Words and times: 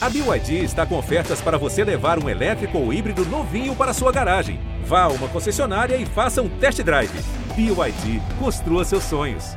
A 0.00 0.08
BYD 0.08 0.62
está 0.62 0.86
com 0.86 0.96
ofertas 0.96 1.40
para 1.40 1.58
você 1.58 1.82
levar 1.82 2.22
um 2.22 2.28
elétrico 2.28 2.78
ou 2.78 2.92
híbrido 2.92 3.24
novinho 3.26 3.74
para 3.74 3.92
sua 3.92 4.12
garagem. 4.12 4.60
Vá 4.84 5.02
a 5.02 5.08
uma 5.08 5.26
concessionária 5.26 5.96
e 5.96 6.06
faça 6.06 6.40
um 6.40 6.48
test 6.48 6.80
drive. 6.82 7.10
BYD, 7.56 8.22
construa 8.38 8.84
seus 8.84 9.02
sonhos. 9.02 9.56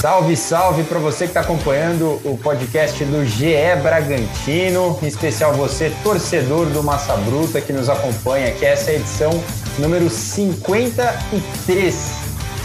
Salve, 0.00 0.36
salve 0.36 0.84
para 0.84 0.98
você 0.98 1.24
que 1.24 1.30
está 1.30 1.40
acompanhando 1.40 2.18
o 2.24 2.38
podcast 2.42 3.04
do 3.04 3.26
GE 3.26 3.76
Bragantino, 3.82 4.98
em 5.02 5.06
especial 5.06 5.52
você, 5.52 5.92
torcedor 6.02 6.66
do 6.66 6.82
Massa 6.82 7.14
Bruta, 7.16 7.60
que 7.60 7.74
nos 7.74 7.90
acompanha, 7.90 8.52
que 8.52 8.64
essa 8.64 8.90
é 8.90 8.94
a 8.94 8.96
edição 8.98 9.30
número 9.78 10.08
53. 10.10 11.94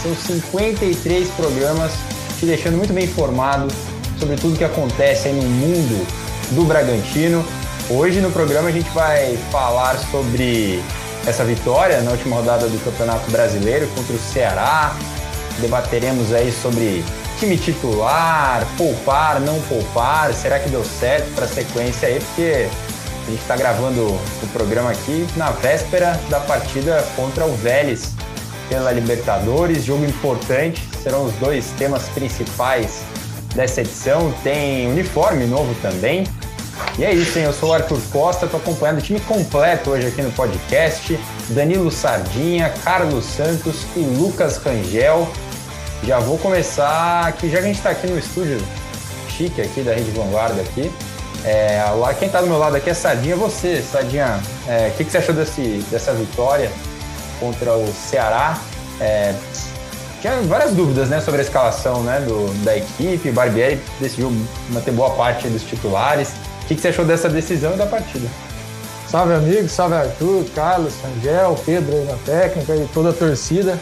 São 0.01 0.15
53 0.15 1.27
programas 1.29 1.91
te 2.39 2.45
deixando 2.45 2.77
muito 2.77 2.93
bem 2.93 3.05
informado 3.05 3.67
sobre 4.19 4.35
tudo 4.35 4.57
que 4.57 4.63
acontece 4.63 5.29
no 5.29 5.41
mundo 5.43 6.07
do 6.51 6.63
Bragantino. 6.63 7.45
Hoje 7.89 8.21
no 8.21 8.31
programa 8.31 8.69
a 8.69 8.71
gente 8.71 8.89
vai 8.91 9.37
falar 9.51 9.97
sobre 10.11 10.81
essa 11.25 11.43
vitória 11.43 12.01
na 12.01 12.11
última 12.11 12.37
rodada 12.37 12.67
do 12.67 12.83
Campeonato 12.83 13.29
Brasileiro 13.31 13.87
contra 13.95 14.15
o 14.15 14.19
Ceará. 14.19 14.95
Debateremos 15.59 16.31
aí 16.31 16.51
sobre 16.51 17.03
time 17.39 17.57
titular, 17.57 18.65
poupar, 18.77 19.39
não 19.41 19.59
poupar, 19.61 20.33
será 20.33 20.59
que 20.59 20.69
deu 20.69 20.83
certo 20.83 21.33
para 21.35 21.45
a 21.45 21.47
sequência 21.47 22.07
aí? 22.07 22.19
Porque 22.19 22.67
a 23.29 23.31
gente 23.31 23.41
está 23.41 23.55
gravando 23.55 24.07
o 24.07 24.47
programa 24.51 24.89
aqui 24.89 25.27
na 25.35 25.51
véspera 25.51 26.19
da 26.29 26.39
partida 26.39 27.07
contra 27.15 27.45
o 27.45 27.55
Vélez 27.57 28.11
pela 28.67 28.91
Libertadores, 28.91 29.83
jogo 29.83 30.03
importante, 30.03 30.81
serão 31.03 31.25
os 31.25 31.33
dois 31.33 31.67
temas 31.77 32.09
principais 32.09 33.01
dessa 33.53 33.81
edição. 33.81 34.33
Tem 34.43 34.87
uniforme 34.87 35.45
novo 35.45 35.75
também. 35.79 36.25
E 36.97 37.05
é 37.05 37.13
isso, 37.13 37.37
hein? 37.37 37.45
Eu 37.45 37.53
sou 37.53 37.69
o 37.69 37.73
Arthur 37.73 38.01
Costa, 38.11 38.45
estou 38.45 38.59
acompanhando 38.59 38.97
o 38.97 39.01
time 39.01 39.19
completo 39.19 39.91
hoje 39.91 40.07
aqui 40.07 40.23
no 40.23 40.31
podcast. 40.31 41.19
Danilo 41.49 41.91
Sardinha, 41.91 42.73
Carlos 42.83 43.25
Santos 43.25 43.85
e 43.95 43.99
Lucas 43.99 44.57
Rangel. 44.57 45.27
Já 46.03 46.19
vou 46.19 46.37
começar 46.39 47.27
aqui, 47.27 47.47
já 47.47 47.57
que 47.57 47.63
a 47.63 47.67
gente 47.67 47.77
está 47.77 47.91
aqui 47.91 48.07
no 48.07 48.17
estúdio 48.17 48.59
chique 49.29 49.61
aqui 49.61 49.81
da 49.81 49.93
Rede 49.93 50.09
Vanguarda 50.11 50.61
aqui. 50.61 50.91
É, 51.45 51.81
quem 52.17 52.27
está 52.27 52.41
do 52.41 52.47
meu 52.47 52.57
lado 52.57 52.75
aqui 52.75 52.89
é 52.89 52.93
Sardinha, 52.93 53.35
você, 53.35 53.81
Sardinha. 53.81 54.39
É, 54.67 54.89
o 54.89 54.97
que, 54.97 55.05
que, 55.05 55.11
você 55.11 55.19
achou 55.19 55.33
desse, 55.33 55.83
dessa 55.89 56.13
vitória 56.13 56.71
contra 57.39 57.73
o 57.73 57.93
Ceará? 57.93 58.59
É, 58.99 59.33
tinha 60.21 60.33
várias 60.41 60.73
dúvidas 60.73 61.07
né, 61.07 61.21
sobre 61.21 61.39
a 61.39 61.43
escalação 61.43 62.03
né, 62.03 62.19
do, 62.19 62.53
da 62.65 62.75
equipe. 62.75 63.31
Barbieri 63.31 63.79
decidiu 64.01 64.31
manter 64.69 64.91
boa 64.91 65.11
parte 65.11 65.47
dos 65.47 65.63
titulares. 65.63 66.33
O 66.63 66.67
que, 66.67 66.75
que 66.75 66.81
você 66.81 66.89
achou 66.89 67.05
dessa 67.05 67.29
decisão 67.29 67.73
e 67.73 67.77
da 67.77 67.85
partida? 67.85 68.27
Salve, 69.07 69.33
amigo. 69.33 69.69
Salve, 69.69 69.95
Arthur, 69.95 70.45
Carlos, 70.53 70.93
Angel, 71.05 71.55
Pedro 71.65 71.95
aí 71.95 72.05
na 72.05 72.17
técnica 72.25 72.75
e 72.75 72.85
toda 72.93 73.11
a 73.11 73.13
torcida. 73.13 73.79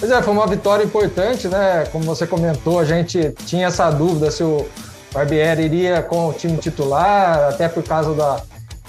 Pois 0.00 0.10
é, 0.10 0.20
foi 0.22 0.32
uma 0.32 0.46
vitória 0.46 0.82
importante, 0.82 1.48
né? 1.48 1.86
Como 1.92 2.04
você 2.04 2.26
comentou, 2.26 2.80
a 2.80 2.84
gente 2.84 3.32
tinha 3.46 3.68
essa 3.68 3.90
dúvida 3.90 4.30
se 4.30 4.42
o 4.42 4.66
Barbieri 5.14 5.62
iria 5.62 6.02
com 6.02 6.28
o 6.28 6.32
time 6.32 6.58
titular, 6.58 7.50
até 7.50 7.68
por 7.68 7.84
causa 7.84 8.12
da, 8.14 8.42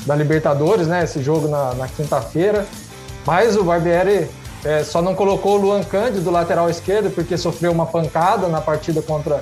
da 0.08 0.16
Libertadores, 0.16 0.88
né? 0.88 1.04
Esse 1.04 1.22
jogo 1.22 1.48
na, 1.48 1.76
na 1.76 1.88
quinta-feira. 1.88 2.66
Mas 3.28 3.56
o 3.56 3.64
Barbieri 3.64 4.28
é, 4.64 4.84
só 4.84 5.03
não 5.03 5.14
colocou 5.14 5.53
o 5.53 5.62
Luan 5.62 5.84
Cândido 5.84 6.22
do 6.22 6.31
lateral 6.31 6.68
esquerdo 6.68 7.14
porque 7.14 7.38
sofreu 7.38 7.72
uma 7.72 7.86
pancada 7.86 8.48
na 8.48 8.59
partida 8.59 9.03
contra 9.03 9.40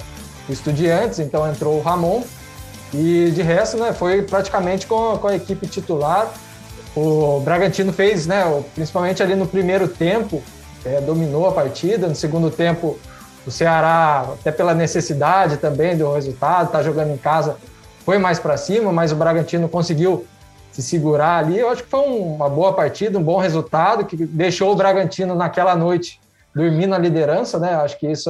o 0.49 0.51
Estudiantes, 0.51 1.19
então 1.19 1.49
entrou 1.49 1.77
o 1.77 1.81
Ramon. 1.81 2.21
E 2.93 3.31
de 3.31 3.41
resto, 3.41 3.77
né, 3.77 3.93
foi 3.93 4.21
praticamente 4.21 4.85
com, 4.85 5.17
com 5.17 5.27
a 5.29 5.35
equipe 5.35 5.65
titular. 5.65 6.29
O 6.95 7.39
Bragantino 7.39 7.93
fez, 7.93 8.27
né, 8.27 8.43
principalmente 8.75 9.23
ali 9.23 9.35
no 9.35 9.47
primeiro 9.47 9.87
tempo, 9.87 10.43
é, 10.83 10.99
dominou 10.99 11.47
a 11.47 11.53
partida. 11.53 12.07
No 12.07 12.15
segundo 12.15 12.51
tempo, 12.51 12.99
o 13.45 13.51
Ceará, 13.51 14.33
até 14.33 14.51
pela 14.51 14.73
necessidade 14.73 15.57
também 15.57 15.97
do 15.97 16.11
resultado, 16.13 16.71
tá 16.71 16.81
jogando 16.81 17.11
em 17.11 17.17
casa, 17.17 17.57
foi 18.05 18.17
mais 18.17 18.39
para 18.39 18.57
cima, 18.57 18.91
mas 18.91 19.11
o 19.11 19.15
Bragantino 19.15 19.67
conseguiu 19.69 20.25
se 20.71 20.81
segurar 20.81 21.37
ali. 21.37 21.59
Eu 21.59 21.69
acho 21.69 21.83
que 21.83 21.89
foi 21.89 22.01
uma 22.01 22.49
boa 22.49 22.73
partida, 22.73 23.19
um 23.19 23.23
bom 23.23 23.37
resultado, 23.37 24.05
que 24.05 24.15
deixou 24.15 24.71
o 24.71 24.75
Bragantino 24.75 25.35
naquela 25.35 25.75
noite 25.75 26.19
dormir 26.53 26.87
na 26.87 26.97
liderança, 26.97 27.59
né? 27.59 27.75
Acho 27.75 27.97
que 27.99 28.09
isso 28.09 28.29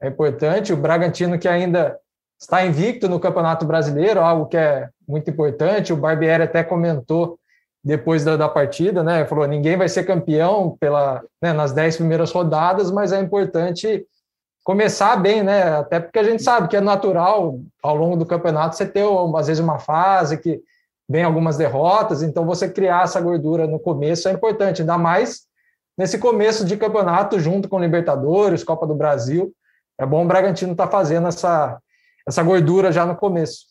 é 0.00 0.08
importante. 0.08 0.72
O 0.72 0.76
Bragantino 0.76 1.38
que 1.38 1.48
ainda 1.48 1.98
está 2.40 2.64
invicto 2.64 3.08
no 3.08 3.20
Campeonato 3.20 3.66
Brasileiro, 3.66 4.20
algo 4.20 4.46
que 4.46 4.56
é 4.56 4.88
muito 5.06 5.30
importante. 5.30 5.92
O 5.92 5.96
Barbieri 5.96 6.42
até 6.42 6.64
comentou 6.64 7.38
depois 7.82 8.24
da, 8.24 8.36
da, 8.36 8.48
partida, 8.48 9.02
né? 9.02 9.24
Falou: 9.24 9.46
ninguém 9.46 9.76
vai 9.76 9.88
ser 9.88 10.04
campeão 10.04 10.76
pela, 10.78 11.22
né, 11.40 11.52
nas 11.52 11.72
dez 11.72 11.96
primeiras 11.96 12.30
rodadas, 12.30 12.90
mas 12.90 13.12
é 13.12 13.20
importante 13.20 14.06
começar 14.70 15.16
bem, 15.16 15.42
né? 15.42 15.78
Até 15.78 15.98
porque 15.98 16.20
a 16.20 16.22
gente 16.22 16.44
sabe 16.44 16.68
que 16.68 16.76
é 16.76 16.80
natural 16.80 17.58
ao 17.82 17.96
longo 17.96 18.16
do 18.16 18.24
campeonato 18.24 18.76
você 18.76 18.86
ter, 18.86 19.04
às 19.36 19.48
vezes, 19.48 19.60
uma 19.60 19.80
fase 19.80 20.38
que 20.38 20.60
vem 21.08 21.24
algumas 21.24 21.56
derrotas, 21.56 22.22
então 22.22 22.46
você 22.46 22.70
criar 22.70 23.02
essa 23.02 23.20
gordura 23.20 23.66
no 23.66 23.80
começo 23.80 24.28
é 24.28 24.30
importante, 24.32 24.82
ainda 24.82 24.96
mais 24.96 25.40
nesse 25.98 26.18
começo 26.18 26.64
de 26.64 26.76
campeonato, 26.76 27.40
junto 27.40 27.68
com 27.68 27.80
Libertadores, 27.80 28.62
Copa 28.62 28.86
do 28.86 28.94
Brasil. 28.94 29.52
É 29.98 30.06
bom 30.06 30.24
o 30.24 30.28
Bragantino 30.28 30.70
estar 30.70 30.86
tá 30.86 30.92
fazendo 30.92 31.26
essa, 31.26 31.76
essa 32.24 32.40
gordura 32.40 32.92
já 32.92 33.04
no 33.04 33.16
começo. 33.16 33.64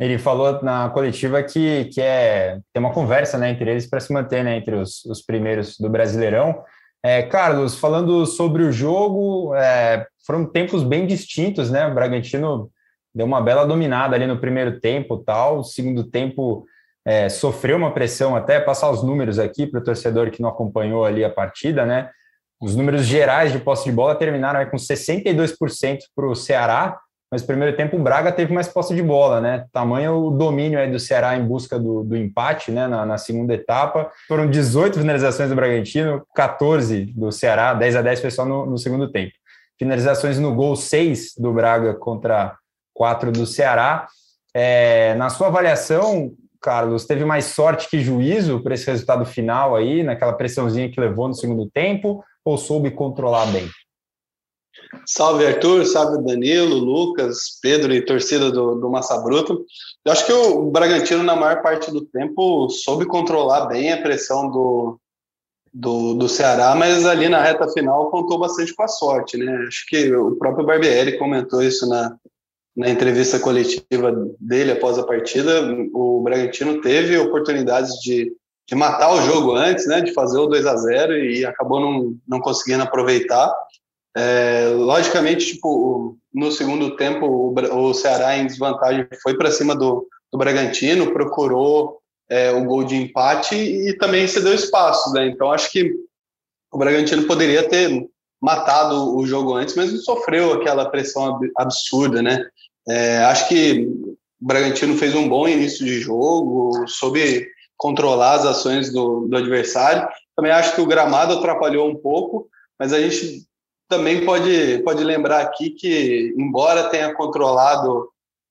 Ele 0.00 0.16
falou 0.16 0.62
na 0.62 0.88
coletiva 0.88 1.42
que, 1.42 1.84
que 1.92 2.00
é 2.00 2.58
tem 2.72 2.82
uma 2.82 2.94
conversa 2.94 3.36
né, 3.36 3.50
entre 3.50 3.70
eles 3.70 3.86
para 3.86 4.00
se 4.00 4.10
manter 4.14 4.42
né, 4.42 4.56
entre 4.56 4.76
os, 4.76 5.04
os 5.04 5.20
primeiros 5.20 5.76
do 5.78 5.90
Brasileirão. 5.90 6.64
É, 7.02 7.22
Carlos, 7.22 7.78
falando 7.78 8.26
sobre 8.26 8.62
o 8.64 8.72
jogo, 8.72 9.54
é, 9.54 10.06
foram 10.26 10.44
tempos 10.44 10.82
bem 10.82 11.06
distintos, 11.06 11.70
né? 11.70 11.86
O 11.86 11.94
Bragantino 11.94 12.70
deu 13.14 13.24
uma 13.24 13.40
bela 13.40 13.64
dominada 13.64 14.16
ali 14.16 14.26
no 14.26 14.40
primeiro 14.40 14.80
tempo, 14.80 15.18
tal. 15.18 15.60
O 15.60 15.64
segundo 15.64 16.04
tempo 16.04 16.66
é, 17.04 17.28
sofreu 17.28 17.76
uma 17.76 17.92
pressão, 17.92 18.34
até 18.36 18.60
passar 18.60 18.90
os 18.90 19.02
números 19.02 19.38
aqui 19.38 19.66
para 19.66 19.80
o 19.80 19.84
torcedor 19.84 20.30
que 20.30 20.42
não 20.42 20.48
acompanhou 20.48 21.04
ali 21.04 21.24
a 21.24 21.30
partida, 21.30 21.86
né? 21.86 22.10
Os 22.60 22.74
números 22.74 23.06
gerais 23.06 23.52
de 23.52 23.60
posse 23.60 23.84
de 23.84 23.92
bola 23.92 24.16
terminaram 24.16 24.68
com 24.68 24.76
62% 24.76 25.98
para 26.14 26.26
o 26.26 26.34
Ceará 26.34 26.98
mas 27.30 27.42
no 27.42 27.46
primeiro 27.46 27.76
tempo 27.76 27.96
o 27.96 28.02
Braga 28.02 28.32
teve 28.32 28.52
mais 28.52 28.68
posse 28.68 28.94
de 28.94 29.02
bola, 29.02 29.40
né? 29.40 29.66
Tamanho 29.72 30.14
o 30.14 30.30
domínio 30.30 30.78
aí 30.78 30.90
do 30.90 30.98
Ceará 30.98 31.36
em 31.36 31.44
busca 31.44 31.78
do, 31.78 32.02
do 32.02 32.16
empate, 32.16 32.70
né? 32.70 32.86
Na, 32.86 33.04
na, 33.04 33.18
segunda 33.18 33.52
etapa. 33.52 34.10
Foram 34.26 34.48
18 34.48 34.98
finalizações 34.98 35.50
do 35.50 35.54
Bragantino, 35.54 36.22
14 36.34 37.06
do 37.14 37.30
Ceará, 37.30 37.74
10 37.74 37.96
a 37.96 38.02
10 38.02 38.20
foi 38.20 38.30
só 38.30 38.44
no, 38.44 38.64
no 38.64 38.78
segundo 38.78 39.10
tempo. 39.10 39.32
Finalizações 39.78 40.38
no 40.38 40.54
gol, 40.54 40.74
6 40.74 41.34
do 41.36 41.52
Braga 41.52 41.94
contra 41.94 42.56
4 42.94 43.30
do 43.30 43.46
Ceará. 43.46 44.08
É, 44.54 45.14
na 45.16 45.28
sua 45.28 45.48
avaliação, 45.48 46.32
Carlos, 46.60 47.04
teve 47.04 47.24
mais 47.24 47.44
sorte 47.44 47.88
que 47.88 48.00
juízo 48.00 48.60
por 48.60 48.72
esse 48.72 48.86
resultado 48.86 49.24
final 49.26 49.76
aí, 49.76 50.02
naquela 50.02 50.32
pressãozinha 50.32 50.90
que 50.90 51.00
levou 51.00 51.28
no 51.28 51.34
segundo 51.34 51.70
tempo, 51.70 52.24
ou 52.44 52.56
soube 52.56 52.90
controlar 52.90 53.46
bem? 53.46 53.68
Salve 55.06 55.46
Arthur, 55.46 55.84
salve 55.86 56.22
Danilo, 56.24 56.76
Lucas, 56.76 57.58
Pedro 57.62 57.92
e 57.94 58.04
torcida 58.04 58.50
do, 58.50 58.74
do 58.74 58.90
Massa 58.90 59.18
Bruto. 59.18 59.64
Eu 60.04 60.12
acho 60.12 60.26
que 60.26 60.32
o 60.32 60.70
Bragantino, 60.70 61.22
na 61.22 61.36
maior 61.36 61.62
parte 61.62 61.90
do 61.90 62.04
tempo, 62.04 62.68
soube 62.70 63.06
controlar 63.06 63.66
bem 63.66 63.92
a 63.92 64.02
pressão 64.02 64.50
do, 64.50 64.98
do, 65.72 66.14
do 66.14 66.28
Ceará, 66.28 66.74
mas 66.74 67.06
ali 67.06 67.28
na 67.28 67.42
reta 67.42 67.68
final 67.68 68.10
contou 68.10 68.38
bastante 68.38 68.74
com 68.74 68.82
a 68.82 68.88
sorte, 68.88 69.36
né? 69.36 69.64
Acho 69.66 69.86
que 69.86 70.14
o 70.14 70.36
próprio 70.36 70.66
Barbieri 70.66 71.18
comentou 71.18 71.62
isso 71.62 71.88
na, 71.88 72.16
na 72.76 72.88
entrevista 72.88 73.38
coletiva 73.38 74.12
dele 74.38 74.72
após 74.72 74.98
a 74.98 75.06
partida. 75.06 75.62
O 75.92 76.20
Bragantino 76.22 76.80
teve 76.80 77.18
oportunidades 77.18 77.92
de, 78.02 78.32
de 78.66 78.74
matar 78.74 79.12
o 79.12 79.22
jogo 79.22 79.54
antes, 79.54 79.86
né? 79.86 80.00
De 80.00 80.12
fazer 80.12 80.38
o 80.38 80.46
2 80.46 80.66
a 80.66 80.76
0 80.76 81.16
e 81.16 81.44
acabou 81.44 81.80
não, 81.80 82.16
não 82.26 82.40
conseguindo 82.40 82.82
aproveitar. 82.82 83.52
É, 84.16 84.68
logicamente, 84.74 85.54
tipo, 85.54 86.16
no 86.32 86.50
segundo 86.50 86.96
tempo, 86.96 87.54
o, 87.54 87.94
Ceará 87.94 88.36
em 88.36 88.46
desvantagem 88.46 89.06
foi 89.22 89.36
para 89.36 89.50
cima 89.50 89.74
do, 89.74 90.06
do 90.32 90.38
Bragantino, 90.38 91.12
procurou 91.12 91.98
é, 92.28 92.50
o 92.50 92.64
gol 92.64 92.84
de 92.84 92.96
empate 92.96 93.54
e 93.54 93.96
também 93.96 94.26
cedeu 94.26 94.54
espaço, 94.54 95.12
né? 95.12 95.26
Então, 95.26 95.50
acho 95.50 95.70
que 95.70 95.92
o 96.72 96.78
Bragantino 96.78 97.24
poderia 97.24 97.68
ter 97.68 98.08
matado 98.40 99.16
o 99.16 99.26
jogo 99.26 99.54
antes, 99.54 99.74
mas 99.74 99.92
não 99.92 100.00
sofreu 100.00 100.52
aquela 100.52 100.88
pressão 100.88 101.40
absurda, 101.56 102.22
né? 102.22 102.44
É, 102.88 103.18
acho 103.24 103.48
que 103.48 103.86
o 104.40 104.46
Bragantino 104.46 104.96
fez 104.96 105.14
um 105.14 105.28
bom 105.28 105.48
início 105.48 105.84
de 105.84 106.00
jogo, 106.00 106.86
soube 106.86 107.46
controlar 107.76 108.34
as 108.34 108.46
ações 108.46 108.92
do, 108.92 109.26
do 109.28 109.36
adversário. 109.36 110.08
Também 110.36 110.52
acho 110.52 110.74
que 110.74 110.80
o 110.80 110.86
gramado 110.86 111.34
atrapalhou 111.34 111.88
um 111.88 111.96
pouco, 111.96 112.48
mas 112.78 112.92
a 112.92 113.00
gente 113.00 113.47
também 113.88 114.24
pode, 114.24 114.78
pode 114.84 115.02
lembrar 115.02 115.40
aqui 115.40 115.70
que, 115.70 116.34
embora 116.36 116.90
tenha 116.90 117.14
controlado 117.14 118.08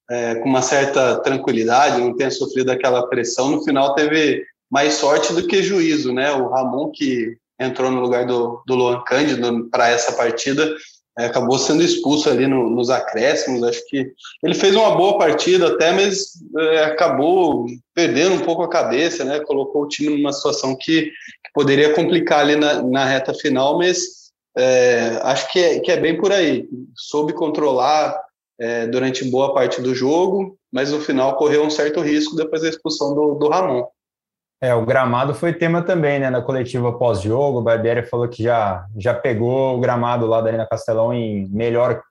é, 0.09 0.35
com 0.35 0.49
uma 0.49 0.61
certa 0.61 1.17
tranquilidade, 1.17 2.01
não 2.01 2.15
tenha 2.15 2.31
sofrido 2.31 2.71
aquela 2.71 3.07
pressão, 3.07 3.51
no 3.51 3.63
final 3.63 3.93
teve 3.93 4.43
mais 4.69 4.93
sorte 4.95 5.33
do 5.33 5.45
que 5.45 5.61
juízo, 5.61 6.13
né? 6.13 6.31
O 6.31 6.49
Ramon, 6.49 6.91
que 6.91 7.37
entrou 7.59 7.91
no 7.91 8.01
lugar 8.01 8.25
do, 8.25 8.61
do 8.65 8.75
Luan 8.75 9.01
Cândido 9.05 9.69
para 9.69 9.89
essa 9.89 10.11
partida, 10.13 10.75
é, 11.17 11.25
acabou 11.25 11.57
sendo 11.57 11.83
expulso 11.83 12.29
ali 12.29 12.45
no, 12.47 12.69
nos 12.69 12.89
acréscimos. 12.89 13.63
Acho 13.63 13.85
que 13.87 14.11
ele 14.43 14.53
fez 14.53 14.75
uma 14.75 14.95
boa 14.95 15.17
partida 15.17 15.67
até, 15.67 15.91
mas 15.91 16.33
é, 16.57 16.83
acabou 16.85 17.65
perdendo 17.93 18.35
um 18.35 18.41
pouco 18.41 18.63
a 18.63 18.69
cabeça, 18.69 19.23
né? 19.23 19.39
Colocou 19.39 19.83
o 19.83 19.87
time 19.87 20.15
numa 20.15 20.33
situação 20.33 20.75
que, 20.75 21.03
que 21.03 21.51
poderia 21.53 21.93
complicar 21.93 22.41
ali 22.41 22.55
na, 22.55 22.83
na 22.83 23.05
reta 23.05 23.33
final, 23.33 23.77
mas 23.77 24.26
é, 24.57 25.19
acho 25.23 25.51
que 25.51 25.59
é, 25.59 25.79
que 25.79 25.91
é 25.91 25.97
bem 25.97 26.17
por 26.17 26.31
aí. 26.31 26.67
Soube 26.95 27.33
controlar 27.33 28.19
é, 28.59 28.87
durante 28.87 29.29
boa 29.29 29.53
parte 29.53 29.81
do 29.81 29.93
jogo, 29.93 30.57
mas 30.71 30.91
no 30.91 30.99
final 30.99 31.35
correu 31.35 31.63
um 31.63 31.69
certo 31.69 32.01
risco 32.01 32.35
depois 32.35 32.61
da 32.61 32.69
expulsão 32.69 33.13
do, 33.13 33.35
do 33.35 33.47
Ramon. 33.47 33.85
É, 34.59 34.73
o 34.73 34.83
gramado 34.83 35.35
foi 35.35 35.53
tema 35.53 35.83
também, 35.83 36.19
né, 36.19 36.31
na 36.31 36.41
coletiva 36.41 36.97
pós-jogo, 36.97 37.59
o 37.59 37.61
Barbieri 37.61 38.03
falou 38.07 38.27
que 38.27 38.41
já, 38.41 38.87
já 38.97 39.13
pegou 39.13 39.77
o 39.77 39.79
gramado 39.79 40.25
lá 40.25 40.41
da 40.41 40.47
Arena 40.47 40.65
Castelão 40.65 41.13
em 41.13 41.47
melhor 41.49 42.01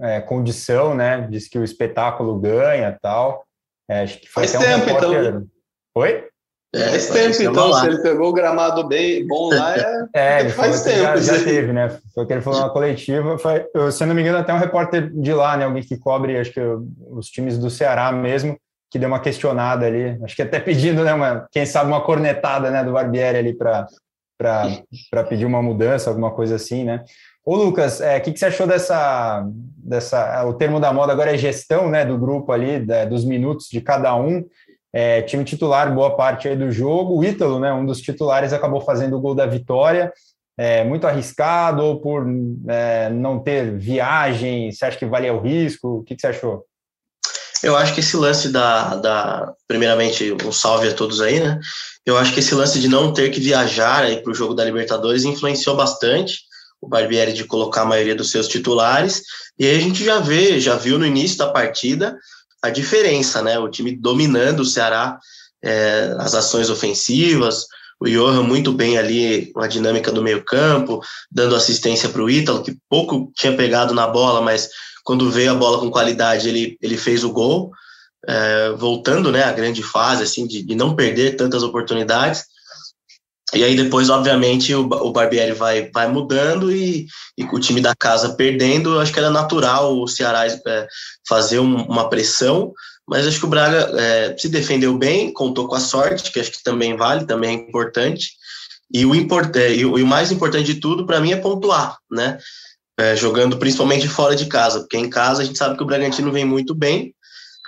é, 0.00 0.20
condição, 0.20 0.96
né, 0.96 1.28
disse 1.30 1.48
que 1.48 1.58
o 1.58 1.62
espetáculo 1.62 2.40
ganha 2.40 2.98
tal, 3.00 3.44
é, 3.88 4.02
acho 4.02 4.18
que 4.18 4.28
foi 4.28 4.48
Faz 4.48 4.64
tempo, 4.64 4.84
um 4.84 4.94
repórter... 4.94 5.24
então. 5.26 5.46
Oi? 5.94 6.28
É, 6.74 6.88
faz 6.88 7.08
tempo, 7.10 7.42
então, 7.42 7.72
se 7.74 7.86
ele 7.86 7.98
pegou 7.98 8.30
o 8.30 8.32
gramado 8.32 8.88
bem 8.88 9.26
bom 9.26 9.50
lá, 9.50 9.76
é, 10.14 10.42
é 10.46 10.48
faz 10.48 10.82
tempo. 10.82 11.02
Já, 11.02 11.16
já, 11.16 11.44
teve, 11.44 11.70
né? 11.70 11.98
Foi 12.14 12.24
o 12.24 12.26
que 12.26 12.32
ele 12.32 12.40
falou 12.40 12.60
na 12.60 12.70
coletiva. 12.70 13.36
Foi, 13.36 13.66
se 13.90 14.06
não 14.06 14.14
me 14.14 14.22
engano, 14.22 14.38
até 14.38 14.54
um 14.54 14.58
repórter 14.58 15.10
de 15.12 15.34
lá, 15.34 15.56
né? 15.56 15.66
Alguém 15.66 15.82
que 15.82 15.98
cobre, 15.98 16.38
acho 16.38 16.52
que 16.52 16.60
os 17.10 17.28
times 17.28 17.58
do 17.58 17.68
Ceará 17.68 18.10
mesmo, 18.10 18.56
que 18.90 18.98
deu 18.98 19.08
uma 19.08 19.20
questionada 19.20 19.84
ali, 19.84 20.18
acho 20.24 20.34
que 20.34 20.42
até 20.42 20.58
pedindo, 20.60 21.04
né, 21.04 21.14
uma, 21.14 21.46
quem 21.50 21.64
sabe 21.64 21.90
uma 21.90 22.02
cornetada, 22.02 22.70
né, 22.70 22.84
do 22.84 22.92
Barbieri 22.92 23.38
ali 23.38 23.54
para 23.54 23.86
para 24.38 25.22
pedir 25.22 25.44
uma 25.44 25.62
mudança, 25.62 26.10
alguma 26.10 26.32
coisa 26.32 26.56
assim, 26.56 26.82
né? 26.82 27.04
Ô 27.44 27.54
Lucas, 27.54 28.00
o 28.00 28.04
é, 28.04 28.18
que, 28.18 28.32
que 28.32 28.38
você 28.40 28.46
achou 28.46 28.66
dessa, 28.66 29.46
dessa, 29.76 30.44
o 30.46 30.54
termo 30.54 30.80
da 30.80 30.92
moda 30.92 31.12
agora 31.12 31.32
é 31.32 31.38
gestão, 31.38 31.88
né, 31.88 32.04
do 32.04 32.18
grupo 32.18 32.50
ali, 32.50 32.80
da, 32.80 33.04
dos 33.04 33.24
minutos 33.24 33.68
de 33.68 33.80
cada 33.80 34.16
um, 34.16 34.44
é, 34.92 35.22
time 35.22 35.44
titular 35.44 35.92
boa 35.94 36.16
parte 36.16 36.54
do 36.54 36.70
jogo, 36.70 37.18
o 37.18 37.24
Ítalo, 37.24 37.58
né, 37.58 37.72
um 37.72 37.86
dos 37.86 38.00
titulares 38.00 38.52
acabou 38.52 38.80
fazendo 38.80 39.16
o 39.16 39.20
gol 39.20 39.34
da 39.34 39.46
vitória, 39.46 40.12
é, 40.58 40.84
muito 40.84 41.06
arriscado 41.06 41.82
ou 41.82 42.00
por 42.00 42.26
é, 42.68 43.08
não 43.08 43.38
ter 43.38 43.76
viagem, 43.78 44.70
você 44.70 44.84
acha 44.84 44.98
que 44.98 45.06
valia 45.06 45.32
o 45.32 45.40
risco, 45.40 45.98
o 45.98 46.04
que, 46.04 46.14
que 46.14 46.20
você 46.20 46.26
achou? 46.28 46.66
Eu 47.62 47.76
acho 47.76 47.94
que 47.94 48.00
esse 48.00 48.16
lance 48.16 48.48
da, 48.48 48.96
da. 48.96 49.54
Primeiramente, 49.68 50.36
um 50.44 50.50
salve 50.50 50.88
a 50.88 50.94
todos 50.94 51.20
aí, 51.20 51.38
né? 51.38 51.60
Eu 52.04 52.18
acho 52.18 52.34
que 52.34 52.40
esse 52.40 52.54
lance 52.56 52.80
de 52.80 52.88
não 52.88 53.12
ter 53.12 53.30
que 53.30 53.38
viajar 53.38 54.04
para 54.20 54.32
o 54.32 54.34
jogo 54.34 54.52
da 54.52 54.64
Libertadores 54.64 55.24
influenciou 55.24 55.76
bastante 55.76 56.40
o 56.80 56.88
Barbieri 56.88 57.32
de 57.32 57.44
colocar 57.44 57.82
a 57.82 57.86
maioria 57.86 58.16
dos 58.16 58.32
seus 58.32 58.48
titulares. 58.48 59.22
E 59.56 59.64
aí 59.64 59.76
a 59.76 59.80
gente 59.80 60.04
já 60.04 60.18
vê, 60.18 60.58
já 60.58 60.74
viu 60.74 60.98
no 60.98 61.06
início 61.06 61.38
da 61.38 61.50
partida 61.50 62.18
a 62.62 62.70
diferença, 62.70 63.42
né? 63.42 63.58
O 63.58 63.68
time 63.68 63.96
dominando 63.96 64.60
o 64.60 64.64
Ceará, 64.64 65.18
é, 65.62 66.14
as 66.18 66.34
ações 66.34 66.70
ofensivas, 66.70 67.66
o 68.00 68.08
Johan 68.08 68.42
muito 68.42 68.72
bem 68.72 68.98
ali 68.98 69.52
na 69.54 69.66
dinâmica 69.66 70.10
do 70.10 70.22
meio-campo, 70.22 71.00
dando 71.30 71.54
assistência 71.54 72.08
para 72.08 72.22
o 72.22 72.28
Ítalo, 72.28 72.62
que 72.62 72.76
pouco 72.88 73.32
tinha 73.36 73.56
pegado 73.56 73.94
na 73.94 74.06
bola, 74.06 74.40
mas 74.40 74.68
quando 75.04 75.30
veio 75.30 75.52
a 75.52 75.54
bola 75.54 75.78
com 75.78 75.90
qualidade, 75.90 76.48
ele, 76.48 76.76
ele 76.80 76.96
fez 76.96 77.22
o 77.22 77.32
gol, 77.32 77.70
é, 78.26 78.70
voltando 78.70 79.30
né, 79.30 79.44
à 79.44 79.52
grande 79.52 79.82
fase, 79.82 80.22
assim, 80.22 80.46
de, 80.46 80.62
de, 80.62 80.74
não 80.74 80.96
perder 80.96 81.36
tantas 81.36 81.62
oportunidades. 81.62 82.44
E 83.54 83.62
aí 83.62 83.76
depois, 83.76 84.08
obviamente, 84.08 84.74
o, 84.74 84.82
o 84.82 85.12
Barbieri 85.12 85.52
vai, 85.52 85.90
vai 85.92 86.08
mudando 86.08 86.70
e, 86.70 87.06
e 87.36 87.44
o 87.44 87.60
time 87.60 87.80
da 87.80 87.94
casa 87.94 88.34
perdendo, 88.34 88.98
acho 88.98 89.12
que 89.12 89.18
era 89.18 89.30
natural 89.30 89.98
o 89.98 90.08
Ceará 90.08 90.46
é, 90.46 90.86
fazer 91.28 91.58
um, 91.58 91.82
uma 91.84 92.08
pressão, 92.08 92.72
mas 93.06 93.26
acho 93.26 93.38
que 93.38 93.46
o 93.46 93.50
Braga 93.50 93.90
é, 93.98 94.36
se 94.38 94.48
defendeu 94.48 94.96
bem, 94.96 95.32
contou 95.32 95.68
com 95.68 95.74
a 95.74 95.80
sorte, 95.80 96.32
que 96.32 96.40
acho 96.40 96.52
que 96.52 96.62
também 96.62 96.96
vale, 96.96 97.26
também 97.26 97.50
é 97.50 97.68
importante. 97.68 98.30
E 98.94 99.04
o, 99.04 99.14
import, 99.14 99.54
é, 99.56 99.72
e 99.72 99.80
e 99.80 99.84
o 99.84 100.06
mais 100.06 100.30
importante 100.30 100.72
de 100.72 100.80
tudo, 100.80 101.06
para 101.06 101.20
mim, 101.20 101.32
é 101.32 101.36
pontuar, 101.36 101.96
né? 102.10 102.38
é, 102.98 103.16
jogando 103.16 103.56
principalmente 103.56 104.08
fora 104.08 104.36
de 104.36 104.46
casa, 104.46 104.80
porque 104.80 104.96
em 104.96 105.08
casa 105.08 105.42
a 105.42 105.44
gente 105.44 105.58
sabe 105.58 105.76
que 105.76 105.82
o 105.82 105.86
Bragantino 105.86 106.30
vem 106.30 106.44
muito 106.44 106.74
bem. 106.74 107.14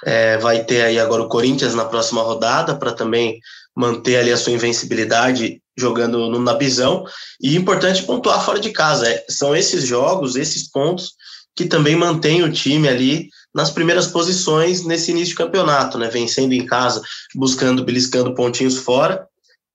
É, 0.04 0.36
vai 0.38 0.62
ter 0.64 0.82
aí 0.82 0.98
agora 0.98 1.22
o 1.22 1.28
Corinthians 1.28 1.74
na 1.74 1.86
próxima 1.86 2.20
rodada 2.20 2.76
para 2.76 2.92
também 2.92 3.40
manter 3.76 4.16
ali 4.16 4.32
a 4.32 4.36
sua 4.36 4.52
invencibilidade 4.52 5.60
jogando 5.76 6.30
no 6.30 6.38
Nabizão. 6.38 7.04
E 7.40 7.56
importante 7.56 8.04
pontuar 8.04 8.44
fora 8.44 8.60
de 8.60 8.70
casa. 8.70 9.08
É, 9.08 9.24
são 9.28 9.54
esses 9.54 9.84
jogos, 9.84 10.36
esses 10.36 10.70
pontos 10.70 11.12
que 11.56 11.66
também 11.66 11.94
mantêm 11.94 12.42
o 12.42 12.52
time 12.52 12.88
ali 12.88 13.28
nas 13.54 13.70
primeiras 13.70 14.08
posições 14.08 14.84
nesse 14.84 15.12
início 15.12 15.30
de 15.30 15.36
campeonato, 15.36 15.98
né? 15.98 16.08
Vencendo 16.08 16.52
em 16.52 16.66
casa, 16.66 17.00
buscando, 17.34 17.84
beliscando 17.84 18.34
pontinhos 18.34 18.78
fora. 18.78 19.26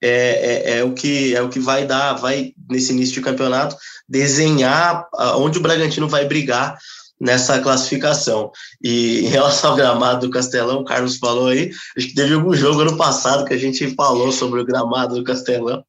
É, 0.01 0.71
é, 0.71 0.77
é, 0.77 0.83
o 0.83 0.93
que 0.93 1.35
é 1.35 1.41
o 1.41 1.49
que 1.49 1.59
vai 1.59 1.85
dar, 1.85 2.13
vai 2.13 2.53
nesse 2.69 2.93
início 2.93 3.15
de 3.15 3.21
campeonato 3.21 3.75
desenhar 4.07 5.05
onde 5.35 5.57
o 5.57 5.61
Bragantino 5.61 6.07
vai 6.07 6.23
brigar 6.23 6.77
nessa 7.19 7.59
classificação. 7.59 8.51
E 8.81 9.25
em 9.25 9.27
relação 9.27 9.71
ao 9.71 9.75
gramado 9.75 10.27
do 10.27 10.31
Castelão, 10.31 10.79
o 10.79 10.85
Carlos 10.85 11.17
falou 11.17 11.47
aí, 11.47 11.71
acho 11.97 12.07
que 12.07 12.15
teve 12.15 12.33
algum 12.33 12.53
jogo 12.53 12.81
ano 12.81 12.97
passado 12.97 13.45
que 13.45 13.53
a 13.53 13.57
gente 13.57 13.93
falou 13.95 14.31
sobre 14.31 14.61
o 14.61 14.65
gramado 14.65 15.15
do 15.15 15.23
Castelão, 15.23 15.83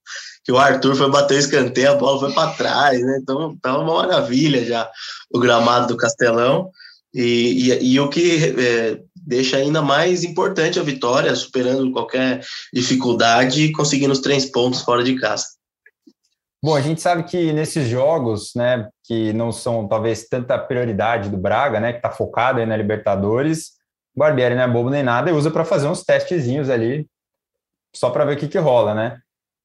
que 0.45 0.51
o 0.51 0.59
Arthur 0.59 0.97
foi 0.97 1.11
bater 1.11 1.37
o 1.37 1.41
escanteio, 1.41 1.93
a 1.93 1.95
bola 1.95 2.21
foi 2.21 2.33
para 2.33 2.53
trás, 2.53 3.01
né? 3.01 3.19
Então 3.23 3.57
tá 3.63 3.79
uma 3.79 4.03
maravilha 4.03 4.65
já 4.65 4.91
o 5.33 5.39
gramado 5.39 5.89
do 5.89 5.97
Castelão. 5.97 6.71
E, 7.13 7.73
e, 7.73 7.95
e 7.95 8.01
o 8.01 8.09
que 8.09 8.55
é, 8.57 9.01
deixa 9.17 9.57
ainda 9.57 9.83
mais 9.83 10.25
importante 10.25 10.79
a 10.79 10.83
vitória, 10.83 11.35
superando 11.35 11.91
qualquer 11.93 12.41
dificuldade 12.73 13.65
e 13.65 13.73
conseguindo 13.73 14.13
os 14.13 14.21
três 14.21 14.47
pontos 14.47 14.83
fora 14.83 15.03
de 15.03 15.19
casa. 15.19 15.47
Bom, 16.63 16.75
a 16.75 16.81
gente 16.81 17.01
sabe 17.01 17.25
que 17.25 17.53
nesses 17.53 17.89
jogos, 17.89 18.53
né, 18.55 18.89
que 19.11 19.33
não 19.33 19.51
são 19.51 19.89
talvez 19.89 20.29
tanta 20.29 20.57
prioridade 20.57 21.31
do 21.31 21.37
Braga, 21.37 21.81
né, 21.81 21.91
que 21.91 21.99
está 21.99 22.13
focado 22.13 22.61
aí 22.61 22.65
na 22.65 22.77
Libertadores, 22.77 23.73
o 24.15 24.21
Barbieri 24.21 24.55
não 24.55 24.63
é 24.63 24.69
bobo 24.69 24.89
nem 24.89 25.03
nada 25.03 25.29
e 25.29 25.33
usa 25.33 25.51
para 25.51 25.65
fazer 25.65 25.89
uns 25.89 26.05
testezinhos 26.05 26.71
ali, 26.71 27.09
só 27.93 28.11
para 28.11 28.25
ver 28.25 28.35
o 28.35 28.37
que, 28.37 28.47
que 28.47 28.57
rola, 28.57 28.95
né? 28.95 29.19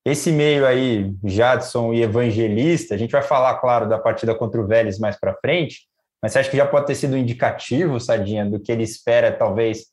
Esse 0.04 0.32
meio 0.32 0.66
aí, 0.66 1.14
Jadson 1.24 1.94
e 1.94 2.02
Evangelista, 2.02 2.96
a 2.96 2.98
gente 2.98 3.12
vai 3.12 3.22
falar, 3.22 3.54
claro, 3.60 3.88
da 3.88 4.00
partida 4.00 4.34
contra 4.34 4.60
o 4.60 4.66
Vélez 4.66 4.98
mais 4.98 5.16
para 5.16 5.36
frente, 5.36 5.82
mas 6.20 6.32
você 6.32 6.40
acha 6.40 6.50
que 6.50 6.58
já 6.58 6.66
pode 6.66 6.88
ter 6.88 6.96
sido 6.96 7.16
indicativo, 7.16 8.00
Sadinha, 8.00 8.48
do 8.48 8.60
que 8.60 8.72
ele 8.72 8.82
espera, 8.82 9.32
talvez, 9.32 9.86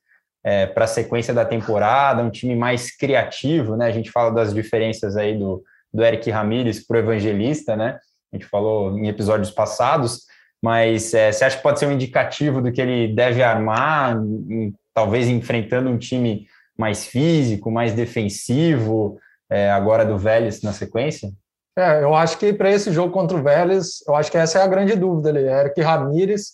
é, 0.42 0.64
para 0.64 0.86
a 0.86 0.88
sequência 0.88 1.34
da 1.34 1.44
temporada, 1.44 2.22
um 2.22 2.30
time 2.30 2.56
mais 2.56 2.96
criativo, 2.96 3.76
né? 3.76 3.84
A 3.84 3.92
gente 3.92 4.10
fala 4.10 4.30
das 4.30 4.54
diferenças 4.54 5.14
aí 5.14 5.38
do, 5.38 5.62
do 5.92 6.02
Eric 6.02 6.30
Ramírez 6.30 6.86
para 6.86 6.96
o 6.96 7.00
Evangelista, 7.00 7.76
né? 7.76 7.98
A 8.32 8.36
gente 8.36 8.48
falou 8.48 8.98
em 8.98 9.08
episódios 9.08 9.50
passados, 9.50 10.22
mas 10.62 11.12
é, 11.12 11.30
você 11.30 11.44
acha 11.44 11.56
que 11.56 11.62
pode 11.62 11.78
ser 11.78 11.86
um 11.86 11.92
indicativo 11.92 12.62
do 12.62 12.72
que 12.72 12.80
ele 12.80 13.14
deve 13.14 13.42
armar, 13.42 14.16
em, 14.16 14.74
talvez 14.94 15.28
enfrentando 15.28 15.90
um 15.90 15.98
time 15.98 16.46
mais 16.78 17.04
físico, 17.04 17.70
mais 17.70 17.92
defensivo, 17.92 19.18
é, 19.50 19.70
agora 19.70 20.04
do 20.04 20.16
Vélez 20.16 20.62
na 20.62 20.72
sequência? 20.72 21.30
É, 21.76 22.02
eu 22.02 22.14
acho 22.14 22.38
que 22.38 22.52
para 22.52 22.70
esse 22.70 22.92
jogo 22.92 23.12
contra 23.12 23.36
o 23.36 23.42
Vélez, 23.42 24.02
eu 24.06 24.14
acho 24.14 24.30
que 24.30 24.38
essa 24.38 24.58
é 24.58 24.62
a 24.62 24.66
grande 24.66 24.94
dúvida 24.94 25.30
ali, 25.30 25.46
Eric 25.46 25.80
Ramírez 25.80 26.52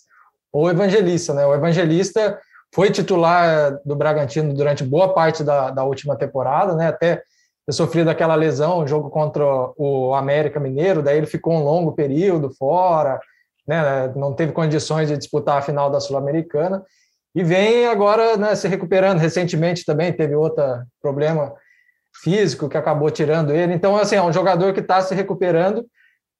ou 0.51 0.69
Evangelista, 0.69 1.33
né? 1.33 1.45
O 1.45 1.53
Evangelista 1.53 2.39
foi 2.73 2.89
titular 2.89 3.79
do 3.85 3.95
Bragantino 3.95 4.53
durante 4.53 4.83
boa 4.83 5.13
parte 5.13 5.43
da, 5.43 5.71
da 5.71 5.83
última 5.83 6.15
temporada, 6.15 6.75
né? 6.75 6.87
Até 6.87 7.21
sofrido 7.71 8.09
aquela 8.09 8.35
lesão, 8.35 8.87
jogo 8.87 9.09
contra 9.09 9.43
o 9.77 10.13
América 10.15 10.59
Mineiro, 10.59 11.01
daí 11.01 11.17
ele 11.17 11.27
ficou 11.27 11.53
um 11.53 11.63
longo 11.63 11.91
período 11.93 12.49
fora, 12.51 13.19
né, 13.67 14.11
não 14.15 14.33
teve 14.33 14.51
condições 14.51 15.09
de 15.09 15.17
disputar 15.17 15.57
a 15.57 15.61
final 15.61 15.89
da 15.89 15.99
Sul-Americana, 15.99 16.83
e 17.35 17.43
vem 17.43 17.85
agora 17.85 18.35
né, 18.37 18.55
se 18.55 18.67
recuperando. 18.67 19.19
Recentemente 19.19 19.85
também 19.85 20.11
teve 20.11 20.35
outro 20.35 20.63
problema 21.01 21.53
físico 22.21 22.67
que 22.67 22.77
acabou 22.77 23.09
tirando 23.11 23.53
ele. 23.53 23.73
Então, 23.73 23.95
assim, 23.95 24.15
é 24.15 24.21
um 24.21 24.33
jogador 24.33 24.73
que 24.73 24.79
está 24.79 25.01
se 25.01 25.13
recuperando, 25.13 25.85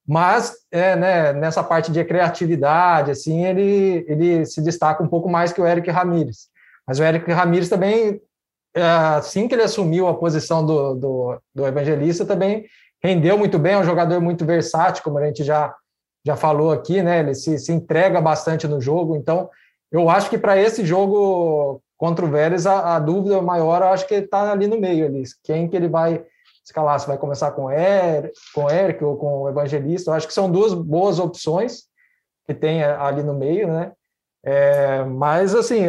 mas 0.08 0.54
é, 0.72 0.96
né, 0.96 1.34
nessa 1.34 1.64
parte 1.64 1.92
de 1.92 2.04
criatividade, 2.04 3.12
assim, 3.12 3.46
ele, 3.46 4.06
ele 4.08 4.46
se 4.46 4.62
destaca 4.62 5.04
um 5.04 5.08
pouco 5.08 5.30
mais 5.30 5.54
que 5.54 5.62
o 5.62 5.68
Eric 5.68 5.90
Ramírez. 5.92 6.48
Mas 6.88 7.00
o 7.00 7.04
Eric 7.04 7.32
Ramírez 7.32 7.70
também 7.70 8.20
assim 8.76 9.48
que 9.48 9.56
ele 9.56 9.64
assumiu 9.64 10.08
a 10.08 10.14
posição 10.14 10.66
do, 10.66 10.96
do, 10.96 11.42
do, 11.56 11.68
evangelista, 11.68 12.26
também 12.26 12.66
rendeu 13.02 13.38
muito 13.38 13.58
bem, 13.58 13.74
é 13.74 13.78
um 13.78 13.84
jogador 13.84 14.22
muito 14.22 14.46
versátil, 14.46 15.04
como 15.04 15.18
a 15.18 15.26
gente 15.26 15.44
já 15.44 15.74
já 16.26 16.36
falou 16.36 16.72
aqui, 16.72 17.02
né? 17.02 17.20
Ele 17.20 17.34
se, 17.34 17.58
se 17.58 17.72
entrega 17.72 18.20
bastante 18.22 18.68
no 18.68 18.82
jogo. 18.82 19.16
Então, 19.16 19.50
eu 19.92 20.10
acho 20.10 20.30
que 20.30 20.38
para 20.38 20.58
esse 20.58 20.86
jogo 20.86 21.82
contra 21.98 22.26
o 22.26 22.30
Vélez, 22.30 22.66
a, 22.66 22.96
a, 22.96 23.00
dúvida 23.00 23.42
maior, 23.42 23.82
eu 23.82 23.90
acho 23.90 24.08
que 24.08 24.14
ele 24.14 24.26
está 24.26 24.52
ali 24.52 24.68
no 24.68 24.80
meio 24.80 25.06
ali. 25.06 25.24
Quem 25.44 25.68
que 25.68 25.76
ele 25.76 25.88
vai 25.88 26.24
escalar? 26.64 27.00
Se 27.00 27.08
vai 27.08 27.18
começar 27.18 27.52
com 27.52 27.72
Eric, 27.72 28.34
com 28.54 28.70
Eric 28.70 29.04
ou 29.04 29.18
com 29.18 29.42
o 29.44 29.50
Evangelista? 29.50 30.12
Eu 30.12 30.16
acho 30.16 30.28
que 30.28 30.34
são 30.34 30.52
duas 30.52 30.74
boas 30.74 31.20
opções 31.20 31.84
que 32.46 32.54
tem 32.54 32.84
ali 32.84 33.24
no 33.24 33.34
meio, 33.34 33.68
né? 33.68 33.92
É, 34.44 35.04
mas, 35.04 35.54
assim, 35.54 35.84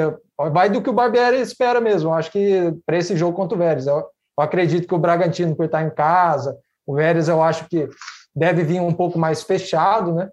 vai 0.49 0.71
do 0.71 0.81
que 0.81 0.89
o 0.89 0.93
Barbieri 0.93 1.41
espera 1.41 1.81
mesmo. 1.81 2.15
Acho 2.15 2.31
que 2.31 2.73
para 2.87 2.97
esse 2.97 3.17
jogo 3.17 3.37
contra 3.37 3.57
o 3.57 3.59
Vélez, 3.59 3.87
eu, 3.87 3.97
eu 3.97 4.05
acredito 4.39 4.87
que 4.87 4.95
o 4.95 4.99
Bragantino, 4.99 5.55
por 5.55 5.67
estar 5.67 5.83
em 5.83 5.91
casa, 5.91 6.57
o 6.87 6.95
Vélez 6.95 7.29
eu 7.29 7.43
acho 7.43 7.69
que 7.69 7.89
deve 8.35 8.63
vir 8.63 8.81
um 8.81 8.93
pouco 8.93 9.19
mais 9.19 9.43
fechado, 9.43 10.15
né? 10.15 10.31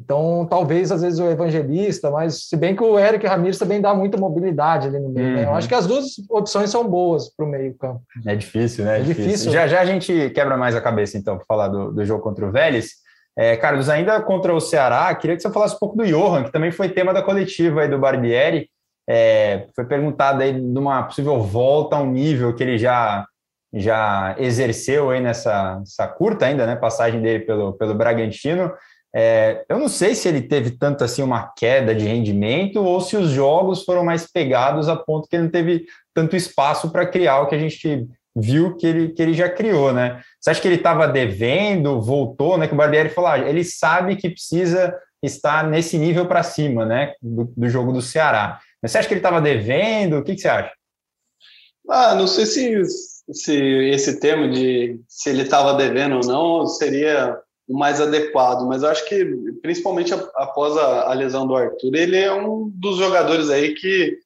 Então, 0.00 0.46
talvez, 0.48 0.92
às 0.92 1.02
vezes, 1.02 1.18
o 1.18 1.30
evangelista, 1.30 2.10
mas 2.10 2.48
se 2.48 2.56
bem 2.56 2.76
que 2.76 2.82
o 2.82 2.98
Eric 2.98 3.26
Ramirez 3.26 3.58
também 3.58 3.80
dá 3.80 3.94
muita 3.94 4.18
mobilidade 4.18 4.88
ali 4.88 4.98
no 4.98 5.08
meio. 5.08 5.28
Uhum. 5.28 5.34
Né? 5.34 5.44
Eu 5.44 5.48
uhum. 5.48 5.56
acho 5.56 5.68
que 5.68 5.74
as 5.74 5.86
duas 5.86 6.04
opções 6.28 6.70
são 6.70 6.86
boas 6.86 7.34
para 7.34 7.46
o 7.46 7.48
meio-campo. 7.48 8.02
É 8.26 8.34
difícil, 8.34 8.84
né? 8.84 8.98
É, 8.98 9.00
é 9.00 9.02
difícil. 9.02 9.24
difícil. 9.24 9.52
Já 9.52 9.66
já 9.66 9.80
a 9.80 9.84
gente 9.84 10.30
quebra 10.30 10.56
mais 10.56 10.74
a 10.74 10.80
cabeça, 10.80 11.16
então, 11.16 11.36
para 11.36 11.46
falar 11.46 11.68
do, 11.68 11.92
do 11.92 12.04
jogo 12.04 12.22
contra 12.22 12.46
o 12.46 12.52
Vélez. 12.52 12.90
É, 13.36 13.56
Carlos, 13.56 13.88
ainda 13.88 14.20
contra 14.20 14.52
o 14.52 14.60
Ceará, 14.60 15.14
queria 15.14 15.36
que 15.36 15.42
você 15.42 15.50
falasse 15.50 15.76
um 15.76 15.78
pouco 15.78 15.96
do 15.96 16.04
Johan, 16.04 16.44
que 16.44 16.52
também 16.52 16.72
foi 16.72 16.88
tema 16.88 17.14
da 17.14 17.22
coletiva 17.22 17.82
aí 17.82 17.88
do 17.88 17.98
Barbieri. 17.98 18.68
É, 19.08 19.66
foi 19.74 19.84
perguntado 19.86 20.42
aí 20.42 20.52
de 20.52 20.78
uma 20.78 21.02
possível 21.04 21.40
volta 21.40 21.96
ao 21.96 22.06
nível 22.06 22.54
que 22.54 22.62
ele 22.62 22.76
já 22.76 23.26
já 23.72 24.34
exerceu 24.38 25.10
aí 25.10 25.20
nessa, 25.20 25.82
curta 26.16 26.46
ainda, 26.46 26.66
né, 26.66 26.74
passagem 26.74 27.20
dele 27.20 27.44
pelo, 27.44 27.74
pelo 27.74 27.94
Bragantino. 27.94 28.72
É, 29.14 29.64
eu 29.68 29.78
não 29.78 29.88
sei 29.88 30.14
se 30.14 30.28
ele 30.28 30.42
teve 30.42 30.72
tanto 30.72 31.04
assim 31.04 31.22
uma 31.22 31.52
queda 31.56 31.94
de 31.94 32.06
rendimento 32.06 32.82
ou 32.82 33.00
se 33.00 33.16
os 33.16 33.30
jogos 33.30 33.84
foram 33.84 34.04
mais 34.04 34.30
pegados 34.30 34.88
a 34.88 34.96
ponto 34.96 35.28
que 35.28 35.36
ele 35.36 35.44
não 35.44 35.50
teve 35.50 35.84
tanto 36.14 36.36
espaço 36.36 36.90
para 36.90 37.06
criar 37.06 37.40
o 37.40 37.46
que 37.46 37.54
a 37.54 37.58
gente 37.58 38.06
viu 38.36 38.76
que 38.76 38.86
ele, 38.86 39.08
que 39.08 39.22
ele 39.22 39.34
já 39.34 39.48
criou, 39.48 39.92
né? 39.92 40.20
Você 40.40 40.50
acha 40.50 40.60
que 40.60 40.68
ele 40.68 40.76
estava 40.76 41.08
devendo, 41.08 42.00
voltou, 42.00 42.56
né? 42.56 42.68
Que 42.68 42.74
o 42.74 42.76
Barbieri 42.76 43.08
falou, 43.08 43.30
ah, 43.30 43.38
ele 43.38 43.64
sabe 43.64 44.16
que 44.16 44.30
precisa 44.30 44.94
estar 45.22 45.66
nesse 45.66 45.98
nível 45.98 46.26
para 46.26 46.42
cima, 46.42 46.84
né? 46.84 47.12
Do, 47.20 47.52
do, 47.56 47.68
jogo 47.68 47.92
do 47.92 48.02
Ceará. 48.02 48.60
Mas 48.82 48.92
você 48.92 48.98
acha 48.98 49.08
que 49.08 49.14
ele 49.14 49.20
estava 49.20 49.40
devendo? 49.40 50.18
O 50.18 50.24
que, 50.24 50.34
que 50.34 50.40
você 50.40 50.48
acha? 50.48 50.72
Ah, 51.88 52.14
não 52.14 52.26
sei 52.26 52.46
se, 52.46 52.82
se 53.32 53.54
esse 53.90 54.20
termo 54.20 54.50
de 54.50 55.00
se 55.08 55.30
ele 55.30 55.42
estava 55.42 55.74
devendo 55.74 56.16
ou 56.16 56.26
não 56.26 56.66
seria 56.66 57.38
o 57.66 57.78
mais 57.78 58.00
adequado, 58.00 58.66
mas 58.66 58.82
eu 58.82 58.88
acho 58.88 59.06
que, 59.06 59.24
principalmente 59.60 60.12
após 60.36 60.76
a, 60.76 61.10
a, 61.10 61.12
lesão 61.12 61.46
do 61.46 61.54
Arthur, 61.54 61.94
ele 61.94 62.16
é 62.16 62.32
um 62.32 62.70
dos 62.74 62.96
jogadores 62.96 63.50
aí 63.50 63.74
que, 63.74 64.18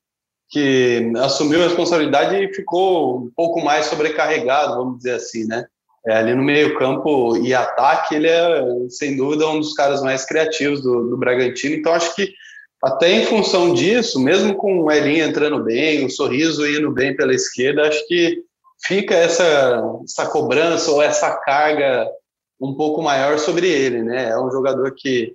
que 0.49 1.13
assumiu 1.19 1.61
a 1.61 1.65
responsabilidade 1.65 2.37
e 2.37 2.55
ficou 2.55 3.19
um 3.19 3.31
pouco 3.35 3.61
mais 3.61 3.87
sobrecarregado, 3.87 4.77
vamos 4.77 4.99
dizer 4.99 5.15
assim, 5.15 5.45
né? 5.47 5.67
É, 6.07 6.17
ali 6.17 6.35
no 6.35 6.43
meio 6.43 6.77
campo 6.79 7.37
e 7.37 7.55
ataque, 7.55 8.17
ele 8.17 8.29
é, 8.29 8.65
sem 8.89 9.17
dúvida, 9.17 9.49
um 9.49 9.61
dos 9.61 9.73
caras 9.73 10.03
mais 10.03 10.25
criativos 10.25 10.83
do, 10.83 11.11
do 11.11 11.17
Bragantino, 11.17 11.77
então 11.77 11.93
acho 11.93 12.15
que 12.15 12.33
até 12.83 13.13
em 13.13 13.27
função 13.27 13.73
disso, 13.73 14.19
mesmo 14.19 14.57
com 14.57 14.81
o 14.81 14.91
Elinho 14.91 15.25
entrando 15.25 15.63
bem, 15.63 16.05
o 16.05 16.11
Sorriso 16.11 16.67
indo 16.67 16.91
bem 16.91 17.15
pela 17.15 17.33
esquerda, 17.33 17.87
acho 17.87 18.07
que 18.09 18.43
fica 18.85 19.15
essa, 19.15 19.81
essa 20.05 20.27
cobrança 20.27 20.91
ou 20.91 21.01
essa 21.01 21.31
carga 21.37 22.09
um 22.61 22.75
pouco 22.75 23.01
maior 23.01 23.39
sobre 23.39 23.69
ele, 23.69 24.03
né? 24.03 24.31
É 24.31 24.39
um 24.39 24.51
jogador 24.51 24.93
que, 24.97 25.33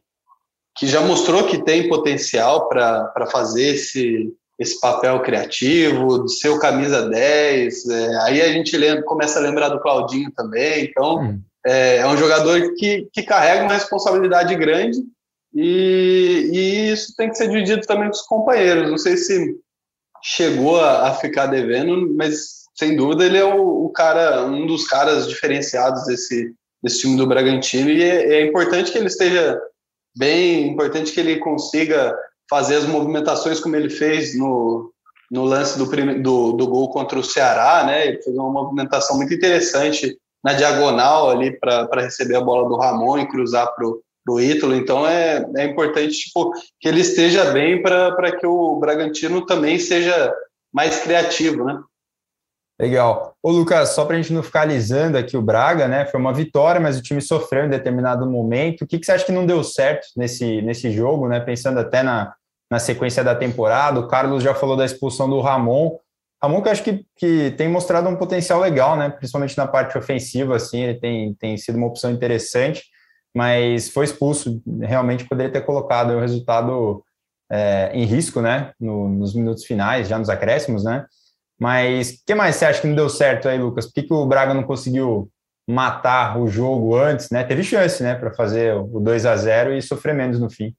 que 0.77 0.87
já 0.87 0.99
mostrou 0.99 1.45
que 1.45 1.63
tem 1.63 1.87
potencial 1.87 2.67
para 2.67 3.27
fazer 3.31 3.75
esse, 3.75 4.29
esse 4.59 4.79
papel 4.81 5.21
criativo, 5.21 6.25
de 6.25 6.33
ser 6.33 6.49
o 6.49 6.59
camisa 6.59 7.07
10. 7.09 7.87
É, 7.87 8.15
aí 8.23 8.41
a 8.41 8.51
gente 8.51 8.75
lembra, 8.75 9.03
começa 9.03 9.39
a 9.39 9.41
lembrar 9.41 9.69
do 9.69 9.79
Claudinho 9.79 10.31
também. 10.35 10.83
Então, 10.83 11.19
hum. 11.19 11.41
é, 11.65 11.97
é, 11.97 12.07
um 12.07 12.17
jogador 12.17 12.73
que, 12.75 13.07
que 13.13 13.23
carrega 13.23 13.63
uma 13.63 13.73
responsabilidade 13.73 14.53
grande 14.55 14.99
e, 15.53 16.49
e, 16.53 16.91
isso 16.91 17.15
tem 17.15 17.29
que 17.29 17.35
ser 17.35 17.47
dividido 17.47 17.81
também 17.85 18.05
com 18.05 18.15
os 18.15 18.21
companheiros. 18.21 18.89
Não 18.89 18.97
sei 18.97 19.17
se 19.17 19.55
chegou 20.23 20.79
a, 20.79 21.09
a 21.09 21.13
ficar 21.13 21.47
devendo, 21.47 22.13
mas 22.15 22.67
sem 22.75 22.95
dúvida 22.95 23.25
ele 23.25 23.37
é 23.37 23.45
o, 23.45 23.85
o 23.85 23.89
cara, 23.89 24.45
um 24.45 24.67
dos 24.67 24.85
caras 24.87 25.27
diferenciados 25.27 26.05
desse, 26.05 26.53
desse 26.81 27.01
time 27.01 27.17
do 27.17 27.27
Bragantino 27.27 27.89
e 27.89 28.03
é, 28.03 28.33
é, 28.33 28.45
importante 28.45 28.91
que 28.91 28.97
ele 28.97 29.07
esteja 29.07 29.59
bem, 30.15 30.67
importante 30.67 31.11
que 31.11 31.19
ele 31.19 31.37
consiga 31.37 32.15
fazer 32.49 32.75
as 32.75 32.85
movimentações 32.85 33.59
como 33.59 33.75
ele 33.75 33.89
fez 33.89 34.37
no, 34.37 34.91
no 35.29 35.43
lance 35.43 35.77
do, 35.77 35.85
do, 36.21 36.51
do 36.53 36.67
gol 36.67 36.89
contra 36.89 37.19
o 37.19 37.23
Ceará, 37.23 37.83
né? 37.83 38.07
Ele 38.07 38.21
fez 38.21 38.35
uma 38.35 38.49
movimentação 38.49 39.17
muito 39.17 39.33
interessante 39.33 40.17
na 40.43 40.53
diagonal 40.53 41.29
ali 41.29 41.57
para 41.59 41.87
receber 41.95 42.35
a 42.35 42.41
bola 42.41 42.67
do 42.69 42.77
Ramon 42.77 43.19
e 43.19 43.27
cruzar 43.27 43.73
para 43.75 43.85
o 43.85 44.01
Ítalo. 44.39 44.75
Então 44.75 45.07
é, 45.07 45.46
é 45.55 45.65
importante 45.65 46.13
tipo, 46.13 46.51
que 46.79 46.88
ele 46.88 47.01
esteja 47.01 47.51
bem 47.51 47.81
para 47.81 48.31
que 48.38 48.46
o 48.46 48.75
Bragantino 48.75 49.46
também 49.46 49.79
seja 49.79 50.34
mais 50.74 51.00
criativo, 51.00 51.63
né? 51.63 51.79
Legal. 52.79 53.36
Ô, 53.41 53.50
Lucas, 53.50 53.89
só 53.89 54.05
para 54.05 54.15
a 54.15 54.22
gente 54.22 54.31
não 54.31 54.43
ficar 54.43 54.62
alisando 54.62 55.17
aqui 55.17 55.36
o 55.36 55.41
Braga, 55.41 55.88
né? 55.88 56.05
Foi 56.05 56.19
uma 56.19 56.34
vitória, 56.34 56.79
mas 56.79 56.98
o 56.98 57.01
time 57.01 57.19
sofreu 57.22 57.65
em 57.65 57.69
determinado 57.69 58.29
momento. 58.29 58.84
O 58.84 58.88
que, 58.88 59.00
que 59.00 59.05
você 59.05 59.13
acha 59.13 59.25
que 59.25 59.31
não 59.31 59.48
deu 59.48 59.63
certo 59.63 60.07
nesse, 60.15 60.62
nesse 60.62 60.91
jogo, 60.91 61.27
né? 61.27 61.39
Pensando 61.39 61.79
até 61.79 62.03
na, 62.03 62.36
na 62.69 62.77
sequência 62.77 63.24
da 63.24 63.34
temporada. 63.34 64.00
O 64.00 64.07
Carlos 64.07 64.43
já 64.43 64.53
falou 64.53 64.77
da 64.77 64.86
expulsão 64.86 65.27
do 65.27 65.41
Ramon. 65.41 65.98
Ramon 66.41 66.62
que 66.62 66.67
eu 66.67 66.72
acho 66.72 66.84
que, 66.84 67.05
que 67.15 67.51
tem 67.57 67.67
mostrado 67.67 68.07
um 68.10 68.15
potencial 68.15 68.60
legal, 68.60 68.96
né? 68.96 69.10
Principalmente 69.10 69.57
na 69.57 69.65
parte 69.65 69.98
ofensiva, 69.98 70.55
assim, 70.55 70.81
ele 70.81 71.00
tem, 71.00 71.34
tem 71.34 71.57
sido 71.57 71.77
uma 71.77 71.88
opção 71.88 72.12
interessante, 72.12 72.84
mas 73.38 73.89
foi 73.89 74.06
expulso. 74.06 74.60
Realmente 74.82 75.24
poderia 75.25 75.53
ter 75.53 75.62
colocado 75.62 76.10
o 76.15 76.20
resultado 76.20 77.03
é, 77.51 77.91
em 77.94 78.03
risco, 78.03 78.41
né? 78.41 78.72
No, 78.79 79.08
nos 79.08 79.36
minutos 79.36 79.63
finais, 79.63 80.08
já 80.08 80.17
nos 80.17 80.27
acréscimos, 80.27 80.84
né? 80.84 81.06
Mas 81.60 82.10
o 82.10 82.13
que 82.25 82.34
mais 82.34 82.56
você 82.56 82.65
acha 82.65 82.82
que 82.82 82.88
não 82.88 82.96
deu 82.96 83.08
certo 83.08 83.48
aí, 83.48 83.60
Lucas? 83.60 83.86
Por 83.86 83.94
que, 83.94 84.03
que 84.03 84.13
o 84.13 84.25
Braga 84.25 84.56
não 84.56 84.63
conseguiu 84.63 85.29
matar 85.70 86.39
o 86.39 86.48
jogo 86.48 86.96
antes, 86.96 87.29
né? 87.29 87.44
Teve 87.44 87.63
chance, 87.63 88.01
né, 88.01 88.15
para 88.15 88.34
fazer 88.34 88.74
o 88.74 89.00
2 89.00 89.27
a 89.27 89.36
0 89.36 89.75
e 89.75 89.84
sofrer 89.84 90.15
menos 90.15 90.39
no 90.39 90.50
fim. 90.50 90.74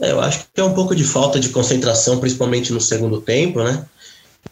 É, 0.00 0.12
eu 0.12 0.20
acho 0.20 0.46
que 0.54 0.60
é 0.60 0.64
um 0.64 0.74
pouco 0.74 0.94
de 0.94 1.02
falta 1.02 1.40
de 1.40 1.48
concentração, 1.48 2.20
principalmente 2.20 2.72
no 2.72 2.80
segundo 2.80 3.20
tempo, 3.20 3.64
né? 3.64 3.84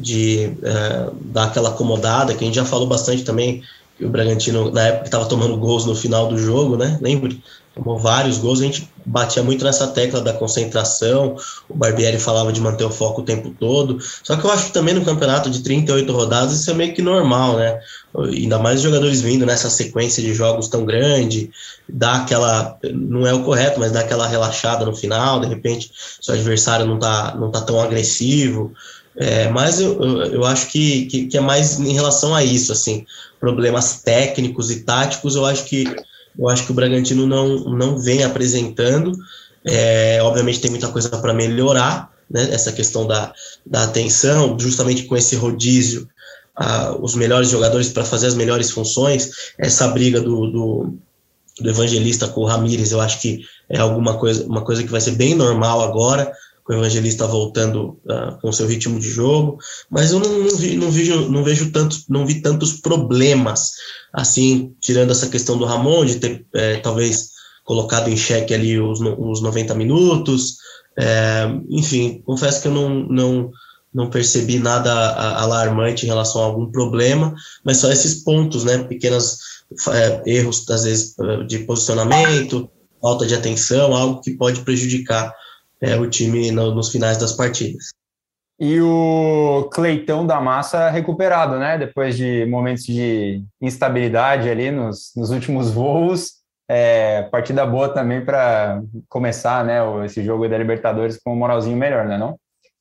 De 0.03 0.47
é, 0.61 1.11
dar 1.23 1.45
aquela 1.45 1.69
acomodada, 1.69 2.35
que 2.35 2.43
a 2.43 2.47
gente 2.49 2.57
já 2.57 2.65
falou 2.65 2.89
bastante 2.89 3.23
também, 3.23 3.63
o 4.01 4.09
Bragantino, 4.09 4.71
na 4.71 4.83
época, 4.83 5.07
estava 5.07 5.27
tomando 5.27 5.57
gols 5.57 5.87
no 5.87 5.95
final 5.95 6.29
do 6.29 6.39
jogo, 6.39 6.77
né? 6.77 6.99
Lembra? 7.01 7.35
tomou 7.77 7.99
vários 7.99 8.39
gols, 8.39 8.61
a 8.61 8.65
gente 8.65 8.91
batia 9.05 9.43
muito 9.43 9.63
nessa 9.63 9.87
tecla 9.89 10.23
da 10.23 10.33
concentração, 10.33 11.37
o 11.69 11.75
Barbieri 11.77 12.19
falava 12.19 12.51
de 12.51 12.59
manter 12.59 12.85
o 12.85 12.91
foco 12.91 13.21
o 13.21 13.25
tempo 13.25 13.55
todo, 13.61 13.99
só 14.23 14.35
que 14.35 14.47
eu 14.47 14.51
acho 14.51 14.67
que 14.67 14.73
também 14.73 14.95
no 14.95 15.05
campeonato 15.05 15.51
de 15.51 15.63
38 15.63 16.11
rodadas 16.11 16.59
isso 16.59 16.71
é 16.71 16.75
meio 16.75 16.95
que 16.95 17.03
normal, 17.03 17.59
né, 17.59 17.79
ainda 18.15 18.59
mais 18.59 18.77
os 18.77 18.83
jogadores 18.83 19.21
vindo 19.21 19.45
nessa 19.45 19.69
sequência 19.69 20.23
de 20.23 20.33
jogos 20.33 20.69
tão 20.69 20.87
grande, 20.87 21.51
dá 21.87 22.17
aquela, 22.17 22.79
não 22.95 23.27
é 23.27 23.35
o 23.35 23.45
correto, 23.45 23.79
mas 23.79 23.93
dá 23.93 24.01
aquela 24.01 24.27
relaxada 24.27 24.87
no 24.87 24.97
final, 24.97 25.41
de 25.41 25.47
repente 25.47 25.91
seu 26.21 26.35
adversário 26.35 26.87
não 26.87 26.99
tá, 26.99 27.37
não 27.39 27.51
tá 27.51 27.61
tão 27.61 27.79
agressivo, 27.79 28.73
é, 29.17 29.49
mas 29.49 29.81
eu, 29.81 30.01
eu, 30.01 30.23
eu 30.27 30.45
acho 30.45 30.69
que, 30.69 31.07
que, 31.07 31.27
que 31.27 31.39
é 31.39 31.41
mais 31.41 31.81
em 31.81 31.93
relação 31.93 32.35
a 32.35 32.45
isso, 32.45 32.73
assim, 32.73 33.07
problemas 33.41 34.03
técnicos 34.03 34.71
e 34.71 34.83
táticos, 34.83 35.37
eu 35.37 35.47
acho 35.47 35.65
que 35.65 35.85
eu 36.39 36.49
acho 36.51 36.67
que 36.67 36.71
o 36.73 36.75
Bragantino 36.75 37.27
não, 37.27 37.65
não 37.65 37.99
vem 37.99 38.23
apresentando. 38.23 39.13
É, 39.65 40.19
obviamente 40.23 40.61
tem 40.61 40.71
muita 40.71 40.89
coisa 40.89 41.09
para 41.09 41.33
melhorar, 41.33 42.13
né? 42.31 42.49
Essa 42.53 42.73
questão 42.73 43.07
da, 43.07 43.33
da 43.65 43.85
atenção, 43.85 44.59
justamente 44.59 45.05
com 45.05 45.17
esse 45.17 45.35
rodízio, 45.35 46.07
os 47.01 47.15
melhores 47.15 47.49
jogadores 47.49 47.89
para 47.89 48.05
fazer 48.05 48.27
as 48.27 48.35
melhores 48.35 48.71
funções. 48.71 49.31
Essa 49.59 49.89
briga 49.89 50.21
do, 50.21 50.47
do, 50.51 50.95
do 51.59 51.71
Evangelista 51.71 52.29
com 52.29 52.43
o 52.43 52.47
Ramires, 52.47 52.93
eu 52.93 53.01
acho 53.01 53.19
que 53.21 53.41
é 53.69 53.79
alguma 53.79 54.19
coisa, 54.19 54.45
uma 54.45 54.63
coisa 54.63 54.83
que 54.83 54.91
vai 54.91 55.01
ser 55.01 55.13
bem 55.13 55.35
normal 55.35 55.81
agora 55.81 56.31
com 56.67 56.73
o 56.73 56.77
Evangelista 56.77 57.29
voltando 57.29 57.97
uh, 58.05 58.41
com 58.43 58.51
seu 58.51 58.67
ritmo 58.67 58.99
de 58.99 59.09
jogo, 59.09 59.59
mas 59.89 60.11
eu 60.11 60.19
não, 60.19 60.41
não, 60.41 60.57
vi, 60.57 60.77
não, 60.77 60.91
vejo, 60.91 61.31
não 61.31 61.45
vejo 61.45 61.71
tantos, 61.71 62.07
não 62.09 62.27
vi 62.27 62.43
tantos 62.43 62.73
problemas, 62.73 63.71
assim, 64.13 64.75
tirando 64.81 65.13
essa 65.13 65.29
questão 65.29 65.57
do 65.57 65.65
Ramon, 65.65 66.05
de 66.05 66.17
ter 66.17 66.45
é, 66.55 66.77
talvez 66.79 67.31
colocado 67.65 68.09
em 68.09 68.17
xeque 68.17 68.53
ali 68.53 68.81
os, 68.81 69.01
os 69.01 69.41
90 69.41 69.75
minutos, 69.77 70.57
é, 70.99 71.49
enfim, 71.71 72.21
confesso 72.27 72.61
que 72.61 72.67
eu 72.67 72.73
não, 72.73 72.89
não, 72.89 73.51
não 73.95 74.11
percebi 74.11 74.59
nada 74.59 74.93
alarmante 75.37 76.05
em 76.05 76.09
relação 76.09 76.43
a 76.43 76.47
algum 76.47 76.71
problema, 76.73 77.33
mas 77.65 77.77
só 77.77 77.93
esses 77.93 78.25
pontos, 78.25 78.65
né, 78.65 78.79
pequenos 78.79 79.39
é, 79.89 80.23
erros, 80.27 80.69
às 80.69 80.83
vezes, 80.83 81.15
de 81.47 81.61
posicionamento, 81.61 82.69
falta 83.01 83.25
de 83.25 83.37
atenção, 83.37 83.95
algo 83.95 84.21
que 84.21 84.33
pode 84.33 84.63
prejudicar 84.63 85.33
é, 85.81 85.97
o 85.97 86.09
time 86.09 86.51
no, 86.51 86.75
nos 86.75 86.91
finais 86.91 87.19
das 87.19 87.33
partidas. 87.33 87.91
E 88.59 88.81
o 88.81 89.69
Cleitão 89.73 90.27
da 90.27 90.41
Massa 90.41 90.89
recuperado, 90.89 91.59
né? 91.59 91.77
Depois 91.77 92.17
de 92.17 92.47
momentos 92.47 92.85
de 92.85 93.45
instabilidade 93.61 94.49
ali 94.49 94.71
nos, 94.71 95.13
nos 95.15 95.31
últimos 95.31 95.71
voos. 95.71 96.37
É, 96.69 97.23
partida 97.25 97.65
boa 97.65 97.89
também 97.93 98.25
para 98.25 98.83
começar 99.09 99.65
né, 99.65 99.79
esse 100.05 100.25
jogo 100.25 100.49
da 100.49 100.59
Libertadores 100.59 101.17
com 101.23 101.33
um 101.33 101.37
moralzinho 101.37 101.77
melhor, 101.77 102.07
né? 102.07 102.19
Não? 102.19 102.37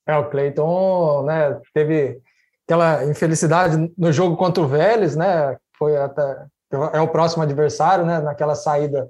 É, 0.08 0.18
o 0.18 0.30
Cleiton 0.30 1.24
né, 1.24 1.60
teve 1.74 2.20
aquela 2.66 3.06
infelicidade 3.06 3.92
no 3.98 4.12
jogo 4.12 4.38
contra 4.38 4.64
o 4.64 4.68
Vélez, 4.68 5.16
né? 5.16 5.58
Foi 5.78 5.98
até 5.98 6.46
é 6.94 7.02
o 7.02 7.08
próximo 7.08 7.44
adversário, 7.44 8.06
né? 8.06 8.20
Naquela 8.20 8.56
saída 8.56 9.10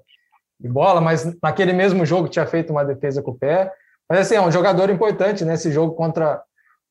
bola, 0.67 1.01
mas 1.01 1.25
naquele 1.41 1.73
mesmo 1.73 2.05
jogo 2.05 2.27
tinha 2.27 2.45
feito 2.45 2.71
uma 2.71 2.83
defesa 2.83 3.21
com 3.21 3.31
o 3.31 3.37
pé. 3.37 3.71
Mas 4.09 4.19
assim, 4.19 4.35
é 4.35 4.41
um 4.41 4.51
jogador 4.51 4.89
importante 4.89 5.43
nesse 5.43 5.71
jogo 5.71 5.93
contra, 5.95 6.41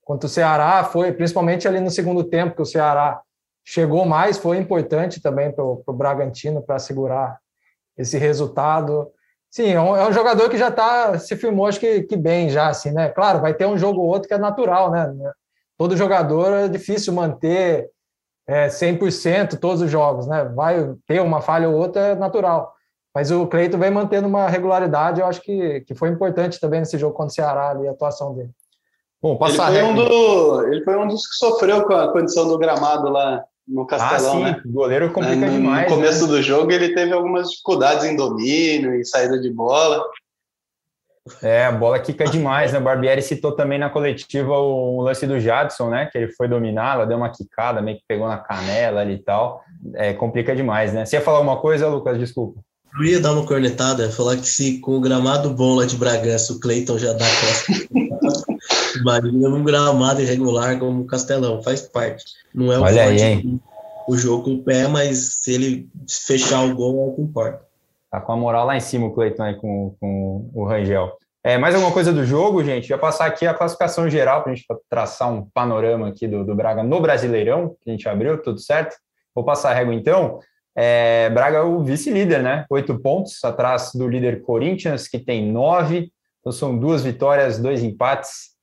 contra 0.02 0.26
o 0.26 0.30
Ceará, 0.30 0.84
foi 0.84 1.12
principalmente 1.12 1.66
ali 1.66 1.80
no 1.80 1.90
segundo 1.90 2.24
tempo 2.24 2.56
que 2.56 2.62
o 2.62 2.66
Ceará 2.66 3.20
chegou 3.64 4.04
mais, 4.04 4.36
foi 4.36 4.58
importante 4.58 5.22
também 5.22 5.50
para 5.50 5.64
o 5.64 5.82
Bragantino 5.92 6.62
para 6.62 6.78
segurar 6.78 7.38
esse 7.96 8.18
resultado. 8.18 9.10
Sim, 9.50 9.72
é 9.72 9.80
um, 9.80 9.96
é 9.96 10.06
um 10.06 10.12
jogador 10.12 10.50
que 10.50 10.58
já 10.58 10.70
tá, 10.70 11.18
se 11.18 11.36
firmou, 11.36 11.66
acho 11.66 11.80
que, 11.80 12.02
que 12.02 12.16
bem 12.16 12.50
já, 12.50 12.68
assim, 12.68 12.90
né? 12.90 13.08
Claro, 13.08 13.40
vai 13.40 13.54
ter 13.54 13.66
um 13.66 13.78
jogo 13.78 14.00
ou 14.00 14.08
outro 14.08 14.28
que 14.28 14.34
é 14.34 14.38
natural, 14.38 14.90
né? 14.90 15.12
Todo 15.78 15.96
jogador 15.96 16.52
é 16.52 16.68
difícil 16.68 17.12
manter 17.12 17.88
é, 18.46 18.66
100% 18.66 19.58
todos 19.58 19.80
os 19.80 19.90
jogos, 19.90 20.26
né? 20.26 20.44
Vai 20.44 20.94
ter 21.06 21.20
uma 21.20 21.40
falha 21.40 21.68
ou 21.68 21.76
outra, 21.76 22.08
é 22.08 22.14
natural. 22.14 22.73
Mas 23.14 23.30
o 23.30 23.46
Cleiton 23.46 23.78
vem 23.78 23.90
mantendo 23.90 24.26
uma 24.26 24.48
regularidade, 24.48 25.20
eu 25.20 25.26
acho 25.26 25.40
que, 25.40 25.82
que 25.82 25.94
foi 25.94 26.08
importante 26.08 26.58
também 26.58 26.80
nesse 26.80 26.98
jogo 26.98 27.14
contra 27.14 27.30
o 27.30 27.34
Ceará 27.34 27.70
ali, 27.70 27.86
a 27.86 27.92
atuação 27.92 28.34
dele. 28.34 28.50
Bom, 29.22 29.36
passar 29.36 29.72
ele, 29.72 29.80
foi 29.80 29.88
um 29.88 29.94
do, 29.94 30.66
ele 30.66 30.84
foi 30.84 30.96
um 30.98 31.06
dos 31.06 31.26
que 31.26 31.36
sofreu 31.36 31.84
com 31.84 31.94
a 31.94 32.12
condição 32.12 32.48
do 32.48 32.58
gramado 32.58 33.08
lá 33.08 33.42
no 33.66 33.86
Castelão, 33.86 34.32
ah, 34.32 34.36
sim. 34.36 34.42
né? 34.42 34.62
O 34.66 34.72
goleiro 34.72 35.10
complica 35.12 35.46
no, 35.46 35.52
demais. 35.52 35.90
No 35.90 35.96
começo 35.96 36.26
né? 36.26 36.32
do 36.32 36.42
jogo 36.42 36.70
ele 36.72 36.92
teve 36.92 37.12
algumas 37.12 37.48
dificuldades 37.48 38.04
em 38.04 38.16
domínio, 38.16 38.94
em 38.94 39.04
saída 39.04 39.40
de 39.40 39.50
bola. 39.50 40.04
É, 41.42 41.64
a 41.64 41.72
bola 41.72 41.98
quica 41.98 42.26
demais, 42.26 42.72
né? 42.72 42.78
O 42.78 42.82
Barbieri 42.82 43.22
citou 43.22 43.52
também 43.52 43.78
na 43.78 43.88
coletiva 43.88 44.58
o, 44.58 45.00
lance 45.00 45.26
do 45.26 45.40
Jadson, 45.40 45.88
né? 45.88 46.06
Que 46.12 46.18
ele 46.18 46.32
foi 46.32 46.46
dominar, 46.46 46.96
ela 46.96 47.06
deu 47.06 47.16
uma 47.16 47.30
quicada, 47.30 47.80
meio 47.80 47.96
que 47.96 48.04
pegou 48.06 48.28
na 48.28 48.36
canela 48.36 49.00
ali 49.00 49.14
e 49.14 49.22
tal. 49.22 49.64
É, 49.94 50.12
complica 50.12 50.54
demais, 50.54 50.92
né? 50.92 51.06
Você 51.06 51.16
ia 51.16 51.22
falar 51.22 51.40
uma 51.40 51.58
coisa, 51.58 51.88
Lucas? 51.88 52.18
Desculpa. 52.18 52.60
Eu 52.96 53.04
ia 53.04 53.20
dar 53.20 53.32
uma 53.32 53.44
cornetada, 53.44 54.10
falar 54.10 54.36
que 54.36 54.46
se 54.46 54.78
com 54.78 54.92
o 54.96 55.00
gramado 55.00 55.50
bom 55.50 55.74
lá 55.74 55.84
de 55.84 55.96
Bragança 55.96 56.52
o 56.52 56.60
Cleiton 56.60 56.96
já 56.96 57.12
dá 57.12 57.24
costa, 57.24 57.72
imagina 59.00 59.48
um 59.48 59.64
gramado 59.64 60.22
irregular 60.22 60.78
como 60.78 61.02
o 61.02 61.06
Castelão, 61.06 61.60
faz 61.60 61.82
parte. 61.82 62.24
Não 62.54 62.72
é 62.72 62.78
o, 62.78 62.82
Olha 62.82 63.04
aí, 63.04 63.20
hein? 63.20 63.60
o 64.06 64.16
jogo 64.16 64.44
com 64.44 64.54
o 64.54 64.62
pé, 64.62 64.86
mas 64.86 65.40
se 65.42 65.52
ele 65.52 65.88
fechar 66.08 66.64
o 66.64 66.74
gol 66.74 67.08
é 67.08 67.10
o 67.10 67.14
que 67.14 67.22
importa. 67.22 67.66
Tá 68.10 68.20
com 68.20 68.32
a 68.32 68.36
moral 68.36 68.66
lá 68.66 68.76
em 68.76 68.80
cima 68.80 69.06
o 69.06 69.12
Cleiton 69.12 69.42
aí 69.42 69.56
com, 69.56 69.96
com 69.98 70.50
o 70.54 70.64
Rangel. 70.64 71.18
É, 71.42 71.58
mais 71.58 71.74
alguma 71.74 71.92
coisa 71.92 72.12
do 72.12 72.24
jogo, 72.24 72.62
gente? 72.62 72.86
Já 72.86 72.96
passar 72.96 73.26
aqui 73.26 73.44
a 73.44 73.52
classificação 73.52 74.08
geral 74.08 74.42
para 74.42 74.52
a 74.52 74.54
gente 74.54 74.66
traçar 74.88 75.32
um 75.32 75.44
panorama 75.52 76.08
aqui 76.08 76.28
do, 76.28 76.44
do 76.44 76.54
Braga 76.54 76.84
no 76.84 77.00
Brasileirão, 77.00 77.76
que 77.82 77.90
a 77.90 77.92
gente 77.92 78.08
abriu, 78.08 78.40
tudo 78.40 78.60
certo? 78.60 78.96
Vou 79.34 79.44
passar 79.44 79.72
a 79.72 79.74
régua 79.74 79.92
então. 79.92 80.38
É, 80.76 81.30
Braga 81.30 81.58
é 81.58 81.62
o 81.62 81.82
vice-líder, 81.82 82.42
né? 82.42 82.66
Oito 82.68 82.98
pontos 82.98 83.42
atrás 83.44 83.92
do 83.94 84.08
líder 84.08 84.42
Corinthians, 84.42 85.06
que 85.06 85.18
tem 85.18 85.50
nove. 85.50 86.10
Então 86.40 86.52
são 86.52 86.76
duas 86.76 87.04
vitórias, 87.04 87.58
dois 87.58 87.82
empates. 87.82 88.54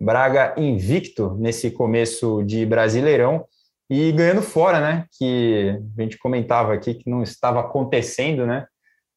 Braga 0.00 0.54
invicto 0.56 1.36
nesse 1.38 1.70
começo 1.70 2.42
de 2.44 2.64
Brasileirão 2.64 3.44
e 3.90 4.12
ganhando 4.12 4.42
fora, 4.42 4.80
né? 4.80 5.04
Que 5.18 5.78
a 5.96 6.02
gente 6.02 6.18
comentava 6.18 6.72
aqui 6.72 6.94
que 6.94 7.10
não 7.10 7.22
estava 7.22 7.60
acontecendo, 7.60 8.46
né? 8.46 8.66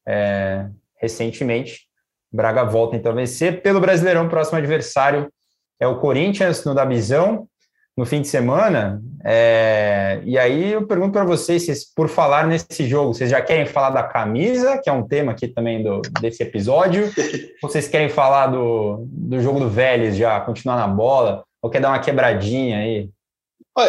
É, 0.06 0.68
recentemente. 1.00 1.86
Braga 2.32 2.64
volta 2.64 2.96
então 2.96 3.12
a 3.12 3.14
vencer 3.14 3.62
pelo 3.62 3.80
Brasileirão. 3.80 4.28
Próximo 4.28 4.58
adversário 4.58 5.32
é 5.80 5.86
o 5.86 6.00
Corinthians 6.00 6.64
no 6.64 6.74
Dabizão 6.74 7.48
no 7.96 8.06
fim 8.06 8.22
de 8.22 8.28
semana. 8.28 9.02
É, 9.24 10.20
e 10.24 10.38
aí 10.38 10.72
eu 10.72 10.86
pergunto 10.86 11.12
para 11.12 11.24
vocês, 11.24 11.64
vocês, 11.64 11.84
por 11.84 12.08
falar 12.08 12.46
nesse 12.46 12.86
jogo, 12.86 13.14
vocês 13.14 13.30
já 13.30 13.40
querem 13.40 13.66
falar 13.66 13.90
da 13.90 14.02
camisa, 14.02 14.78
que 14.78 14.88
é 14.88 14.92
um 14.92 15.06
tema 15.06 15.32
aqui 15.32 15.46
também 15.48 15.82
do, 15.82 16.00
desse 16.20 16.42
episódio? 16.42 17.10
vocês 17.62 17.88
querem 17.88 18.08
falar 18.08 18.48
do, 18.48 19.04
do 19.06 19.40
jogo 19.40 19.60
do 19.60 19.68
Vélez 19.68 20.16
já, 20.16 20.40
continuar 20.40 20.76
na 20.76 20.88
bola? 20.88 21.44
Ou 21.62 21.70
quer 21.70 21.80
dar 21.80 21.90
uma 21.90 22.00
quebradinha 22.00 22.78
aí? 22.78 23.10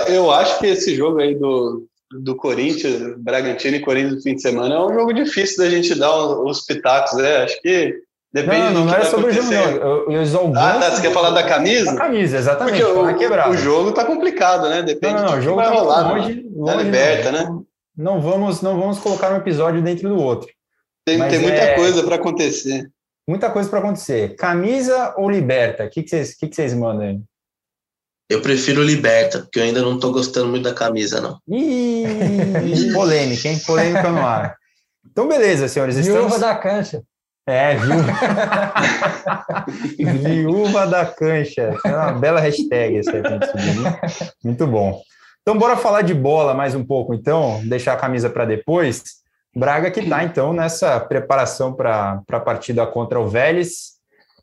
Eu 0.07 0.31
acho 0.31 0.59
que 0.59 0.67
esse 0.67 0.95
jogo 0.95 1.19
aí 1.19 1.35
do, 1.35 1.87
do 2.21 2.35
Corinthians, 2.35 3.17
Bragantino 3.17 3.77
e 3.77 3.81
Corinthians 3.81 4.15
no 4.15 4.21
fim 4.21 4.35
de 4.35 4.41
semana 4.41 4.75
é 4.75 4.79
um 4.79 4.93
jogo 4.93 5.13
difícil 5.13 5.63
da 5.63 5.69
gente 5.69 5.95
dar 5.95 6.15
os 6.41 6.61
pitacos, 6.61 7.17
né? 7.17 7.37
Acho 7.37 7.59
que 7.61 8.01
Depende 8.33 8.57
não, 8.57 8.71
não, 8.71 8.85
não 8.85 8.93
era 8.95 9.05
sobre 9.05 9.31
acontecer. 9.31 9.59
o 9.59 9.63
jogo, 9.63 9.79
não. 9.79 10.11
Eu, 10.11 10.23
eu 10.23 10.53
ah, 10.55 10.79
tá. 10.79 10.89
Você 10.89 11.01
quer 11.03 11.13
falar 11.13 11.29
da 11.29 11.43
camisa? 11.43 11.91
Da 11.91 11.97
camisa, 11.97 12.37
exatamente. 12.37 12.81
Porque 12.81 13.25
o, 13.25 13.49
o, 13.51 13.57
jogo 13.57 13.91
tá 13.91 14.03
complicado, 14.03 14.67
né? 14.69 14.81
Depende 14.81 15.13
não, 15.13 15.25
não, 15.25 15.31
do 15.31 15.37
que 15.37 15.41
jogo 15.43 15.57
vai 15.57 15.67
tá 15.67 15.71
rolar. 15.71 16.11
Longe, 16.15 16.35
né? 16.35 16.43
longe, 16.55 16.83
liberta, 16.83 17.31
né? 17.31 17.47
Não 17.95 18.19
vamos, 18.19 18.63
não 18.63 18.79
vamos 18.79 18.97
colocar 18.97 19.31
um 19.31 19.37
episódio 19.37 19.83
dentro 19.83 20.09
do 20.09 20.17
outro. 20.17 20.49
Tem, 21.05 21.19
tem 21.27 21.39
muita 21.39 21.61
é... 21.61 21.75
coisa 21.75 22.01
para 22.01 22.15
acontecer. 22.15 22.89
Muita 23.29 23.51
coisa 23.51 23.69
para 23.69 23.79
acontecer. 23.79 24.35
Camisa 24.35 25.13
ou 25.15 25.29
liberta? 25.29 25.85
O 25.85 25.89
que, 25.89 26.05
vocês, 26.05 26.35
que, 26.35 26.47
que 26.47 26.55
vocês 26.55 26.73
mandam 26.73 27.07
aí? 27.07 27.19
Eu 28.29 28.41
prefiro 28.41 28.81
liberta, 28.81 29.41
porque 29.41 29.59
eu 29.59 29.63
ainda 29.63 29.81
não 29.83 29.95
estou 29.95 30.11
gostando 30.11 30.47
muito 30.47 30.63
da 30.63 30.73
camisa, 30.73 31.21
não. 31.21 31.37
Ih, 31.47 32.91
polêmica, 32.93 33.47
hein? 33.47 33.59
Polêmica 33.59 34.09
no 34.09 34.25
ar. 34.25 34.55
Então, 35.05 35.27
beleza, 35.27 35.67
senhores. 35.67 35.97
Viúva 35.97 36.21
estamos... 36.21 36.39
da 36.39 36.55
cancha. 36.55 37.03
É, 37.45 37.75
viúva. 37.75 38.13
viúva 40.23 40.87
da 40.87 41.05
cancha. 41.05 41.75
É 41.85 41.89
uma 41.89 42.13
bela 42.13 42.39
hashtag 42.39 42.97
essa 42.97 43.11
aí 43.11 43.21
Muito 44.43 44.65
bom. 44.65 45.01
Então, 45.41 45.57
bora 45.57 45.75
falar 45.75 46.03
de 46.03 46.13
bola 46.13 46.53
mais 46.53 46.73
um 46.73 46.85
pouco, 46.85 47.13
então, 47.13 47.61
deixar 47.65 47.93
a 47.93 47.97
camisa 47.97 48.29
para 48.29 48.45
depois. 48.45 49.03
Braga 49.53 49.91
que 49.91 49.99
está, 49.99 50.23
então, 50.23 50.53
nessa 50.53 50.97
preparação 51.01 51.73
para 51.73 52.23
a 52.31 52.39
partida 52.39 52.87
contra 52.87 53.19
o 53.19 53.27
Vélez. 53.27 53.93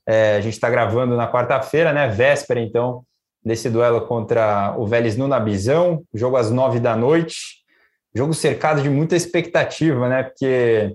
É, 0.07 0.37
a 0.37 0.41
gente 0.43 0.55
está 0.55 0.69
gravando 0.69 1.17
na 1.17 1.31
quarta-feira, 1.31 1.93
né? 1.93 2.07
Véspera, 2.09 2.61
então, 2.61 3.03
desse 3.43 3.71
duelo 3.71 4.03
contra 4.07 4.75
o 4.77 4.87
Vélez 4.87 5.17
no 5.17 5.27
Nabizão. 5.27 6.03
Jogo 6.13 6.37
às 6.37 6.51
nove 6.51 6.79
da 6.79 6.95
noite. 6.95 7.61
Jogo 8.15 8.35
cercado 8.35 8.83
de 8.83 8.91
muita 8.91 9.17
expectativa, 9.17 10.07
né? 10.07 10.25
Porque 10.25 10.95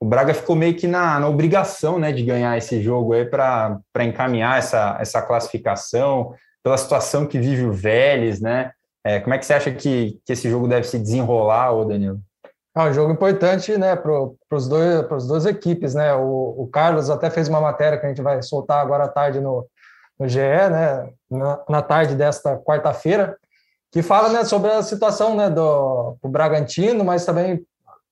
o 0.00 0.04
Braga 0.04 0.34
ficou 0.34 0.56
meio 0.56 0.74
que 0.74 0.86
na, 0.86 1.20
na 1.20 1.28
obrigação 1.28 1.98
né, 1.98 2.12
de 2.12 2.22
ganhar 2.22 2.56
esse 2.56 2.80
jogo 2.82 3.12
aí 3.12 3.24
para 3.24 3.80
encaminhar 4.00 4.58
essa, 4.58 4.96
essa 5.00 5.20
classificação, 5.20 6.34
pela 6.62 6.78
situação 6.78 7.26
que 7.26 7.38
vive 7.38 7.64
o 7.64 7.72
Vélez, 7.72 8.40
né? 8.40 8.72
É, 9.04 9.18
como 9.18 9.34
é 9.34 9.38
que 9.38 9.44
você 9.44 9.54
acha 9.54 9.72
que, 9.72 10.20
que 10.24 10.32
esse 10.32 10.48
jogo 10.48 10.68
deve 10.68 10.86
se 10.86 10.98
desenrolar, 10.98 11.72
ô 11.72 11.84
Danilo? 11.84 12.20
É 12.74 12.82
um 12.82 12.92
jogo 12.92 13.12
importante 13.12 13.76
né, 13.76 13.96
para 13.96 14.12
os 14.50 14.68
dois, 14.68 15.12
as 15.12 15.26
duas 15.26 15.44
equipes. 15.44 15.94
Né? 15.94 16.14
O, 16.14 16.54
o, 16.56 16.68
Carlos 16.68 17.10
até 17.10 17.28
fez 17.28 17.48
uma 17.48 17.60
matéria 17.60 17.98
que 17.98 18.06
a 18.06 18.08
gente 18.08 18.22
vai 18.22 18.40
soltar 18.42 18.80
agora 18.80 19.04
à 19.04 19.08
tarde 19.08 19.40
no, 19.40 19.66
no 20.18 20.28
GE, 20.28 20.38
né, 20.38 21.10
na, 21.30 21.60
na 21.68 21.82
tarde 21.82 22.14
desta 22.14 22.56
quarta-feira, 22.56 23.36
que 23.90 24.02
fala 24.02 24.30
né, 24.30 24.44
sobre 24.44 24.70
a 24.70 24.82
situação 24.82 25.36
né, 25.36 25.50
do 25.50 26.16
Bragantino, 26.24 27.04
mas 27.04 27.26
também 27.26 27.62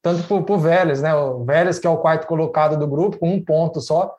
tanto 0.02 0.22
para 0.42 0.54
o 0.54 0.58
Vélez, 0.58 1.02
né? 1.02 1.14
O 1.14 1.44
Vélez, 1.44 1.78
que 1.78 1.86
é 1.86 1.90
o 1.90 1.98
quarto 1.98 2.26
colocado 2.26 2.78
do 2.78 2.86
grupo, 2.86 3.18
com 3.18 3.30
um 3.30 3.44
ponto 3.44 3.80
só. 3.80 4.14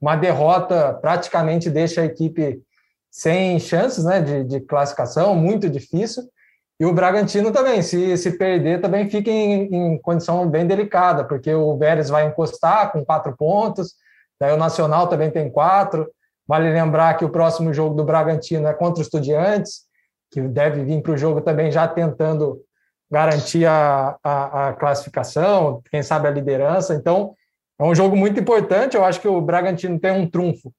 Uma 0.00 0.16
derrota 0.16 0.94
praticamente 1.00 1.70
deixa 1.70 2.02
a 2.02 2.04
equipe 2.04 2.62
sem 3.10 3.58
chances 3.58 4.04
né, 4.04 4.20
de, 4.20 4.44
de 4.44 4.60
classificação, 4.60 5.34
muito 5.34 5.70
difícil. 5.70 6.24
E 6.78 6.84
o 6.84 6.92
Bragantino 6.92 7.50
também, 7.50 7.80
se, 7.80 8.16
se 8.18 8.36
perder, 8.36 8.82
também 8.82 9.08
fica 9.08 9.30
em, 9.30 9.74
em, 9.74 9.98
condição 9.98 10.46
bem 10.48 10.66
delicada, 10.66 11.24
porque 11.24 11.52
o 11.54 11.78
Vélez 11.78 12.10
vai 12.10 12.26
encostar 12.26 12.92
com 12.92 13.04
quatro 13.04 13.34
pontos, 13.34 13.94
daí 14.38 14.52
o 14.52 14.58
Nacional 14.58 15.08
também 15.08 15.30
tem 15.30 15.50
quatro. 15.50 16.06
Vale 16.46 16.70
lembrar 16.70 17.14
que 17.16 17.24
o 17.24 17.30
próximo 17.30 17.72
jogo 17.72 17.94
do 17.94 18.04
Bragantino 18.04 18.68
é 18.68 18.74
contra 18.74 19.00
os 19.00 19.06
Estudiantes, 19.06 19.86
que 20.30 20.42
deve 20.42 20.84
vir 20.84 21.02
para 21.02 21.12
o 21.12 21.16
jogo 21.16 21.40
também 21.40 21.72
já 21.72 21.88
tentando 21.88 22.60
garantir 23.10 23.66
a, 23.66 24.16
a, 24.22 24.68
a, 24.68 24.72
classificação, 24.72 25.82
quem 25.90 26.02
sabe 26.02 26.28
a 26.28 26.30
liderança. 26.30 26.94
Então, 26.94 27.34
é 27.78 27.84
um 27.84 27.94
jogo 27.94 28.16
muito 28.16 28.40
importante. 28.40 28.96
Eu 28.96 29.04
acho 29.04 29.20
que 29.20 29.28
o 29.28 29.40
Bragantino 29.40 29.98
tem 29.98 30.12
um 30.12 30.28
trunfo 30.28 30.72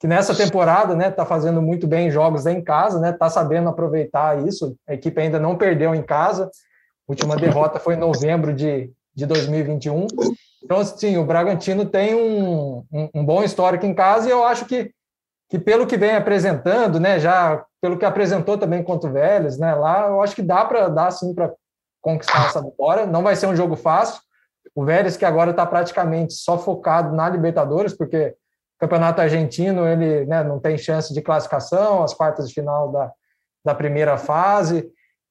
que 0.00 0.06
nessa 0.06 0.34
temporada, 0.34 0.96
né, 0.96 1.08
está 1.08 1.26
fazendo 1.26 1.60
muito 1.60 1.86
bem 1.86 2.10
jogos 2.10 2.46
em 2.46 2.64
casa, 2.64 2.98
né, 2.98 3.10
está 3.10 3.28
sabendo 3.28 3.68
aproveitar 3.68 4.46
isso. 4.48 4.74
A 4.88 4.94
equipe 4.94 5.20
ainda 5.20 5.38
não 5.38 5.58
perdeu 5.58 5.94
em 5.94 6.02
casa. 6.02 6.46
A 6.46 6.48
última 7.12 7.36
derrota 7.36 7.78
foi 7.78 7.94
em 7.94 7.98
novembro 7.98 8.54
de, 8.54 8.90
de 9.14 9.26
2021. 9.26 10.06
Então, 10.64 10.82
sim, 10.84 11.18
o 11.18 11.24
Bragantino 11.26 11.84
tem 11.84 12.14
um, 12.14 12.82
um, 12.90 13.08
um, 13.14 13.24
bom 13.24 13.44
histórico 13.44 13.84
em 13.84 13.92
casa 13.92 14.26
e 14.26 14.30
eu 14.30 14.42
acho 14.42 14.64
que, 14.64 14.90
que 15.50 15.58
pelo 15.58 15.86
que 15.86 15.98
vem 15.98 16.12
apresentando, 16.12 16.98
né, 16.98 17.20
já 17.20 17.62
pelo 17.78 17.98
que 17.98 18.04
apresentou 18.06 18.56
também 18.56 18.82
contra 18.82 19.10
o 19.10 19.12
Vélez, 19.12 19.58
né, 19.58 19.74
lá, 19.74 20.08
eu 20.08 20.22
acho 20.22 20.34
que 20.34 20.42
dá 20.42 20.64
para 20.64 20.88
dar 20.88 21.10
sim 21.10 21.34
para 21.34 21.52
conquistar 22.00 22.46
essa 22.48 22.62
vitória. 22.62 23.06
Não 23.06 23.22
vai 23.22 23.36
ser 23.36 23.46
um 23.46 23.56
jogo 23.56 23.76
fácil. 23.76 24.20
O 24.74 24.84
Vélez 24.84 25.16
que 25.16 25.24
agora 25.24 25.50
está 25.50 25.66
praticamente 25.66 26.34
só 26.34 26.58
focado 26.58 27.14
na 27.14 27.28
Libertadores, 27.28 27.92
porque 27.92 28.34
o 28.76 28.80
Campeonato 28.80 29.20
Argentino 29.20 29.86
ele 29.86 30.26
né, 30.26 30.42
não 30.44 30.58
tem 30.58 30.78
chance 30.78 31.12
de 31.12 31.20
classificação, 31.20 32.02
as 32.02 32.14
quartas 32.14 32.48
de 32.48 32.54
final 32.54 32.90
da, 32.92 33.12
da 33.64 33.74
primeira 33.74 34.16
fase. 34.16 34.90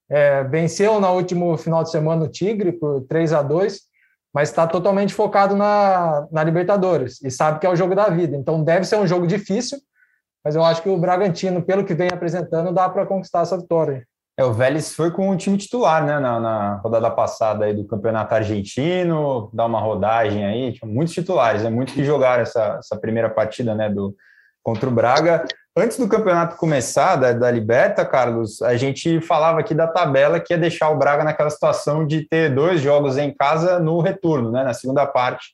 É, 0.10 0.44
venceu 0.44 1.00
no 1.00 1.08
último 1.14 1.56
final 1.58 1.84
de 1.84 1.92
semana 1.92 2.26
o 2.26 2.28
Tigre 2.28 2.72
por 2.72 3.02
3 3.02 3.34
a 3.34 3.42
2 3.44 3.90
mas 4.34 4.50
está 4.50 4.68
totalmente 4.68 5.14
focado 5.14 5.56
na, 5.56 6.28
na 6.32 6.44
Libertadores 6.44 7.22
e 7.24 7.32
sabe 7.32 7.60
que 7.60 7.66
é 7.66 7.70
o 7.70 7.76
jogo 7.76 7.96
da 7.96 8.10
vida. 8.10 8.36
Então 8.36 8.64
deve 8.64 8.86
ser 8.86 8.98
um 8.98 9.08
jogo 9.08 9.26
difícil, 9.26 9.80
mas 10.44 10.56
eu 10.56 10.64
acho 10.64 10.82
que 10.82 10.90
o 10.90 10.98
Bragantino, 10.98 11.62
pelo 11.62 11.84
que 11.84 11.94
vem 11.94 12.10
apresentando, 12.12 12.72
dá 12.72 12.88
para 12.88 13.06
conquistar 13.06 13.42
essa 13.42 13.58
vitória. 13.58 14.06
É, 14.40 14.44
o 14.46 14.54
Vélez 14.54 14.96
foi 14.96 15.12
com 15.12 15.30
o 15.30 15.36
time 15.36 15.58
titular, 15.58 16.06
né, 16.06 16.18
na, 16.18 16.40
na, 16.40 16.76
rodada 16.76 17.12
passada 17.12 17.66
aí 17.66 17.74
do 17.74 17.86
Campeonato 17.86 18.34
Argentino, 18.34 19.50
dá 19.54 19.66
uma 19.66 19.82
rodagem 19.82 20.46
aí, 20.46 20.72
tinha 20.72 20.90
muitos 20.90 21.14
titulares, 21.14 21.66
é 21.66 21.70
muito 21.70 21.92
que 21.92 22.06
jogaram 22.06 22.44
essa, 22.44 22.78
essa 22.80 22.96
primeira 22.96 23.30
partida, 23.30 23.76
né, 23.76 23.90
do, 23.90 24.16
contra 24.64 24.88
o 24.88 24.92
Braga. 24.94 25.46
Antes 25.76 25.98
do 25.98 26.08
campeonato 26.08 26.56
começar, 26.56 27.18
da, 27.18 27.34
da 27.34 27.52
Liberta, 27.52 28.06
Carlos, 28.06 28.62
a 28.62 28.78
gente 28.78 29.20
falava 29.20 29.60
aqui 29.60 29.74
da 29.74 29.88
tabela 29.88 30.40
que 30.40 30.54
ia 30.54 30.58
deixar 30.58 30.90
o 30.90 30.98
Braga 30.98 31.26
naquela 31.26 31.50
situação 31.50 32.08
de 32.08 32.26
ter 32.26 32.56
dois 32.56 32.80
jogos 32.80 33.18
em 33.18 33.36
casa 33.36 33.78
no 33.78 34.00
retorno, 34.00 34.54
né, 34.54 34.64
na 34.64 34.74
segunda 34.74 35.06
parte 35.06 35.50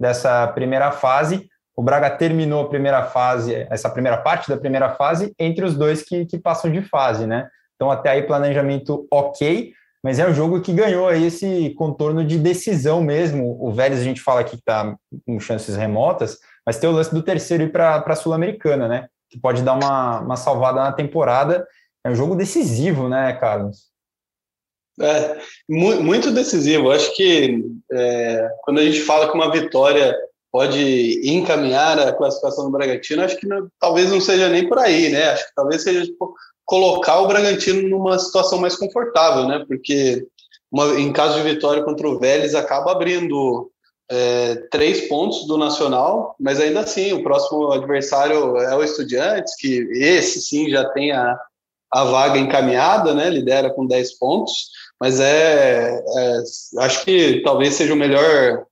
dessa 0.00 0.48
primeira 0.48 0.90
fase. 0.90 1.46
O 1.76 1.82
Braga 1.82 2.08
terminou 2.08 2.62
a 2.62 2.68
primeira 2.70 3.02
fase, 3.02 3.66
essa 3.68 3.90
primeira 3.90 4.16
parte 4.16 4.48
da 4.48 4.56
primeira 4.56 4.88
fase, 4.94 5.34
entre 5.38 5.62
os 5.62 5.76
dois 5.76 6.02
que, 6.02 6.24
que 6.24 6.38
passam 6.38 6.72
de 6.72 6.80
fase, 6.80 7.26
né? 7.26 7.46
Então, 7.80 7.90
até 7.90 8.10
aí, 8.10 8.22
planejamento 8.22 9.08
ok, 9.10 9.72
mas 10.04 10.18
é 10.18 10.28
um 10.28 10.34
jogo 10.34 10.60
que 10.60 10.70
ganhou 10.70 11.08
aí 11.08 11.24
esse 11.24 11.70
contorno 11.70 12.22
de 12.22 12.38
decisão 12.38 13.02
mesmo. 13.02 13.56
O 13.58 13.72
Vélez, 13.72 14.00
a 14.00 14.04
gente 14.04 14.20
fala 14.20 14.40
aqui 14.40 14.50
que 14.50 14.56
está 14.56 14.94
com 15.26 15.40
chances 15.40 15.76
remotas, 15.76 16.36
mas 16.66 16.76
tem 16.76 16.90
o 16.90 16.92
lance 16.92 17.10
do 17.14 17.22
terceiro 17.22 17.62
ir 17.62 17.72
para 17.72 17.96
a 17.96 18.16
Sul-Americana, 18.16 18.86
né? 18.86 19.08
Que 19.30 19.40
pode 19.40 19.62
dar 19.62 19.72
uma, 19.72 20.20
uma 20.20 20.36
salvada 20.36 20.82
na 20.82 20.92
temporada. 20.92 21.66
É 22.04 22.10
um 22.10 22.14
jogo 22.14 22.36
decisivo, 22.36 23.08
né, 23.08 23.32
Carlos? 23.40 23.88
É, 25.00 25.38
muito 25.66 26.30
decisivo. 26.32 26.90
Acho 26.90 27.16
que 27.16 27.64
é, 27.90 28.46
quando 28.62 28.80
a 28.80 28.84
gente 28.84 29.00
fala 29.00 29.30
que 29.30 29.34
uma 29.34 29.50
vitória 29.50 30.14
pode 30.52 31.20
encaminhar 31.24 31.98
a 31.98 32.12
classificação 32.12 32.66
do 32.66 32.72
Bragantino, 32.72 33.22
acho 33.22 33.38
que 33.38 33.46
não, 33.46 33.68
talvez 33.78 34.10
não 34.10 34.20
seja 34.20 34.50
nem 34.50 34.68
por 34.68 34.78
aí, 34.78 35.08
né? 35.08 35.30
Acho 35.30 35.46
que 35.46 35.54
talvez 35.54 35.82
seja 35.82 36.04
tipo, 36.04 36.34
colocar 36.70 37.18
o 37.18 37.26
Bragantino 37.26 37.88
numa 37.88 38.16
situação 38.16 38.60
mais 38.60 38.76
confortável, 38.76 39.44
né? 39.44 39.64
Porque 39.66 40.24
uma, 40.70 41.00
em 41.00 41.12
caso 41.12 41.34
de 41.34 41.42
vitória 41.42 41.82
contra 41.82 42.08
o 42.08 42.16
Vélez, 42.16 42.54
acaba 42.54 42.92
abrindo 42.92 43.68
é, 44.08 44.54
três 44.70 45.08
pontos 45.08 45.48
do 45.48 45.58
Nacional, 45.58 46.36
mas 46.38 46.60
ainda 46.60 46.78
assim, 46.78 47.12
o 47.12 47.24
próximo 47.24 47.72
adversário 47.72 48.56
é 48.58 48.76
o 48.76 48.84
Estudiantes, 48.84 49.56
que 49.56 49.80
esse 49.94 50.40
sim 50.40 50.70
já 50.70 50.84
tem 50.90 51.10
a, 51.10 51.36
a 51.92 52.04
vaga 52.04 52.38
encaminhada, 52.38 53.12
né? 53.14 53.28
Lidera 53.28 53.70
com 53.70 53.84
10 53.84 54.16
pontos, 54.16 54.68
mas 55.00 55.18
é, 55.18 55.92
é 55.92 56.42
acho 56.78 57.04
que 57.04 57.42
talvez 57.42 57.74
seja 57.74 57.92
o 57.92 57.96
melhor 57.96 58.64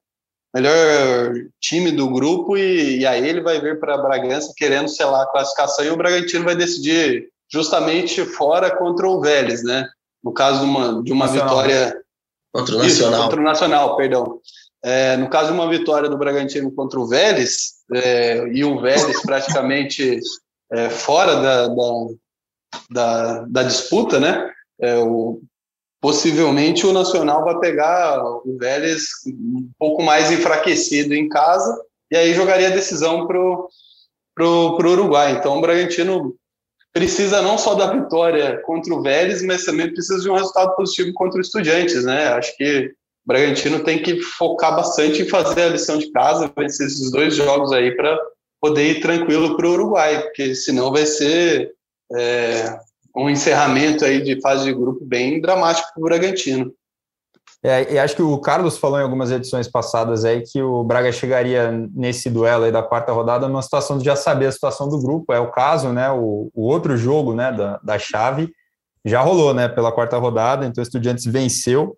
melhor 0.54 1.34
time 1.60 1.90
do 1.90 2.08
grupo 2.08 2.56
e, 2.56 3.00
e 3.00 3.06
aí 3.06 3.28
ele 3.28 3.42
vai 3.42 3.60
vir 3.60 3.78
para 3.78 3.98
Bragança 3.98 4.54
querendo 4.56 4.88
selar 4.88 5.22
a 5.22 5.30
classificação 5.30 5.84
e 5.84 5.90
o 5.90 5.96
Bragantino 5.96 6.44
vai 6.44 6.56
decidir 6.56 7.28
justamente 7.50 8.24
fora 8.24 8.74
contra 8.76 9.08
o 9.08 9.20
Vélez, 9.20 9.62
né? 9.62 9.88
No 10.22 10.32
caso 10.32 10.60
de 10.60 10.66
uma, 10.66 11.02
de 11.02 11.12
uma 11.12 11.26
vitória 11.26 11.96
contra 12.52 12.74
o 12.74 12.78
Nacional, 12.78 13.12
Isso, 13.12 13.22
contra 13.22 13.40
o 13.40 13.44
Nacional, 13.44 13.96
perdão. 13.96 14.40
É, 14.84 15.16
no 15.16 15.28
caso 15.28 15.48
de 15.48 15.54
uma 15.54 15.68
vitória 15.68 16.08
do 16.08 16.18
Bragantino 16.18 16.70
contra 16.72 17.00
o 17.00 17.06
Vélez, 17.06 17.78
é, 17.92 18.46
e 18.48 18.64
o 18.64 18.80
Vélez 18.80 19.22
praticamente 19.22 20.20
é, 20.72 20.88
fora 20.90 21.36
da, 21.36 21.68
da, 21.68 22.06
da, 22.90 23.44
da, 23.46 23.62
disputa, 23.62 24.20
né? 24.20 24.50
É, 24.80 24.96
o, 24.98 25.40
possivelmente 26.00 26.86
o 26.86 26.92
Nacional 26.92 27.44
vai 27.44 27.58
pegar 27.58 28.22
o 28.22 28.56
Vélez 28.58 29.06
um 29.26 29.68
pouco 29.78 30.02
mais 30.02 30.30
enfraquecido 30.30 31.14
em 31.14 31.28
casa 31.28 31.76
e 32.10 32.16
aí 32.16 32.34
jogaria 32.34 32.68
a 32.68 32.72
decisão 32.72 33.26
para 33.26 33.38
o 34.46 34.76
Uruguai. 34.78 35.32
Então 35.32 35.58
o 35.58 35.60
Bragantino 35.60 36.36
precisa 36.92 37.42
não 37.42 37.58
só 37.58 37.74
da 37.74 37.92
vitória 37.92 38.60
contra 38.62 38.94
o 38.94 39.02
Vélez, 39.02 39.42
mas 39.42 39.64
também 39.64 39.92
precisa 39.92 40.20
de 40.20 40.30
um 40.30 40.34
resultado 40.34 40.74
positivo 40.74 41.12
contra 41.14 41.38
o 41.38 41.40
Estudiantes, 41.40 42.04
né? 42.04 42.28
Acho 42.28 42.56
que 42.56 42.86
o 42.86 42.92
Bragantino 43.26 43.84
tem 43.84 44.02
que 44.02 44.20
focar 44.20 44.74
bastante 44.74 45.22
em 45.22 45.28
fazer 45.28 45.62
a 45.62 45.68
lição 45.68 45.98
de 45.98 46.10
casa, 46.10 46.50
vencer 46.56 46.86
esses 46.86 47.10
dois 47.10 47.34
jogos 47.34 47.72
aí 47.72 47.94
para 47.94 48.18
poder 48.60 48.90
ir 48.90 49.00
tranquilo 49.00 49.56
para 49.56 49.66
o 49.68 49.72
Uruguai, 49.72 50.22
porque 50.22 50.54
senão 50.54 50.90
vai 50.90 51.06
ser 51.06 51.72
é, 52.16 52.78
um 53.16 53.28
encerramento 53.28 54.04
aí 54.04 54.22
de 54.22 54.40
fase 54.40 54.64
de 54.64 54.72
grupo 54.72 55.04
bem 55.04 55.40
dramático 55.40 55.88
para 55.92 56.00
o 56.00 56.04
Bragantino. 56.04 56.72
É, 57.62 57.94
e 57.94 57.98
acho 57.98 58.14
que 58.14 58.22
o 58.22 58.38
Carlos 58.38 58.78
falou 58.78 59.00
em 59.00 59.02
algumas 59.02 59.32
edições 59.32 59.66
passadas 59.66 60.24
aí 60.24 60.42
que 60.42 60.62
o 60.62 60.84
Braga 60.84 61.10
chegaria 61.10 61.72
nesse 61.92 62.30
duelo 62.30 62.64
aí 62.64 62.72
da 62.72 62.84
quarta 62.84 63.12
rodada 63.12 63.48
numa 63.48 63.62
situação 63.62 63.98
de 63.98 64.04
já 64.04 64.14
saber 64.14 64.46
a 64.46 64.52
situação 64.52 64.88
do 64.88 65.00
grupo. 65.00 65.32
É 65.32 65.40
o 65.40 65.50
caso, 65.50 65.92
né? 65.92 66.10
O, 66.10 66.50
o 66.54 66.62
outro 66.62 66.96
jogo, 66.96 67.34
né, 67.34 67.50
da, 67.50 67.78
da 67.82 67.98
chave 67.98 68.52
já 69.04 69.20
rolou, 69.20 69.54
né, 69.54 69.68
pela 69.68 69.90
quarta 69.90 70.16
rodada. 70.18 70.66
Então, 70.66 70.82
o 70.82 70.86
Estudiantes 70.86 71.24
venceu 71.24 71.96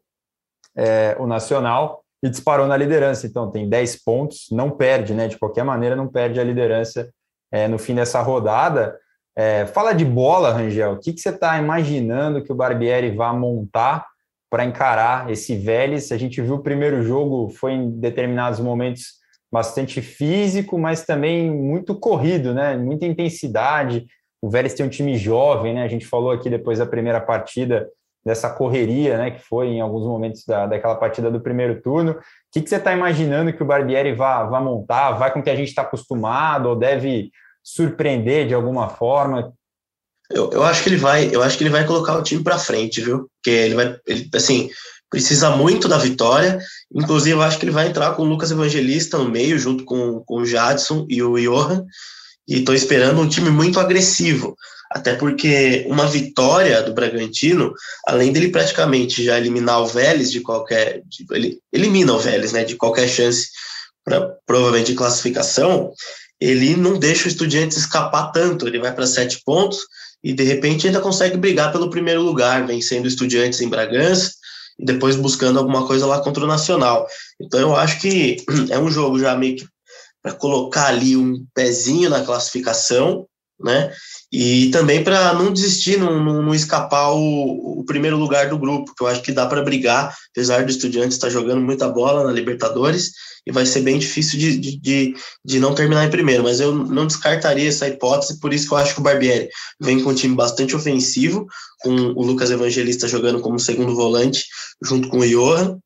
é, 0.77 1.17
o 1.19 1.27
Nacional 1.27 2.03
e 2.23 2.31
disparou 2.31 2.67
na 2.67 2.77
liderança. 2.77 3.27
Então, 3.27 3.51
tem 3.51 3.69
10 3.69 4.03
pontos, 4.03 4.47
não 4.51 4.71
perde, 4.71 5.13
né? 5.13 5.29
De 5.29 5.39
qualquer 5.39 5.65
maneira, 5.65 5.95
não 5.95 6.09
perde 6.09 6.41
a 6.41 6.45
liderança 6.45 7.11
é, 7.53 7.69
no 7.69 7.79
fim 7.79 7.95
dessa 7.95 8.23
rodada. 8.23 8.99
É, 9.37 9.67
fala 9.67 9.93
de 9.93 10.05
bola, 10.05 10.53
Rangel. 10.53 10.93
O 10.93 10.99
que, 10.99 11.13
que 11.13 11.21
você 11.21 11.31
está 11.31 11.59
imaginando 11.59 12.43
que 12.43 12.53
o 12.53 12.55
Barbieri 12.55 13.15
vá 13.15 13.33
montar 13.33 14.07
para 14.51 14.65
encarar 14.65 15.31
esse 15.31 15.57
Vélez? 15.57 16.11
A 16.11 16.19
gente 16.19 16.43
viu 16.43 16.57
o 16.57 16.63
primeiro 16.63 17.03
jogo, 17.03 17.49
foi 17.51 17.73
em 17.73 17.91
determinados 18.01 18.59
momentos 18.61 19.21
bastante 19.51 20.03
físico, 20.03 20.79
mas 20.79 21.05
também 21.05 21.51
muito 21.51 21.95
corrido, 21.95 22.53
né? 22.53 22.77
Muita 22.77 23.07
intensidade. 23.07 24.07
O 24.43 24.51
Vélez 24.51 24.75
tem 24.75 24.85
um 24.85 24.91
time 24.91 25.17
jovem, 25.17 25.75
né? 25.75 25.85
A 25.85 25.89
gente 25.89 26.07
falou 26.07 26.31
aqui 26.31 26.51
depois 26.51 26.79
da 26.79 26.87
primeira 26.87 27.21
partida 27.21 27.89
dessa 28.25 28.51
correria, 28.51 29.17
né, 29.17 29.31
que 29.31 29.41
foi 29.41 29.69
em 29.69 29.81
alguns 29.81 30.07
momentos 30.07 30.45
da, 30.45 30.67
daquela 30.67 30.95
partida 30.95 31.31
do 31.31 31.41
primeiro 31.41 31.81
turno. 31.81 32.13
O 32.13 32.17
que, 32.53 32.61
que 32.61 32.69
você 32.69 32.77
está 32.77 32.93
imaginando 32.93 33.53
que 33.53 33.63
o 33.63 33.67
Barbieri 33.67 34.13
vá, 34.13 34.45
vá 34.45 34.61
montar? 34.61 35.13
Vai 35.13 35.33
com 35.33 35.41
o 35.41 35.43
que 35.43 35.51
a 35.51 35.57
gente 35.57 35.69
está 35.69 35.83
acostumado 35.83 36.69
ou 36.69 36.77
deve 36.77 37.31
surpreender 37.63 38.47
de 38.47 38.55
alguma 38.55 38.89
forma? 38.89 39.55
Eu, 40.31 40.51
eu 40.53 40.63
acho 40.63 40.83
que 40.83 40.89
ele 40.89 40.97
vai, 40.97 41.29
eu 41.33 41.43
acho 41.43 41.59
que 41.59 41.65
ele 41.65 41.71
vai 41.71 41.85
colocar 41.85 42.17
o 42.17 42.23
time 42.23 42.43
para 42.43 42.59
frente, 42.59 43.01
viu? 43.01 43.29
Porque 43.37 43.51
ele 43.51 43.75
vai, 43.75 43.97
ele, 44.07 44.29
assim, 44.35 44.71
precisa 45.11 45.51
muito 45.51 45.89
da 45.89 45.99
vitória. 45.99 46.59
Inclusive, 46.95 47.37
eu 47.37 47.43
acho 47.43 47.59
que 47.59 47.65
ele 47.65 47.73
vai 47.73 47.89
entrar 47.89 48.15
com 48.15 48.23
o 48.23 48.27
Lucas 48.27 48.53
Evangelista 48.53 49.19
no 49.19 49.29
meio, 49.29 49.59
junto 49.59 49.85
com, 49.85 50.21
com 50.25 50.37
o 50.41 50.47
Jadson 50.47 51.05
e 51.09 51.21
o 51.23 51.37
Johan. 51.37 51.85
E 52.47 52.59
estou 52.61 52.75
esperando 52.75 53.21
um 53.21 53.29
time 53.29 53.51
muito 53.51 53.81
agressivo. 53.81 54.57
Até 54.91 55.15
porque 55.15 55.85
uma 55.89 56.07
vitória 56.07 56.83
do 56.83 56.93
Bragantino, 56.93 57.73
além 58.07 58.33
dele 58.33 58.49
praticamente 58.49 59.23
já 59.23 59.37
eliminar 59.37 59.81
o 59.83 59.87
Vélez 59.87 60.31
de 60.31 60.41
qualquer. 60.41 61.03
De, 61.07 61.27
ele 61.33 61.59
elimina 61.73 62.13
o 62.13 62.19
Vélez, 62.19 62.53
né? 62.53 62.65
De 62.65 62.77
qualquer 62.77 63.09
chance 63.09 63.49
para 64.05 64.21
provavelmente 64.47 64.95
classificação, 64.95 65.93
ele 66.41 66.77
não 66.77 66.99
deixa 66.99 67.27
o 67.27 67.29
Estudiantes 67.29 67.77
escapar 67.77 68.33
tanto. 68.33 68.67
Ele 68.67 68.79
vai 68.79 68.93
para 68.93 69.07
sete 69.07 69.41
pontos 69.45 69.79
e 70.23 70.33
de 70.33 70.45
repente 70.45 70.87
ainda 70.87 71.01
consegue 71.01 71.37
brigar 71.37 71.73
pelo 71.73 71.91
primeiro 71.91 72.23
lugar, 72.23 72.67
vencendo 72.67 73.09
Estudiantes 73.09 73.61
em 73.61 73.69
Bragança 73.69 74.33
e 74.79 74.85
depois 74.85 75.17
buscando 75.17 75.59
alguma 75.59 75.87
coisa 75.87 76.07
lá 76.07 76.21
contra 76.21 76.45
o 76.45 76.47
Nacional. 76.47 77.07
Então 77.41 77.61
eu 77.61 77.77
acho 77.77 78.01
que 78.01 78.37
é 78.71 78.79
um 78.79 78.91
jogo 78.91 79.19
já 79.19 79.37
meio 79.37 79.57
que 79.57 79.67
para 80.23 80.33
colocar 80.33 80.87
ali 80.87 81.17
um 81.17 81.45
pezinho 81.55 82.11
na 82.11 82.23
classificação, 82.23 83.27
né? 83.59 83.91
E 84.33 84.71
também 84.71 85.03
para 85.03 85.35
não 85.35 85.53
desistir, 85.53 85.99
não, 85.99 86.23
não, 86.23 86.43
não 86.43 86.55
escapar 86.55 87.11
o, 87.11 87.81
o, 87.81 87.85
primeiro 87.85 88.17
lugar 88.17 88.49
do 88.49 88.59
grupo, 88.59 88.95
que 88.95 89.03
eu 89.03 89.09
acho 89.09 89.23
que 89.23 89.33
dá 89.33 89.45
para 89.45 89.63
brigar, 89.63 90.15
apesar 90.31 90.65
do 90.65 90.71
Estudiantes 90.71 91.17
estar 91.17 91.27
tá 91.27 91.33
jogando 91.33 91.61
muita 91.61 91.89
bola 91.89 92.23
na 92.23 92.33
Libertadores, 92.33 93.11
e 93.45 93.51
vai 93.51 93.67
ser 93.67 93.81
bem 93.81 93.99
difícil 93.99 94.39
de, 94.39 94.57
de, 94.57 94.77
de, 94.79 95.15
de, 95.45 95.59
não 95.59 95.75
terminar 95.75 96.05
em 96.05 96.11
primeiro, 96.11 96.45
mas 96.45 96.61
eu 96.61 96.73
não 96.73 97.07
descartaria 97.07 97.69
essa 97.69 97.89
hipótese, 97.89 98.39
por 98.39 98.53
isso 98.53 98.69
que 98.69 98.75
eu 98.75 98.79
acho 98.79 98.95
que 98.95 99.01
o 99.01 99.03
Barbieri 99.03 99.49
vem 99.81 100.01
com 100.01 100.11
um 100.11 100.15
time 100.15 100.37
bastante 100.37 100.77
ofensivo, 100.77 101.47
com 101.81 101.91
o 101.91 102.23
Lucas 102.23 102.53
Evangelista 102.53 103.09
jogando 103.09 103.41
como 103.41 103.59
segundo 103.59 103.97
volante, 103.97 104.45
junto 104.83 105.09
com 105.09 105.19
o 105.19 105.29
Johan, 105.29 105.79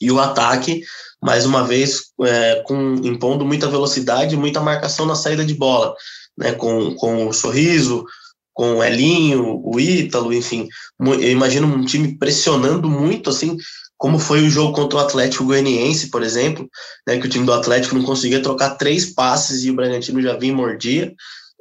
E 0.00 0.10
o 0.10 0.18
ataque, 0.18 0.82
mais 1.22 1.44
uma 1.44 1.62
vez, 1.62 2.00
é, 2.22 2.62
com, 2.66 2.94
impondo 3.04 3.44
muita 3.44 3.68
velocidade 3.68 4.34
e 4.34 4.38
muita 4.38 4.60
marcação 4.60 5.04
na 5.04 5.14
saída 5.14 5.44
de 5.44 5.54
bola, 5.54 5.94
né, 6.40 6.52
com, 6.52 6.94
com 6.94 7.28
o 7.28 7.32
Sorriso, 7.32 8.04
com 8.52 8.76
o 8.76 8.84
Elinho, 8.84 9.60
o 9.62 9.78
Ítalo, 9.78 10.32
enfim. 10.32 10.68
Eu 10.98 11.30
imagino 11.30 11.66
um 11.66 11.84
time 11.84 12.18
pressionando 12.18 12.88
muito, 12.88 13.30
assim, 13.30 13.56
como 13.96 14.18
foi 14.18 14.42
o 14.42 14.50
jogo 14.50 14.72
contra 14.72 14.98
o 14.98 15.02
Atlético 15.02 15.44
Goianiense, 15.44 16.08
por 16.10 16.22
exemplo, 16.22 16.68
né, 17.06 17.18
que 17.18 17.26
o 17.26 17.30
time 17.30 17.44
do 17.44 17.52
Atlético 17.52 17.94
não 17.94 18.02
conseguia 18.02 18.42
trocar 18.42 18.76
três 18.76 19.12
passes 19.12 19.62
e 19.62 19.70
o 19.70 19.74
Bragantino 19.74 20.22
já 20.22 20.36
vinha 20.36 20.52
e 20.52 20.56
mordia. 20.56 21.12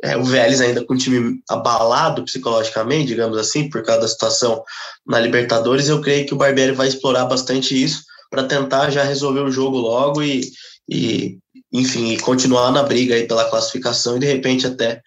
É, 0.02 0.15
o 0.15 0.24
Vélez 0.24 0.62
ainda 0.62 0.86
com 0.86 0.94
o 0.94 0.98
time 0.98 1.42
abalado 1.50 2.24
psicologicamente, 2.24 3.08
digamos 3.08 3.38
assim, 3.38 3.70
por 3.70 3.84
causa 3.84 4.02
da 4.02 4.08
situação 4.08 4.63
na 5.06 5.20
Libertadores, 5.20 5.89
eu 5.89 6.00
creio 6.00 6.26
que 6.26 6.34
o 6.34 6.38
Barbieri 6.38 6.72
vai 6.72 6.88
explorar 6.88 7.26
bastante 7.26 7.82
isso 7.82 8.04
para 8.30 8.46
tentar 8.46 8.89
já 8.92 9.04
resolver 9.04 9.42
o 9.42 9.52
jogo 9.52 9.78
logo 9.78 10.24
e, 10.24 10.50
e 10.89 11.38
enfim, 11.72 12.14
e 12.14 12.20
continuar 12.20 12.72
na 12.72 12.84
briga 12.84 13.16
aí 13.16 13.28
pela 13.28 13.50
classificação 13.50 14.18
e 14.18 14.20
de 14.20 14.26
repente 14.26 14.66
até 14.66 15.02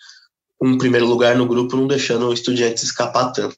um 0.62 0.78
primeiro 0.78 1.06
lugar 1.06 1.36
no 1.36 1.46
grupo, 1.46 1.76
não 1.76 1.86
deixando 1.86 2.28
o 2.28 2.32
Estudiantes 2.32 2.84
escapar 2.84 3.32
tanto. 3.32 3.56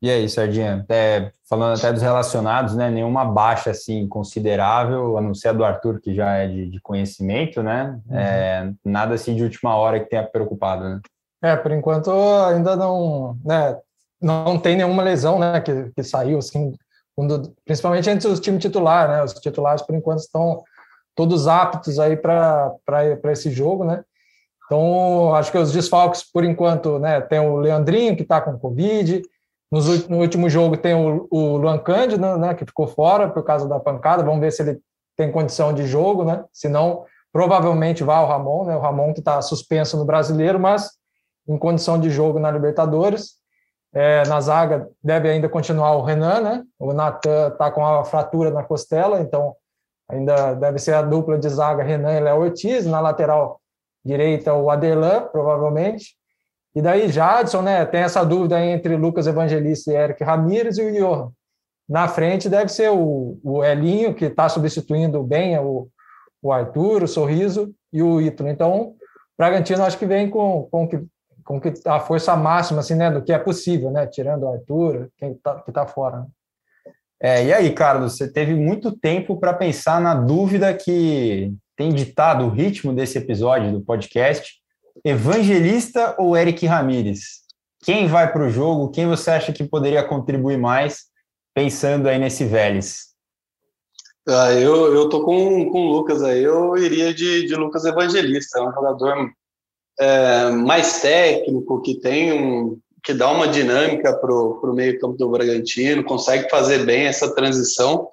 E 0.00 0.08
aí, 0.08 0.28
Sardinha, 0.28 0.84
é, 0.88 1.32
falando 1.48 1.76
até 1.76 1.92
dos 1.92 2.02
relacionados, 2.02 2.74
né, 2.76 2.88
nenhuma 2.88 3.24
baixa 3.24 3.70
assim 3.70 4.06
considerável, 4.06 5.18
a 5.18 5.20
não 5.20 5.34
ser 5.34 5.48
a 5.48 5.52
do 5.52 5.64
Arthur, 5.64 6.00
que 6.00 6.14
já 6.14 6.34
é 6.34 6.46
de, 6.46 6.70
de 6.70 6.80
conhecimento, 6.80 7.62
né? 7.64 7.98
Uhum. 8.08 8.16
É, 8.16 8.72
nada 8.84 9.14
assim 9.14 9.34
de 9.34 9.42
última 9.42 9.74
hora 9.74 9.98
que 9.98 10.08
tenha 10.08 10.22
preocupado, 10.22 10.84
né? 10.84 11.00
É, 11.42 11.56
por 11.56 11.72
enquanto 11.72 12.10
ainda 12.46 12.76
não, 12.76 13.36
né, 13.44 13.76
não 14.20 14.58
tem 14.58 14.76
nenhuma 14.76 15.02
lesão, 15.02 15.38
né, 15.38 15.60
que, 15.60 15.90
que 15.94 16.02
saiu 16.04 16.38
assim, 16.38 16.74
principalmente 17.64 18.08
entre 18.08 18.28
os 18.28 18.38
times 18.38 18.62
titulares, 18.62 19.10
né? 19.10 19.24
Os 19.24 19.32
titulares 19.34 19.82
por 19.82 19.96
enquanto 19.96 20.20
estão 20.20 20.62
todos 21.18 21.48
aptos 21.48 21.98
aí 21.98 22.16
para 22.16 22.78
esse 23.32 23.50
jogo, 23.50 23.82
né? 23.82 24.04
Então, 24.64 25.34
acho 25.34 25.50
que 25.50 25.58
os 25.58 25.72
desfalques, 25.72 26.22
por 26.22 26.44
enquanto, 26.44 27.00
né, 27.00 27.20
tem 27.20 27.40
o 27.40 27.56
Leandrinho, 27.56 28.14
que 28.14 28.22
está 28.22 28.40
com 28.40 28.56
Covid, 28.56 29.20
nos, 29.68 30.06
no 30.06 30.18
último 30.18 30.48
jogo 30.48 30.76
tem 30.76 30.94
o, 30.94 31.26
o 31.28 31.56
Luan 31.56 31.78
Cândido, 31.78 32.38
né, 32.38 32.54
que 32.54 32.64
ficou 32.64 32.86
fora 32.86 33.28
por 33.28 33.42
causa 33.42 33.68
da 33.68 33.80
pancada. 33.80 34.22
Vamos 34.22 34.38
ver 34.38 34.52
se 34.52 34.62
ele 34.62 34.78
tem 35.16 35.32
condição 35.32 35.72
de 35.72 35.88
jogo, 35.88 36.22
né? 36.22 36.44
Se 36.52 36.68
não, 36.68 37.04
provavelmente 37.32 38.04
vai 38.04 38.22
o 38.22 38.26
Ramon, 38.26 38.66
né? 38.66 38.76
O 38.76 38.80
Ramon 38.80 39.12
que 39.12 39.18
está 39.18 39.42
suspenso 39.42 39.96
no 39.96 40.04
Brasileiro, 40.04 40.60
mas 40.60 40.92
em 41.48 41.58
condição 41.58 41.98
de 41.98 42.10
jogo 42.10 42.38
na 42.38 42.50
Libertadores. 42.50 43.32
É, 43.92 44.22
na 44.28 44.40
zaga 44.40 44.88
deve 45.02 45.28
ainda 45.28 45.48
continuar 45.48 45.96
o 45.96 46.02
Renan, 46.02 46.40
né? 46.40 46.62
O 46.78 46.92
Natan 46.92 47.48
está 47.48 47.70
com 47.72 47.84
a 47.84 48.04
fratura 48.04 48.52
na 48.52 48.62
costela, 48.62 49.20
então 49.20 49.56
ainda 50.08 50.54
deve 50.54 50.78
ser 50.78 50.94
a 50.94 51.02
dupla 51.02 51.38
de 51.38 51.48
zaga 51.48 51.82
Renan 51.82 52.14
e 52.14 52.20
Léo 52.20 52.40
Ortiz. 52.40 52.86
Na 52.86 53.00
lateral 53.00 53.60
direita, 54.04 54.54
o 54.54 54.70
Aderlan, 54.70 55.28
provavelmente. 55.30 56.16
E 56.74 56.80
daí 56.80 57.08
Jadson, 57.08 57.62
né, 57.62 57.84
tem 57.84 58.00
essa 58.00 58.24
dúvida 58.24 58.64
entre 58.64 58.96
Lucas 58.96 59.26
Evangelista 59.26 59.92
e 59.92 59.96
Eric 59.96 60.22
Ramírez 60.22 60.78
e 60.78 60.82
o 60.82 60.92
Johan. 60.92 61.32
Na 61.88 62.06
frente 62.06 62.48
deve 62.48 62.70
ser 62.70 62.90
o, 62.90 63.38
o 63.42 63.64
Elinho, 63.64 64.14
que 64.14 64.26
está 64.26 64.48
substituindo 64.48 65.22
bem 65.22 65.58
o, 65.58 65.88
o 66.42 66.52
Arthur, 66.52 67.02
o 67.02 67.08
Sorriso 67.08 67.74
e 67.92 68.02
o 68.02 68.20
Ítalo. 68.20 68.50
Então, 68.50 68.94
Bragantino 69.36 69.82
acho 69.82 69.98
que 69.98 70.06
vem 70.06 70.28
com, 70.28 70.68
com, 70.70 70.86
que, 70.86 71.02
com 71.44 71.60
que 71.60 71.72
a 71.86 71.98
força 71.98 72.36
máxima 72.36 72.80
assim, 72.80 72.94
né, 72.94 73.10
do 73.10 73.22
que 73.22 73.32
é 73.32 73.38
possível, 73.38 73.90
né, 73.90 74.06
tirando 74.06 74.44
o 74.44 74.52
Arthur, 74.52 75.08
quem 75.16 75.32
está 75.32 75.60
que 75.62 75.72
tá 75.72 75.86
fora. 75.86 76.26
É, 77.20 77.46
e 77.46 77.52
aí, 77.52 77.72
Carlos, 77.72 78.16
você 78.16 78.30
teve 78.30 78.54
muito 78.54 78.92
tempo 78.96 79.38
para 79.40 79.52
pensar 79.52 80.00
na 80.00 80.14
dúvida 80.14 80.72
que 80.72 81.52
tem 81.76 81.92
ditado 81.92 82.44
o 82.44 82.50
ritmo 82.50 82.92
desse 82.92 83.18
episódio 83.18 83.72
do 83.72 83.80
podcast 83.80 84.54
Evangelista 85.04 86.14
ou 86.18 86.36
Eric 86.36 86.64
Ramírez? 86.66 87.42
Quem 87.82 88.06
vai 88.06 88.32
para 88.32 88.44
o 88.44 88.50
jogo? 88.50 88.90
Quem 88.90 89.06
você 89.06 89.30
acha 89.30 89.52
que 89.52 89.64
poderia 89.64 90.02
contribuir 90.04 90.58
mais 90.58 91.06
pensando 91.54 92.08
aí 92.08 92.18
nesse 92.18 92.44
Vélez? 92.44 93.08
Ah, 94.28 94.52
eu, 94.52 94.94
eu 94.94 95.08
tô 95.08 95.24
com, 95.24 95.70
com 95.70 95.86
o 95.86 95.92
Lucas 95.92 96.22
aí, 96.22 96.42
eu 96.42 96.76
iria 96.76 97.14
de, 97.14 97.46
de 97.46 97.54
Lucas 97.54 97.84
Evangelista, 97.84 98.58
é 98.58 98.62
um 98.62 98.72
jogador 98.72 99.30
é, 99.98 100.50
mais 100.50 101.00
técnico, 101.00 101.80
que 101.80 101.98
tem 101.98 102.32
um, 102.32 102.78
que 103.02 103.14
dá 103.14 103.30
uma 103.30 103.48
dinâmica 103.48 104.12
para 104.12 104.32
o 104.32 104.72
meio 104.74 104.98
campo 104.98 105.16
do 105.16 105.28
Bragantino, 105.28 106.04
consegue 106.04 106.48
fazer 106.50 106.84
bem 106.84 107.06
essa 107.06 107.34
transição. 107.34 108.08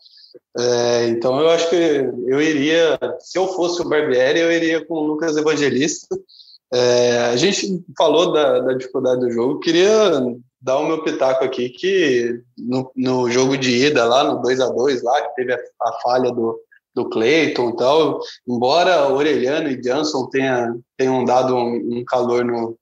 É, 0.58 1.08
então 1.08 1.40
eu 1.40 1.50
acho 1.50 1.70
que 1.70 1.76
eu 1.76 2.42
iria, 2.42 2.98
se 3.20 3.38
eu 3.38 3.48
fosse 3.50 3.82
o 3.82 3.90
Barbieri, 3.90 4.40
eu 4.40 4.52
iria 4.52 4.86
com 4.86 4.96
o 4.96 5.08
Lucas 5.08 5.36
Evangelista. 5.36 6.16
É, 6.74 7.18
a 7.32 7.36
gente 7.36 7.84
falou 7.98 8.32
da, 8.32 8.60
da, 8.60 8.74
dificuldade 8.74 9.22
do 9.22 9.32
jogo, 9.32 9.60
queria 9.60 10.22
dar 10.62 10.78
o 10.78 10.88
meu 10.88 11.04
pitaco 11.04 11.44
aqui 11.44 11.70
que 11.70 12.42
no, 12.58 12.92
no 12.96 13.30
jogo 13.30 13.58
de 13.58 13.86
ida 13.86 14.04
lá, 14.06 14.24
no 14.24 14.42
2 14.42 14.60
a 14.60 14.70
2 14.70 15.04
lá, 15.04 15.22
que 15.22 15.36
teve 15.36 15.54
a, 15.54 15.60
a 15.82 15.92
falha 16.02 16.32
do, 16.32 16.60
do 16.96 17.10
Cleiton 17.10 17.70
e 17.70 17.76
tal, 17.76 18.20
embora 18.48 19.10
Orelhano 19.10 19.70
e 19.70 19.82
Jansson 19.82 20.28
tenha, 20.28 20.76
tenham 20.98 21.24
dado 21.24 21.56
um, 21.56 22.00
um 22.00 22.06
calor 22.06 22.44
no, 22.44 22.78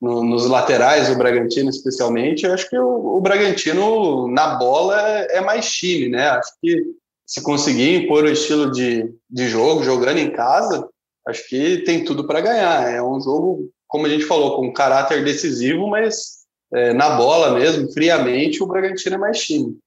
no, 0.00 0.22
nos 0.22 0.46
laterais, 0.46 1.10
o 1.10 1.16
Bragantino 1.16 1.70
especialmente, 1.70 2.44
eu 2.44 2.52
acho 2.52 2.68
que 2.68 2.78
o, 2.78 3.16
o 3.16 3.20
Bragantino 3.20 4.28
na 4.28 4.56
bola 4.56 5.00
é, 5.00 5.38
é, 5.38 5.40
mais 5.40 5.72
time, 5.72 6.08
né? 6.08 6.28
Acho 6.28 6.52
que 6.60 6.82
se 7.26 7.42
conseguir 7.42 8.04
impor 8.04 8.24
o 8.24 8.28
estilo 8.28 8.70
de, 8.70 9.12
de 9.30 9.48
jogo, 9.48 9.82
jogando 9.82 10.18
em 10.18 10.30
casa, 10.30 10.88
acho 11.26 11.48
que 11.48 11.78
tem 11.78 12.04
tudo 12.04 12.26
para 12.26 12.40
ganhar. 12.40 12.92
É 12.92 13.02
um 13.02 13.20
jogo, 13.20 13.70
como 13.86 14.06
a 14.06 14.08
gente 14.08 14.24
falou, 14.24 14.56
com 14.56 14.72
caráter 14.72 15.24
decisivo, 15.24 15.88
mas 15.88 16.44
é, 16.72 16.92
na 16.92 17.16
bola 17.16 17.58
mesmo, 17.58 17.90
friamente, 17.92 18.62
o 18.62 18.66
Bragantino 18.66 19.16
é 19.16 19.18
mais 19.18 19.40
time. 19.42 19.78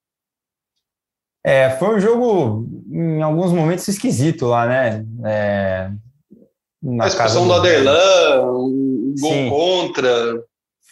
É, 1.46 1.70
foi 1.72 1.96
um 1.96 2.00
jogo, 2.00 2.68
em 2.92 3.22
alguns 3.22 3.54
momentos, 3.54 3.88
esquisito 3.88 4.48
lá, 4.48 4.68
né? 4.68 5.06
É, 5.26 5.92
a 7.00 7.08
expulsão 7.08 7.48
do 7.48 7.54
Aderlan, 7.54 8.44
um 8.44 9.16
gol 9.20 9.32
Sim. 9.32 9.50
contra. 9.50 10.44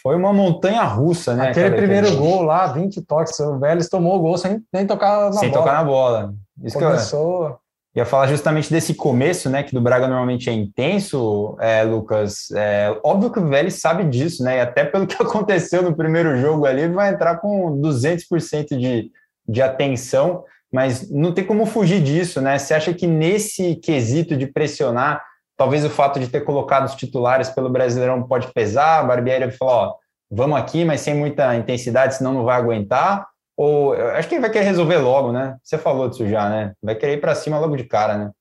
Foi 0.02 0.16
uma 0.16 0.32
montanha 0.32 0.84
russa, 0.84 1.36
né? 1.36 1.50
Aquele 1.50 1.72
primeiro 1.72 2.16
gol 2.16 2.44
lá, 2.44 2.68
20 2.68 3.02
toques, 3.02 3.40
o 3.40 3.60
Vélez 3.60 3.90
tomou 3.90 4.18
o 4.18 4.20
gol 4.20 4.38
sem 4.38 4.62
nem 4.72 4.86
tocar 4.86 5.32
na 5.32 5.34
sem 5.34 5.34
bola. 5.34 5.40
Sem 5.40 5.52
tocar 5.52 5.74
na 5.74 5.84
bola. 5.84 6.34
Isso 6.64 6.78
Começou... 6.78 7.46
que 7.46 7.52
eu 7.54 7.60
ia 7.96 8.06
falar 8.06 8.28
justamente 8.28 8.70
desse 8.70 8.94
começo, 8.94 9.50
né, 9.50 9.64
que 9.64 9.74
do 9.74 9.82
Braga 9.82 10.08
normalmente 10.08 10.50
é 10.50 10.54
intenso, 10.54 11.58
é, 11.60 11.82
Lucas. 11.84 12.52
É, 12.52 12.96
óbvio 13.04 13.32
que 13.32 13.40
o 13.40 13.48
Vélez 13.48 13.76
sabe 13.76 14.04
disso, 14.04 14.44
né, 14.44 14.58
e 14.58 14.62
até 14.62 14.84
pelo 14.84 15.08
que 15.08 15.16
aconteceu 15.22 15.82
no 15.82 15.96
primeiro 15.96 16.38
jogo 16.38 16.66
ali, 16.66 16.88
vai 16.88 17.14
entrar 17.14 17.38
com 17.38 17.80
200% 17.80 18.78
de, 18.78 19.12
de 19.48 19.62
atenção, 19.62 20.44
mas 20.72 21.10
não 21.10 21.34
tem 21.34 21.46
como 21.46 21.66
fugir 21.66 22.04
disso, 22.04 22.42
né? 22.42 22.60
Você 22.60 22.74
acha 22.74 22.94
que 22.94 23.08
nesse 23.08 23.76
quesito 23.76 24.36
de 24.36 24.46
pressionar, 24.46 25.24
talvez 25.58 25.86
o 25.86 25.90
fato 25.90 26.20
de 26.20 26.28
ter 26.28 26.42
colocado 26.42 26.86
os 26.86 26.96
titulares 26.96 27.50
pelo 27.50 27.70
Brasileirão 27.70 28.24
pode 28.24 28.52
pesar? 28.54 29.00
A 29.00 29.04
Barbieri 29.04 29.52
falou, 29.52 29.74
ó, 29.74 29.94
vamos 30.30 30.58
aqui, 30.58 30.84
mas 30.86 31.02
sem 31.02 31.16
muita 31.16 31.56
intensidade, 31.56 32.16
senão 32.16 32.34
não 32.34 32.44
vai 32.44 32.58
aguentar? 32.58 33.28
Ou 33.58 33.94
acho 33.94 34.28
que 34.28 34.36
ele 34.36 34.42
vai 34.42 34.50
querer 34.50 34.66
resolver 34.66 34.98
logo, 34.98 35.32
né? 35.32 35.56
Você 35.64 35.78
falou 35.78 36.10
disso 36.10 36.28
já, 36.28 36.50
né? 36.50 36.74
Vai 36.82 36.96
querer 36.96 37.14
ir 37.14 37.22
para 37.22 37.36
cima 37.36 37.58
logo 37.58 37.76
de 37.76 37.86
cara, 37.86 38.18
né? 38.18 38.32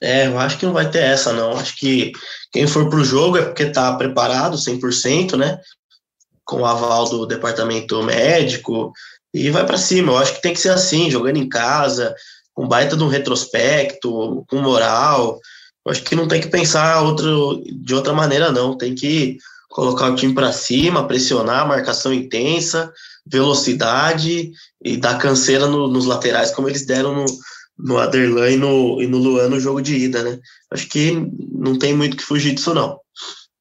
É, 0.00 0.26
eu 0.26 0.38
acho 0.38 0.58
que 0.58 0.66
não 0.66 0.72
vai 0.72 0.88
ter 0.90 1.02
essa, 1.02 1.32
não. 1.32 1.52
Acho 1.52 1.76
que 1.76 2.12
quem 2.52 2.66
for 2.66 2.88
para 2.88 2.98
o 2.98 3.04
jogo 3.04 3.38
é 3.38 3.42
porque 3.42 3.64
está 3.64 3.96
preparado 3.96 4.56
100%, 4.56 5.36
né? 5.36 5.58
Com 6.44 6.60
o 6.60 6.66
aval 6.66 7.08
do 7.08 7.26
departamento 7.26 8.02
médico 8.02 8.92
e 9.32 9.50
vai 9.50 9.66
para 9.66 9.78
cima. 9.78 10.12
Eu 10.12 10.18
acho 10.18 10.34
que 10.34 10.42
tem 10.42 10.52
que 10.52 10.60
ser 10.60 10.70
assim, 10.70 11.10
jogando 11.10 11.38
em 11.38 11.48
casa, 11.48 12.14
com 12.54 12.68
baita 12.68 12.96
de 12.96 13.02
um 13.02 13.08
retrospecto, 13.08 14.44
com 14.48 14.56
moral. 14.56 15.38
Eu 15.88 15.92
acho 15.92 16.04
que 16.04 16.14
não 16.14 16.28
tem 16.28 16.38
que 16.38 16.48
pensar 16.48 17.00
outro, 17.00 17.62
de 17.64 17.94
outra 17.94 18.12
maneira, 18.12 18.52
não. 18.52 18.76
Tem 18.76 18.94
que 18.94 19.38
colocar 19.70 20.10
o 20.10 20.14
time 20.14 20.34
para 20.34 20.52
cima, 20.52 21.06
pressionar, 21.06 21.66
marcação 21.66 22.12
intensa 22.12 22.92
velocidade 23.26 24.50
e 24.82 24.96
dar 24.96 25.18
canseira 25.18 25.66
no, 25.66 25.88
nos 25.88 26.04
laterais, 26.04 26.50
como 26.50 26.68
eles 26.68 26.86
deram 26.86 27.14
no, 27.14 27.24
no 27.78 27.98
Aderlan 27.98 28.50
e 28.50 28.56
no, 28.56 29.02
e 29.02 29.06
no 29.06 29.18
Luan 29.18 29.48
no 29.48 29.60
jogo 29.60 29.80
de 29.80 29.96
ida, 29.96 30.22
né? 30.22 30.38
Acho 30.70 30.86
que 30.88 31.12
não 31.52 31.78
tem 31.78 31.94
muito 31.94 32.18
que 32.18 32.22
fugir 32.22 32.54
disso, 32.54 32.74
não. 32.74 32.98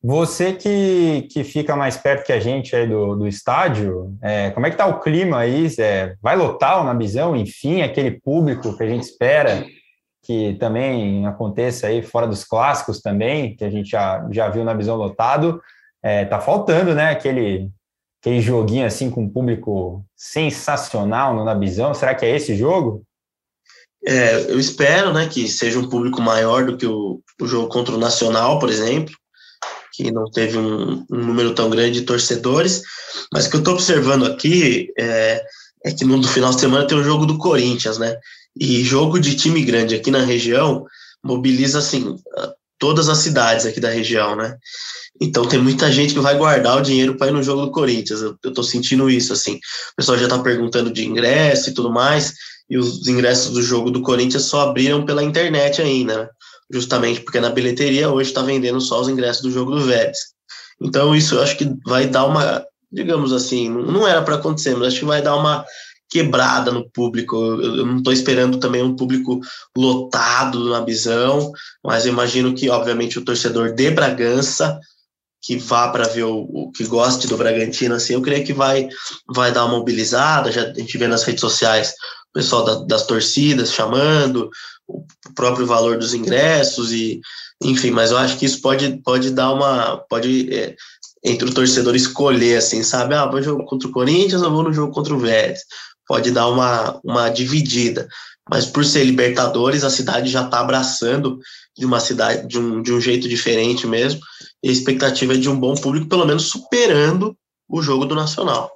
Você 0.03 0.53
que, 0.53 1.27
que 1.31 1.43
fica 1.43 1.75
mais 1.75 1.97
perto 1.97 2.25
que 2.25 2.33
a 2.33 2.39
gente 2.39 2.75
aí 2.75 2.87
do, 2.87 3.15
do 3.15 3.27
estádio, 3.27 4.15
é, 4.21 4.51
como 4.51 4.65
é 4.65 4.69
que 4.69 4.77
tá 4.77 4.85
o 4.85 4.99
clima 4.99 5.39
aí? 5.39 5.67
É, 5.79 6.13
vai 6.21 6.35
lotar 6.35 6.81
o 6.81 6.83
Nabizão? 6.83 7.35
Enfim, 7.35 7.81
aquele 7.81 8.11
público 8.11 8.77
que 8.77 8.83
a 8.83 8.87
gente 8.87 9.03
espera 9.03 9.65
que 10.27 10.57
também 10.59 11.25
aconteça 11.25 11.87
aí 11.87 12.01
fora 12.01 12.27
dos 12.27 12.43
clássicos 12.43 13.01
também, 13.01 13.55
que 13.55 13.63
a 13.63 13.69
gente 13.69 13.89
já, 13.89 14.27
já 14.29 14.49
viu 14.49 14.65
na 14.65 14.73
visão 14.73 14.97
lotado. 14.97 15.61
É, 16.03 16.25
tá 16.25 16.41
faltando, 16.41 16.93
né? 16.93 17.11
Aquele, 17.11 17.69
aquele 18.19 18.41
joguinho 18.41 18.85
assim 18.85 19.09
com 19.09 19.23
um 19.23 19.29
público 19.29 20.05
sensacional 20.17 21.33
no 21.33 21.45
Nabizão. 21.45 21.93
Será 21.93 22.13
que 22.13 22.25
é 22.25 22.35
esse 22.35 22.57
jogo? 22.57 23.03
É, 24.05 24.51
eu 24.51 24.59
espero, 24.59 25.13
né, 25.13 25.27
que 25.27 25.47
seja 25.47 25.79
um 25.79 25.89
público 25.89 26.21
maior 26.21 26.65
do 26.65 26.75
que 26.75 26.85
o, 26.85 27.21
o 27.41 27.47
jogo 27.47 27.69
contra 27.69 27.95
o 27.95 27.97
Nacional, 27.97 28.59
por 28.59 28.69
exemplo, 28.69 29.15
que 29.93 30.11
não 30.11 30.29
teve 30.29 30.57
um, 30.57 31.05
um 31.09 31.25
número 31.25 31.55
tão 31.55 31.69
grande 31.69 32.01
de 32.01 32.05
torcedores, 32.05 32.81
mas 33.33 33.45
o 33.45 33.49
que 33.49 33.55
eu 33.55 33.59
estou 33.59 33.73
observando 33.73 34.25
aqui 34.25 34.91
é, 34.97 35.41
é 35.85 35.91
que 35.91 36.05
no 36.05 36.21
final 36.27 36.51
de 36.51 36.59
semana 36.59 36.85
tem 36.85 36.97
o 36.97 37.03
jogo 37.03 37.25
do 37.25 37.37
Corinthians, 37.37 37.97
né? 37.97 38.15
E 38.59 38.83
jogo 38.83 39.19
de 39.19 39.35
time 39.35 39.63
grande 39.63 39.95
aqui 39.95 40.11
na 40.11 40.23
região 40.23 40.85
mobiliza 41.23 41.79
assim 41.79 42.15
todas 42.79 43.09
as 43.09 43.19
cidades 43.19 43.65
aqui 43.65 43.79
da 43.79 43.89
região, 43.89 44.35
né? 44.35 44.55
Então 45.19 45.47
tem 45.47 45.59
muita 45.59 45.91
gente 45.91 46.13
que 46.13 46.19
vai 46.19 46.37
guardar 46.37 46.77
o 46.77 46.81
dinheiro 46.81 47.15
para 47.17 47.27
ir 47.27 47.33
no 47.33 47.41
jogo 47.41 47.65
do 47.65 47.71
Corinthians. 47.71 48.21
Eu, 48.21 48.37
eu 48.43 48.53
tô 48.53 48.61
sentindo 48.61 49.09
isso 49.09 49.33
assim. 49.33 49.55
O 49.55 49.95
pessoal 49.97 50.17
já 50.17 50.27
tá 50.27 50.39
perguntando 50.39 50.91
de 50.91 51.05
ingresso 51.05 51.69
e 51.69 51.73
tudo 51.73 51.91
mais, 51.91 52.33
e 52.69 52.77
os 52.77 53.07
ingressos 53.07 53.51
do 53.51 53.63
jogo 53.63 53.89
do 53.89 54.01
Corinthians 54.01 54.43
só 54.43 54.69
abriram 54.69 55.05
pela 55.05 55.23
internet 55.23 55.81
ainda, 55.81 56.23
né? 56.23 56.29
Justamente 56.71 57.21
porque 57.21 57.39
na 57.39 57.49
bilheteria 57.49 58.09
hoje 58.09 58.29
está 58.29 58.41
vendendo 58.41 58.81
só 58.81 58.99
os 58.99 59.07
ingressos 59.07 59.41
do 59.41 59.51
jogo 59.51 59.71
do 59.71 59.85
Vélez. 59.85 60.17
Então 60.81 61.15
isso 61.15 61.35
eu 61.35 61.41
acho 61.41 61.57
que 61.57 61.73
vai 61.85 62.07
dar 62.07 62.25
uma, 62.25 62.63
digamos 62.91 63.31
assim, 63.31 63.69
não 63.69 64.07
era 64.07 64.21
para 64.21 64.35
acontecer, 64.35 64.75
mas 64.75 64.89
acho 64.89 64.99
que 64.99 65.05
vai 65.05 65.21
dar 65.21 65.35
uma 65.35 65.65
quebrada 66.09 66.71
no 66.71 66.89
público. 66.89 67.35
Eu, 67.35 67.85
não 67.85 67.97
estou 67.97 68.13
esperando 68.13 68.59
também 68.59 68.81
um 68.81 68.95
público 68.95 69.39
lotado 69.75 70.69
na 70.69 70.81
visão, 70.81 71.51
mas 71.83 72.05
eu 72.05 72.13
imagino 72.13 72.53
que, 72.53 72.69
obviamente, 72.69 73.19
o 73.19 73.25
torcedor 73.25 73.73
de 73.73 73.91
Bragança 73.91 74.79
que 75.41 75.55
vá 75.55 75.87
para 75.87 76.07
ver 76.07 76.23
o, 76.23 76.39
o, 76.39 76.71
que 76.71 76.83
goste 76.85 77.27
do 77.27 77.37
Bragantino, 77.37 77.95
assim, 77.95 78.13
eu 78.13 78.21
creio 78.21 78.45
que 78.45 78.51
vai, 78.51 78.89
vai 79.33 79.51
dar 79.51 79.65
uma 79.65 79.77
mobilizada. 79.77 80.51
Já 80.51 80.63
a 80.63 80.73
gente 80.73 80.97
vê 80.97 81.07
nas 81.07 81.23
redes 81.23 81.39
sociais 81.39 81.93
o 82.29 82.33
pessoal 82.33 82.65
da, 82.65 82.75
das 82.85 83.05
torcidas 83.05 83.71
chamando, 83.71 84.49
o 84.87 85.05
próprio 85.35 85.65
valor 85.65 85.97
dos 85.97 86.13
ingressos 86.13 86.91
e 86.91 87.21
enfim, 87.63 87.91
mas 87.91 88.11
eu 88.11 88.17
acho 88.17 88.37
que 88.37 88.45
isso 88.45 88.61
pode, 88.61 89.01
pode 89.03 89.31
dar 89.31 89.51
uma 89.51 89.97
pode 90.09 90.53
é, 90.53 90.75
entre 91.23 91.49
o 91.49 91.53
torcedor 91.53 91.95
escolher 91.95 92.57
assim, 92.57 92.83
sabe? 92.83 93.15
Ah, 93.15 93.25
vou 93.25 93.41
jogo 93.41 93.65
contra 93.65 93.87
o 93.87 93.91
Corinthians 93.91 94.41
ou 94.41 94.51
vou 94.51 94.63
no 94.63 94.73
jogo 94.73 94.93
contra 94.93 95.13
o 95.13 95.19
Vélez 95.19 95.61
pode 96.07 96.31
dar 96.31 96.47
uma, 96.47 96.99
uma 97.03 97.29
dividida. 97.29 98.07
Mas 98.49 98.65
por 98.65 98.85
ser 98.85 99.03
Libertadores, 99.03 99.83
a 99.83 99.89
cidade 99.89 100.29
já 100.29 100.45
está 100.45 100.59
abraçando 100.59 101.37
de 101.77 101.85
uma 101.85 101.99
cidade 101.99 102.47
de 102.47 102.57
um, 102.57 102.81
de 102.81 102.93
um 102.93 103.01
jeito 103.01 103.27
diferente 103.27 103.85
mesmo. 103.85 104.21
E 104.63 104.69
a 104.69 104.71
expectativa 104.71 105.33
é 105.33 105.37
de 105.37 105.49
um 105.49 105.59
bom 105.59 105.75
público, 105.75 106.07
pelo 106.07 106.25
menos 106.25 106.49
superando 106.49 107.37
o 107.69 107.81
jogo 107.81 108.05
do 108.05 108.15
Nacional. 108.15 108.71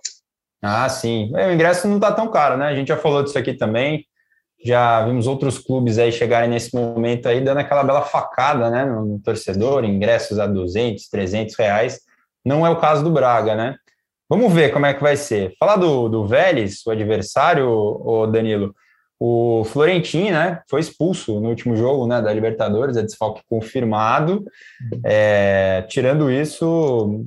Ah, 0.61 0.87
sim. 0.89 1.31
É, 1.35 1.47
o 1.47 1.53
ingresso 1.53 1.87
não 1.87 1.95
está 1.95 2.11
tão 2.11 2.29
caro, 2.29 2.57
né? 2.57 2.67
A 2.67 2.75
gente 2.75 2.89
já 2.89 2.97
falou 2.97 3.23
disso 3.23 3.37
aqui 3.37 3.53
também. 3.53 4.05
Já 4.63 5.03
vimos 5.05 5.25
outros 5.25 5.57
clubes 5.57 5.97
aí 5.97 6.11
chegarem 6.11 6.49
nesse 6.49 6.75
momento 6.75 7.27
aí, 7.27 7.41
dando 7.41 7.57
aquela 7.57 7.83
bela 7.83 8.03
facada, 8.03 8.69
né, 8.69 8.85
no 8.85 9.19
torcedor, 9.19 9.83
ingressos 9.83 10.37
a 10.37 10.45
200, 10.45 11.09
300 11.09 11.55
reais. 11.57 11.99
Não 12.45 12.65
é 12.65 12.69
o 12.69 12.79
caso 12.79 13.03
do 13.03 13.09
Braga, 13.09 13.55
né? 13.55 13.75
Vamos 14.31 14.53
ver 14.53 14.71
como 14.71 14.85
é 14.85 14.93
que 14.93 15.03
vai 15.03 15.17
ser. 15.17 15.53
Falar 15.59 15.75
do, 15.75 16.07
do 16.07 16.25
Vélez, 16.25 16.85
o 16.87 16.91
adversário, 16.91 17.67
o 17.69 18.25
Danilo, 18.25 18.73
o 19.19 19.65
Florentino, 19.65 20.31
né, 20.31 20.61
foi 20.69 20.79
expulso 20.79 21.41
no 21.41 21.49
último 21.49 21.75
jogo, 21.75 22.07
né, 22.07 22.21
da 22.21 22.31
Libertadores, 22.31 22.95
é 22.95 23.01
desfalque 23.01 23.41
confirmado. 23.49 24.45
É, 25.03 25.81
tirando 25.89 26.31
isso, 26.31 27.25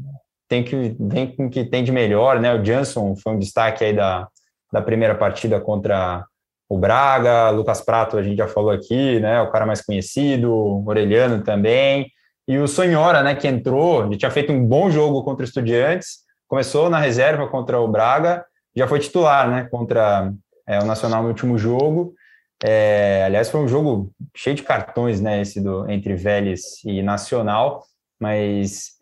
tem 0.49 0.65
que 0.65 0.97
vem 0.99 1.27
com 1.37 1.51
que 1.51 1.67
tem 1.67 1.85
de 1.85 1.93
melhor, 1.93 2.41
né? 2.41 2.55
O 2.55 2.65
Jansson 2.65 3.15
foi 3.17 3.35
um 3.35 3.39
destaque 3.39 3.85
aí 3.85 3.93
da, 3.93 4.27
da 4.73 4.81
primeira 4.81 5.15
partida 5.15 5.61
contra 5.61 6.25
o 6.71 6.79
Braga, 6.79 7.51
Lucas 7.51 7.83
Prato, 7.83 8.17
a 8.17 8.23
gente 8.23 8.39
já 8.39 8.49
falou 8.49 8.71
aqui, 8.71 9.21
né? 9.21 9.43
O 9.43 9.51
cara 9.51 9.67
mais 9.67 9.83
conhecido, 9.83 10.83
Orelhano 10.87 11.45
também. 11.45 12.11
E 12.49 12.57
o 12.57 12.67
Sonhora, 12.67 13.23
né, 13.23 13.35
que 13.35 13.47
entrou, 13.47 14.07
ele 14.07 14.17
tinha 14.17 14.31
feito 14.31 14.55
um 14.55 14.67
bom 14.67 14.91
jogo 14.91 15.23
contra 15.23 15.45
o 15.45 15.47
Estudiantes, 15.47 16.24
começou 16.49 16.89
na 16.91 16.99
reserva 16.99 17.49
contra 17.49 17.81
o 17.81 17.89
Braga, 17.89 18.45
já 18.75 18.87
foi 18.87 18.99
titular, 18.99 19.49
né, 19.49 19.69
contra 19.71 20.33
é, 20.67 20.79
o 20.79 20.85
Nacional 20.85 21.23
no 21.23 21.29
último 21.29 21.57
jogo. 21.57 22.15
É, 22.63 23.25
aliás, 23.27 23.51
foi 23.51 23.61
um 23.61 23.69
jogo 23.69 24.11
cheio 24.35 24.57
de 24.57 24.63
cartões, 24.63 25.21
né, 25.21 25.43
esse 25.43 25.61
do 25.61 25.89
entre 25.91 26.15
Vélez 26.15 26.83
e 26.85 27.03
Nacional, 27.03 27.85
mas 28.19 28.95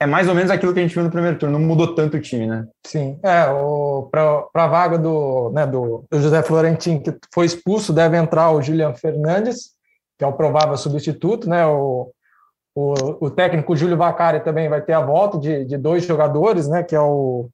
é 0.00 0.06
mais 0.06 0.28
ou 0.28 0.34
menos 0.34 0.50
aquilo 0.50 0.72
que 0.72 0.80
a 0.80 0.82
gente 0.82 0.94
viu 0.94 1.04
no 1.04 1.10
primeiro 1.10 1.38
turno, 1.38 1.58
não 1.58 1.64
mudou 1.64 1.94
tanto 1.94 2.16
o 2.16 2.20
time, 2.20 2.46
né? 2.46 2.66
Sim, 2.84 3.20
é, 3.22 3.44
para 4.10 4.64
a 4.64 4.66
vaga 4.66 4.98
do, 4.98 5.50
né, 5.50 5.64
do, 5.66 6.04
José 6.12 6.42
Florentin, 6.42 6.98
que 6.98 7.16
foi 7.32 7.46
expulso, 7.46 7.92
deve 7.92 8.16
entrar 8.16 8.50
o 8.50 8.60
Julian 8.60 8.94
Fernandes, 8.94 9.70
que 10.18 10.24
é 10.24 10.26
o 10.26 10.32
provável 10.32 10.76
substituto, 10.76 11.48
né, 11.48 11.64
o, 11.66 12.10
o, 12.74 13.26
o 13.26 13.30
técnico 13.30 13.76
Júlio 13.76 13.96
Vacari 13.96 14.40
também 14.40 14.68
vai 14.68 14.80
ter 14.80 14.94
a 14.94 15.00
volta 15.00 15.38
de, 15.38 15.64
de 15.64 15.76
dois 15.76 16.04
jogadores, 16.04 16.68
né, 16.68 16.82
que 16.82 16.94
é 16.94 17.00
o, 17.00 17.48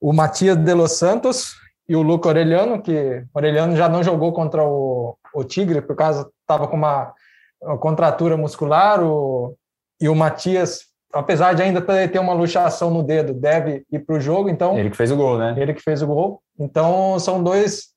o 0.00 0.12
Matias 0.12 0.56
de 0.56 0.74
los 0.74 0.92
Santos 0.92 1.54
e 1.88 1.96
o 1.96 2.02
Luca 2.02 2.28
Orelhano, 2.28 2.80
que 2.80 3.24
o 3.34 3.38
Orelhano 3.38 3.76
já 3.76 3.88
não 3.88 4.02
jogou 4.02 4.32
contra 4.32 4.64
o, 4.64 5.16
o 5.34 5.44
Tigre, 5.44 5.82
por 5.82 5.96
causa 5.96 6.30
estava 6.42 6.68
com 6.68 6.76
uma, 6.76 7.12
uma, 7.60 7.78
contratura 7.78 8.36
muscular, 8.36 9.02
o, 9.02 9.56
e 10.00 10.08
o 10.08 10.14
Matias, 10.14 10.82
apesar 11.12 11.52
de 11.54 11.62
ainda 11.62 11.80
ter 11.80 12.20
uma 12.20 12.32
luxação 12.32 12.90
no 12.90 13.02
dedo, 13.02 13.34
deve 13.34 13.84
ir 13.90 13.98
para 14.00 14.16
o 14.16 14.20
jogo, 14.20 14.48
então... 14.48 14.78
Ele 14.78 14.90
que 14.90 14.96
fez 14.96 15.10
o 15.10 15.16
gol, 15.16 15.38
né? 15.38 15.54
Ele 15.56 15.74
que 15.74 15.82
fez 15.82 16.00
o 16.02 16.06
gol. 16.06 16.40
Então, 16.58 17.18
são 17.18 17.42
dois 17.42 17.88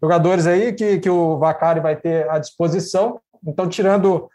jogadores 0.00 0.46
aí 0.46 0.74
que, 0.74 0.98
que 0.98 1.08
o 1.08 1.38
Vacari 1.38 1.80
vai 1.80 1.96
ter 1.96 2.28
à 2.28 2.38
disposição. 2.38 3.18
Então, 3.46 3.66
tirando 3.66 4.28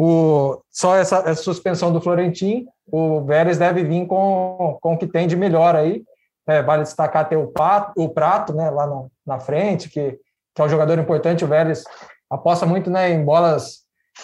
o, 0.00 0.62
só 0.70 0.94
essa, 0.94 1.16
essa 1.26 1.42
suspensão 1.42 1.92
do 1.92 2.00
Florentim, 2.00 2.68
o 2.86 3.20
Vélez 3.24 3.58
deve 3.58 3.82
vir 3.82 4.06
com, 4.06 4.78
com 4.80 4.94
o 4.94 4.96
que 4.96 5.08
tem 5.08 5.26
de 5.26 5.34
melhor 5.34 5.74
aí. 5.74 6.04
É, 6.46 6.62
vale 6.62 6.84
destacar 6.84 7.22
até 7.22 7.36
o, 7.36 7.52
o 7.96 8.08
Prato 8.08 8.54
né, 8.54 8.70
lá 8.70 8.86
na, 8.86 9.06
na 9.26 9.40
frente, 9.40 9.90
que, 9.90 10.12
que 10.54 10.62
é 10.62 10.64
um 10.64 10.68
jogador 10.68 10.96
importante. 11.00 11.44
O 11.44 11.48
Vélez 11.48 11.82
aposta 12.30 12.64
muito 12.64 12.88
né, 12.88 13.10
em 13.10 13.24
bolas 13.24 13.80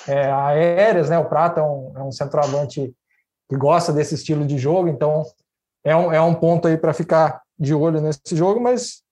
é, 0.07 0.31
aéreas. 0.31 1.11
Né, 1.11 1.19
o 1.19 1.25
Prato 1.25 1.59
é 1.59 1.63
um, 1.65 1.93
é 1.97 2.03
um 2.05 2.13
centroavante 2.13 2.95
que 3.51 3.57
gosta 3.57 3.93
desse 3.93 4.15
estilo 4.15 4.47
de 4.47 4.57
jogo, 4.57 4.89
então 4.89 5.25
é 5.83 5.95
um, 5.97 6.13
é 6.13 6.21
um 6.21 6.35
ponto 6.35 6.69
aí 6.69 6.77
para 6.77 6.95
ficar 6.95 7.43
de 7.59 7.75
olho 7.75 8.01
nesse 8.01 8.21
jogo, 8.37 8.61
mas 8.61 9.03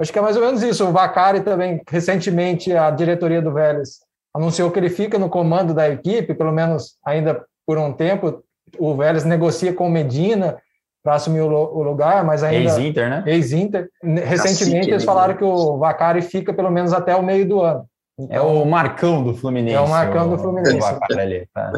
acho 0.00 0.12
que 0.12 0.18
é 0.18 0.22
mais 0.22 0.36
ou 0.36 0.44
menos 0.44 0.60
isso. 0.60 0.84
O 0.84 0.92
Vacari 0.92 1.40
também, 1.40 1.80
recentemente, 1.88 2.76
a 2.76 2.90
diretoria 2.90 3.40
do 3.40 3.52
Vélez 3.52 4.00
anunciou 4.34 4.70
que 4.70 4.78
ele 4.78 4.90
fica 4.90 5.18
no 5.18 5.28
comando 5.28 5.74
da 5.74 5.88
equipe, 5.88 6.34
pelo 6.34 6.52
menos 6.52 6.96
ainda 7.04 7.44
por 7.66 7.78
um 7.78 7.92
tempo. 7.92 8.42
O 8.78 8.94
Vélez 8.94 9.24
negocia 9.24 9.72
com 9.72 9.86
o 9.86 9.90
Medina 9.90 10.58
para 11.02 11.14
assumir 11.14 11.40
o, 11.40 11.82
lugar, 11.82 12.24
mas 12.24 12.42
ainda. 12.42 12.70
Ex-Inter, 12.70 13.10
né? 13.10 13.24
Ex-Inter. 13.26 13.88
Recentemente 14.02 14.74
Cacique, 14.76 14.90
eles 14.90 15.04
falaram 15.04 15.34
que 15.34 15.44
o 15.44 15.78
Vacari 15.78 16.22
fica 16.22 16.52
pelo 16.52 16.70
menos 16.70 16.92
até 16.92 17.16
o 17.16 17.22
meio 17.22 17.48
do 17.48 17.60
ano. 17.60 17.86
Então, 18.18 18.36
é 18.36 18.40
o 18.40 18.66
Marcão 18.66 19.24
do 19.24 19.34
Fluminense. 19.34 19.76
É 19.76 19.80
o 19.80 19.88
Marcão 19.88 20.28
do 20.28 20.36
Fluminense. 20.36 20.86
Ali, 21.18 21.48
tá? 21.54 21.72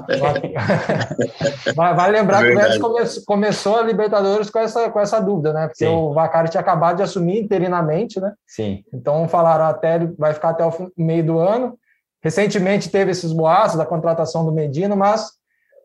Vale 1.95 2.19
lembrar 2.19 2.43
é 2.43 2.47
que 2.47 2.53
o 2.53 2.57
Vélez 2.57 2.79
come, 2.79 3.25
começou 3.25 3.79
a 3.79 3.83
Libertadores 3.83 4.51
com 4.51 4.59
essa, 4.59 4.91
com 4.91 4.99
essa 4.99 5.21
dúvida, 5.21 5.53
né? 5.53 5.69
Porque 5.69 5.85
Sim. 5.87 5.95
o 5.95 6.13
Vacari 6.13 6.49
tinha 6.51 6.61
acabado 6.61 6.97
de 6.97 7.05
assumir 7.05 7.39
interinamente, 7.39 8.21
né? 8.21 8.33
Sim. 8.45 8.83
Então 8.93 9.29
falaram 9.29 9.67
até 9.67 10.01
vai 10.19 10.35
ficar 10.35 10.51
até 10.51 10.67
o 10.67 10.73
meio 10.97 11.25
do 11.25 11.39
ano. 11.39 11.79
Recentemente 12.23 12.89
teve 12.89 13.11
esses 13.11 13.33
boatos 13.33 13.77
da 13.77 13.85
contratação 13.85 14.45
do 14.45 14.53
Medina, 14.53 14.95
mas 14.95 15.33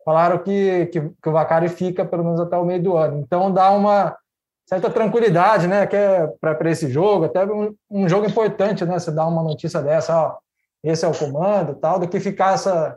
falaram 0.04 0.38
que, 0.38 0.86
que, 0.86 1.00
que, 1.00 1.28
o 1.28 1.32
Vacari 1.32 1.68
fica 1.68 2.04
pelo 2.04 2.24
menos 2.24 2.40
até 2.40 2.56
o 2.56 2.64
meio 2.64 2.82
do 2.82 2.96
ano. 2.96 3.18
Então 3.18 3.52
dá 3.52 3.70
uma 3.72 4.16
certa 4.64 4.88
tranquilidade, 4.88 5.66
né? 5.66 5.86
Que 5.86 5.96
é 5.96 6.26
para 6.40 6.70
esse 6.70 6.88
jogo, 6.88 7.24
até 7.24 7.44
um, 7.44 7.74
um, 7.90 8.08
jogo 8.08 8.26
importante, 8.26 8.84
né? 8.84 8.98
Você 8.98 9.10
dá 9.10 9.26
uma 9.26 9.42
notícia 9.42 9.82
dessa, 9.82 10.16
ó, 10.16 10.36
esse 10.84 11.04
é 11.04 11.08
o 11.08 11.18
comando, 11.18 11.74
tal, 11.74 11.98
do 11.98 12.06
que 12.06 12.20
ficar 12.20 12.54
essa 12.54 12.96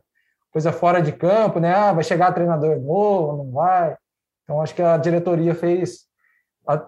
coisa 0.51 0.71
fora 0.71 1.01
de 1.01 1.11
campo, 1.11 1.59
né? 1.59 1.73
Ah, 1.73 1.93
vai 1.93 2.03
chegar 2.03 2.33
treinador 2.33 2.79
novo, 2.79 3.37
não 3.43 3.51
vai. 3.51 3.97
Então 4.43 4.61
acho 4.61 4.75
que 4.75 4.83
a 4.83 4.97
diretoria 4.97 5.55
fez, 5.55 6.01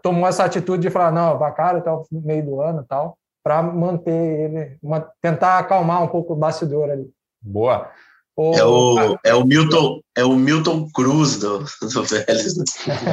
tomou 0.04 0.28
essa 0.28 0.43
atitude 0.43 0.84
de 0.84 0.89
falar, 0.91 1.12
não, 1.12 1.39
Vacari 1.39 1.80
até 1.80 1.91
o 1.91 2.06
meio 2.12 2.45
do 2.45 2.62
ano, 2.62 2.86
tal 2.88 3.18
para 3.44 3.62
manter 3.62 4.12
ele, 4.12 4.78
uma, 4.82 5.02
tentar 5.22 5.60
acalmar 5.60 6.02
um 6.04 6.08
pouco 6.08 6.34
o 6.34 6.36
bastidor 6.36 6.89
ali. 6.89 7.10
Boa. 7.41 7.91
O, 8.36 8.56
é, 8.56 8.66
o, 8.66 9.20
é 9.24 9.36
o 9.36 9.46
Milton 9.46 10.00
é 10.18 10.26
o 10.26 10.36
Milton 10.36 10.89
Cruz 10.91 11.38
do, 11.38 11.60
do 11.60 12.04
Vélez. 12.04 12.56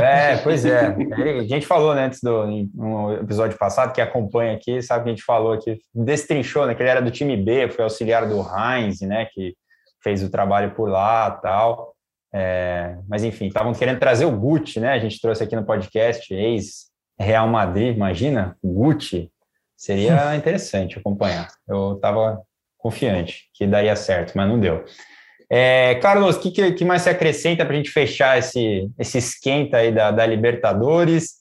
É, 0.03 0.39
pois 0.39 0.65
é. 0.65 0.87
A 0.87 1.45
gente 1.45 1.67
falou 1.67 1.95
né, 1.95 2.07
antes 2.07 2.21
do 2.23 2.47
no 2.75 3.13
episódio 3.15 3.59
passado, 3.59 3.93
que 3.93 4.01
acompanha 4.01 4.55
aqui, 4.55 4.81
sabe 4.81 5.05
que 5.05 5.11
a 5.11 5.13
gente 5.13 5.25
falou 5.25 5.53
aqui, 5.53 5.79
destrinchou, 5.95 6.67
né? 6.67 6.75
Que 6.75 6.83
ele 6.83 6.89
era 6.89 7.03
do 7.03 7.11
time 7.11 7.37
B, 7.37 7.69
foi 7.69 7.85
auxiliar 7.85 8.27
do 8.27 8.41
Heinz, 8.41 9.03
né? 9.03 9.27
Que 9.35 9.55
fez 10.03 10.23
o 10.23 10.31
trabalho 10.31 10.75
por 10.75 10.89
lá 10.89 11.31
tal. 11.31 11.95
É, 12.33 12.97
mas 13.07 13.23
enfim, 13.23 13.49
estavam 13.49 13.75
querendo 13.75 13.99
trazer 13.99 14.25
o 14.25 14.35
Gucci, 14.35 14.81
né? 14.81 14.93
A 14.93 14.99
gente 14.99 15.21
trouxe 15.21 15.43
aqui 15.45 15.55
no 15.55 15.67
podcast, 15.67 16.33
ex-Real 16.33 17.47
Madrid, 17.47 17.95
imagina, 17.95 18.57
Gucci, 18.65 19.31
Seria 19.81 20.37
interessante 20.37 20.99
acompanhar. 20.99 21.49
Eu 21.67 21.95
estava 21.95 22.39
confiante 22.77 23.45
que 23.55 23.67
daria 23.67 23.97
certo, 23.97 24.35
mas 24.35 24.47
não 24.47 24.61
deu. 24.61 24.85
É, 25.49 25.95
Carlos, 26.03 26.37
o 26.37 26.41
que, 26.41 26.73
que, 26.73 26.85
mais 26.85 27.01
se 27.01 27.09
acrescenta 27.09 27.65
para 27.65 27.73
a 27.73 27.77
gente 27.79 27.91
fechar 27.91 28.39
esse, 28.39 28.91
esse 28.99 29.17
esquenta 29.17 29.79
aí 29.79 29.91
da, 29.91 30.11
da 30.11 30.27
Libertadores? 30.27 31.37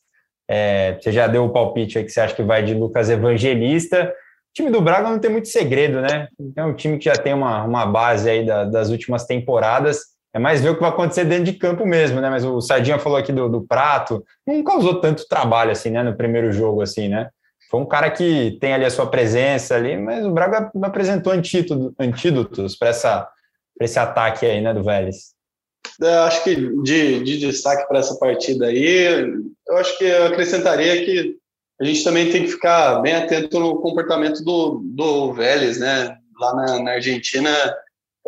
É, 0.50 0.94
você 0.94 1.12
já 1.12 1.28
deu 1.28 1.44
o 1.44 1.50
palpite 1.50 1.98
aí 1.98 2.06
que 2.06 2.12
você 2.12 2.22
acha 2.22 2.34
que 2.34 2.42
vai 2.42 2.64
de 2.64 2.74
Lucas 2.74 3.10
Evangelista. 3.10 4.06
O 4.06 4.54
time 4.54 4.72
do 4.72 4.80
Braga 4.80 5.10
não 5.10 5.20
tem 5.20 5.30
muito 5.30 5.50
segredo, 5.50 6.00
né? 6.00 6.30
É 6.56 6.64
um 6.64 6.74
time 6.74 6.98
que 6.98 7.06
já 7.06 7.18
tem 7.18 7.34
uma, 7.34 7.66
uma 7.66 7.86
base 7.86 8.30
aí 8.30 8.46
da, 8.46 8.64
das 8.64 8.90
últimas 8.90 9.26
temporadas. 9.26 10.00
É 10.34 10.40
mais 10.40 10.62
ver 10.62 10.70
o 10.70 10.76
que 10.76 10.82
vai 10.82 10.92
acontecer 10.92 11.26
dentro 11.26 11.44
de 11.44 11.54
campo 11.60 11.86
mesmo, 11.86 12.22
né? 12.22 12.30
Mas 12.30 12.46
o 12.46 12.62
Sardinha 12.62 13.00
falou 13.00 13.18
aqui 13.18 13.34
do, 13.34 13.50
do 13.50 13.68
Prato, 13.68 14.24
não 14.48 14.64
causou 14.64 15.02
tanto 15.02 15.28
trabalho 15.28 15.72
assim, 15.72 15.90
né? 15.90 16.02
No 16.04 16.16
primeiro 16.16 16.54
jogo, 16.54 16.82
assim, 16.82 17.10
né? 17.10 17.30
Foi 17.70 17.80
um 17.80 17.86
cara 17.86 18.10
que 18.10 18.58
tem 18.60 18.74
ali 18.74 18.84
a 18.84 18.90
sua 18.90 19.10
presença 19.10 19.76
ali, 19.76 19.96
mas 19.96 20.26
o 20.26 20.32
Braga 20.32 20.72
apresentou 20.82 21.32
antídoto, 21.32 21.94
antídotos 22.00 22.76
para 22.76 22.90
essa 22.90 23.30
para 23.78 23.86
esse 23.86 23.98
ataque 23.98 24.46
aí, 24.46 24.60
né, 24.60 24.74
do 24.74 24.84
Vélez? 24.84 25.34
Eu 26.02 26.24
acho 26.24 26.44
que 26.44 26.56
de, 26.84 27.24
de 27.24 27.38
destaque 27.40 27.88
para 27.88 28.00
essa 28.00 28.16
partida 28.20 28.66
aí, 28.66 29.32
eu 29.68 29.78
acho 29.78 29.98
que 29.98 30.04
eu 30.04 30.26
acrescentaria 30.26 31.06
que 31.06 31.38
a 31.80 31.86
gente 31.86 32.04
também 32.04 32.30
tem 32.30 32.44
que 32.44 32.52
ficar 32.52 33.00
bem 33.00 33.16
atento 33.16 33.58
no 33.58 33.80
comportamento 33.80 34.44
do, 34.44 34.82
do 34.84 35.32
Vélez, 35.32 35.80
né? 35.80 36.18
Lá 36.38 36.56
na, 36.56 36.80
na 36.82 36.92
Argentina, 36.92 37.50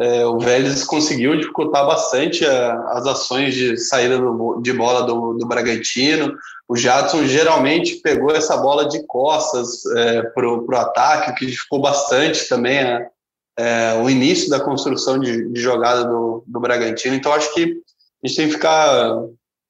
é, 0.02 0.26
o 0.26 0.40
Vélez 0.40 0.84
conseguiu 0.84 1.38
dificultar 1.38 1.86
bastante 1.86 2.44
a, 2.44 2.74
as 2.90 3.06
ações 3.06 3.54
de 3.54 3.78
saída 3.78 4.18
do, 4.18 4.60
de 4.60 4.74
bola 4.74 5.04
do, 5.04 5.34
do 5.34 5.46
Bragantino. 5.46 6.36
O 6.68 6.76
Jadson 6.76 7.26
geralmente 7.26 7.98
pegou 7.98 8.32
essa 8.32 8.58
bola 8.58 8.88
de 8.88 9.06
costas 9.06 9.86
é, 9.96 10.24
para 10.24 10.50
o 10.50 10.76
ataque, 10.76 11.30
o 11.30 11.36
que 11.36 11.46
dificultou 11.46 11.92
bastante 11.92 12.50
também 12.50 12.80
a, 12.80 13.08
é, 13.60 13.94
o 14.02 14.10
início 14.10 14.50
da 14.50 14.60
construção 14.60 15.20
de, 15.20 15.48
de 15.50 15.62
jogada 15.62 16.04
do, 16.06 16.44
do, 16.48 16.60
Bragantino. 16.60 17.14
Então, 17.14 17.32
acho 17.32 17.54
que 17.54 17.62
a 18.24 18.28
gente 18.28 18.38
tem 18.38 18.48
que 18.48 18.54
ficar 18.54 19.24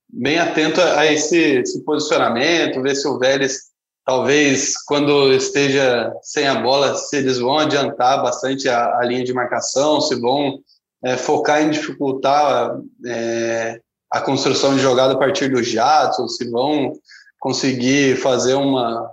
bem 0.10 0.40
atento 0.40 0.80
a 0.80 1.06
esse, 1.12 1.60
esse 1.60 1.84
posicionamento, 1.84 2.82
ver 2.82 2.96
se 2.96 3.06
o 3.06 3.20
Vélez, 3.20 3.71
talvez, 4.06 4.74
quando 4.86 5.34
esteja 5.34 6.14
sem 6.22 6.48
a 6.48 6.56
bola, 6.56 6.96
se 6.96 7.18
eles 7.18 7.40
vão 7.40 7.60
adiantar 7.60 8.22
bastante 8.22 8.68
a, 8.68 8.98
a 8.98 9.06
linha 9.06 9.24
de 9.24 9.34
marcação, 9.34 10.02
se 10.02 10.20
vão 10.20 10.60
é, 11.04 11.18
focar 11.18 11.62
em 11.62 11.70
dificultar 11.70 12.78
é, 13.06 13.80
a 14.12 14.22
construção 14.22 14.76
de 14.76 14.82
jogada 14.82 15.14
a 15.14 15.18
partir 15.18 15.50
do 15.50 15.64
jato, 15.64 16.28
se 16.28 16.50
vão 16.50 16.94
conseguir 17.40 18.18
fazer 18.18 18.54
uma, 18.54 19.10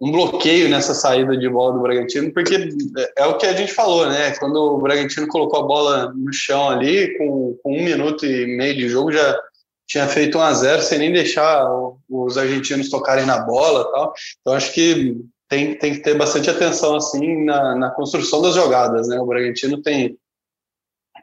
um 0.00 0.12
bloqueio 0.12 0.68
nessa 0.68 0.94
saída 0.94 1.36
de 1.36 1.48
bola 1.48 1.72
do 1.72 1.80
Bragantino, 1.80 2.32
porque 2.32 2.68
é 3.16 3.26
o 3.26 3.36
que 3.36 3.46
a 3.46 3.54
gente 3.54 3.72
falou, 3.72 4.08
né? 4.08 4.32
Quando 4.38 4.56
o 4.56 4.78
Bragantino 4.78 5.26
colocou 5.26 5.60
a 5.60 5.66
bola 5.66 6.12
no 6.14 6.32
chão 6.32 6.68
ali, 6.68 7.16
com, 7.16 7.58
com 7.62 7.76
um 7.76 7.82
minuto 7.82 8.26
e 8.26 8.46
meio 8.46 8.74
de 8.74 8.88
jogo, 8.88 9.10
já 9.10 9.40
tinha 9.86 10.08
feito 10.08 10.38
um 10.38 10.40
a 10.40 10.52
zero 10.52 10.82
sem 10.82 10.98
nem 10.98 11.12
deixar 11.12 11.66
os 12.08 12.38
argentinos 12.38 12.88
tocarem 12.88 13.26
na 13.26 13.38
bola 13.38 13.90
tal. 13.92 14.12
Então 14.40 14.54
acho 14.54 14.72
que 14.72 15.16
tem, 15.48 15.78
tem 15.78 15.94
que 15.94 16.00
ter 16.00 16.16
bastante 16.16 16.48
atenção 16.48 16.96
assim 16.96 17.44
na, 17.44 17.76
na 17.76 17.90
construção 17.90 18.40
das 18.42 18.54
jogadas, 18.54 19.08
né? 19.08 19.20
O 19.20 19.26
Bragantino 19.26 19.82
tem 19.82 20.18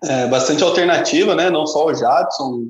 é, 0.03 0.27
bastante 0.27 0.63
alternativa, 0.63 1.35
né? 1.35 1.49
Não 1.49 1.65
só 1.65 1.87
o 1.87 1.93
Jadson 1.93 2.65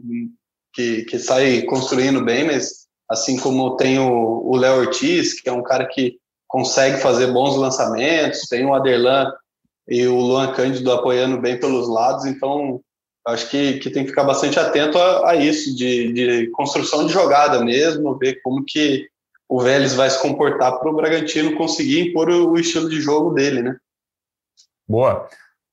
que, 0.73 1.03
que 1.05 1.19
sai 1.19 1.63
construindo 1.63 2.23
bem, 2.23 2.45
mas 2.45 2.87
assim 3.09 3.37
como 3.37 3.75
tem 3.75 3.99
o 3.99 4.55
Léo 4.55 4.79
Ortiz, 4.79 5.41
que 5.41 5.49
é 5.49 5.51
um 5.51 5.63
cara 5.63 5.85
que 5.85 6.17
consegue 6.47 6.97
fazer 6.97 7.27
bons 7.27 7.57
lançamentos, 7.57 8.47
tem 8.47 8.65
o 8.65 8.73
Aderlan 8.73 9.31
e 9.87 10.07
o 10.07 10.15
Luan 10.15 10.53
Cândido 10.53 10.91
apoiando 10.91 11.39
bem 11.39 11.59
pelos 11.59 11.89
lados, 11.89 12.25
então 12.25 12.81
acho 13.27 13.49
que, 13.49 13.79
que 13.79 13.89
tem 13.89 14.03
que 14.03 14.09
ficar 14.09 14.23
bastante 14.23 14.59
atento 14.59 14.97
a, 14.97 15.31
a 15.31 15.35
isso, 15.35 15.75
de, 15.75 16.11
de, 16.13 16.47
construção 16.51 17.05
de 17.05 17.13
jogada 17.13 17.63
mesmo, 17.63 18.17
ver 18.17 18.41
como 18.41 18.63
que 18.65 19.07
o 19.47 19.59
Vélez 19.61 19.93
vai 19.93 20.09
se 20.09 20.21
comportar 20.21 20.79
para 20.79 20.89
o 20.89 20.95
Bragantino 20.95 21.57
conseguir 21.57 22.09
impor 22.09 22.29
o, 22.29 22.51
o 22.51 22.59
estilo 22.59 22.89
de 22.89 23.01
jogo 23.01 23.31
dele, 23.31 23.61
né? 23.61 23.75
Boa. 24.87 25.27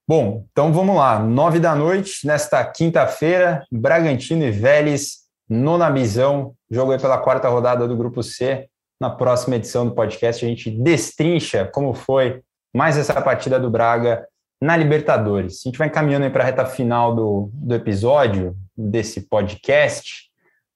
Bom, 0.07 0.45
então 0.51 0.73
vamos 0.73 0.95
lá. 0.95 1.19
Nove 1.19 1.59
da 1.59 1.75
noite, 1.75 2.25
nesta 2.25 2.63
quinta-feira, 2.65 3.65
Bragantino 3.71 4.43
e 4.43 4.51
Vélez 4.51 5.29
nona 5.49 5.89
visão, 5.89 6.53
jogo 6.69 6.91
aí 6.91 6.99
pela 6.99 7.17
quarta 7.17 7.49
rodada 7.49 7.87
do 7.87 7.97
Grupo 7.97 8.21
C. 8.21 8.67
Na 9.01 9.09
próxima 9.09 9.55
edição 9.55 9.87
do 9.87 9.95
podcast, 9.95 10.45
a 10.45 10.47
gente 10.47 10.69
destrincha 10.69 11.65
como 11.73 11.93
foi 11.93 12.41
mais 12.73 12.97
essa 12.97 13.19
partida 13.21 13.59
do 13.59 13.69
Braga 13.69 14.27
na 14.61 14.75
Libertadores. 14.75 15.61
A 15.65 15.69
gente 15.69 15.77
vai 15.77 15.87
encaminhando 15.87 16.29
para 16.31 16.43
a 16.43 16.45
reta 16.45 16.65
final 16.65 17.15
do, 17.15 17.49
do 17.53 17.75
episódio, 17.75 18.55
desse 18.75 19.21
podcast, 19.21 20.29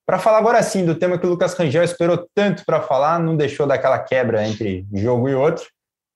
para 0.05 0.19
falar 0.19 0.37
agora 0.37 0.61
sim 0.61 0.85
do 0.85 0.95
tema 0.95 1.17
que 1.17 1.25
o 1.25 1.29
Lucas 1.29 1.53
Rangel 1.53 1.83
esperou 1.83 2.27
tanto 2.35 2.65
para 2.65 2.81
falar, 2.81 3.19
não 3.19 3.37
deixou 3.37 3.65
daquela 3.65 3.99
quebra 3.99 4.45
entre 4.47 4.85
jogo 4.93 5.29
e 5.29 5.35
outro. 5.35 5.65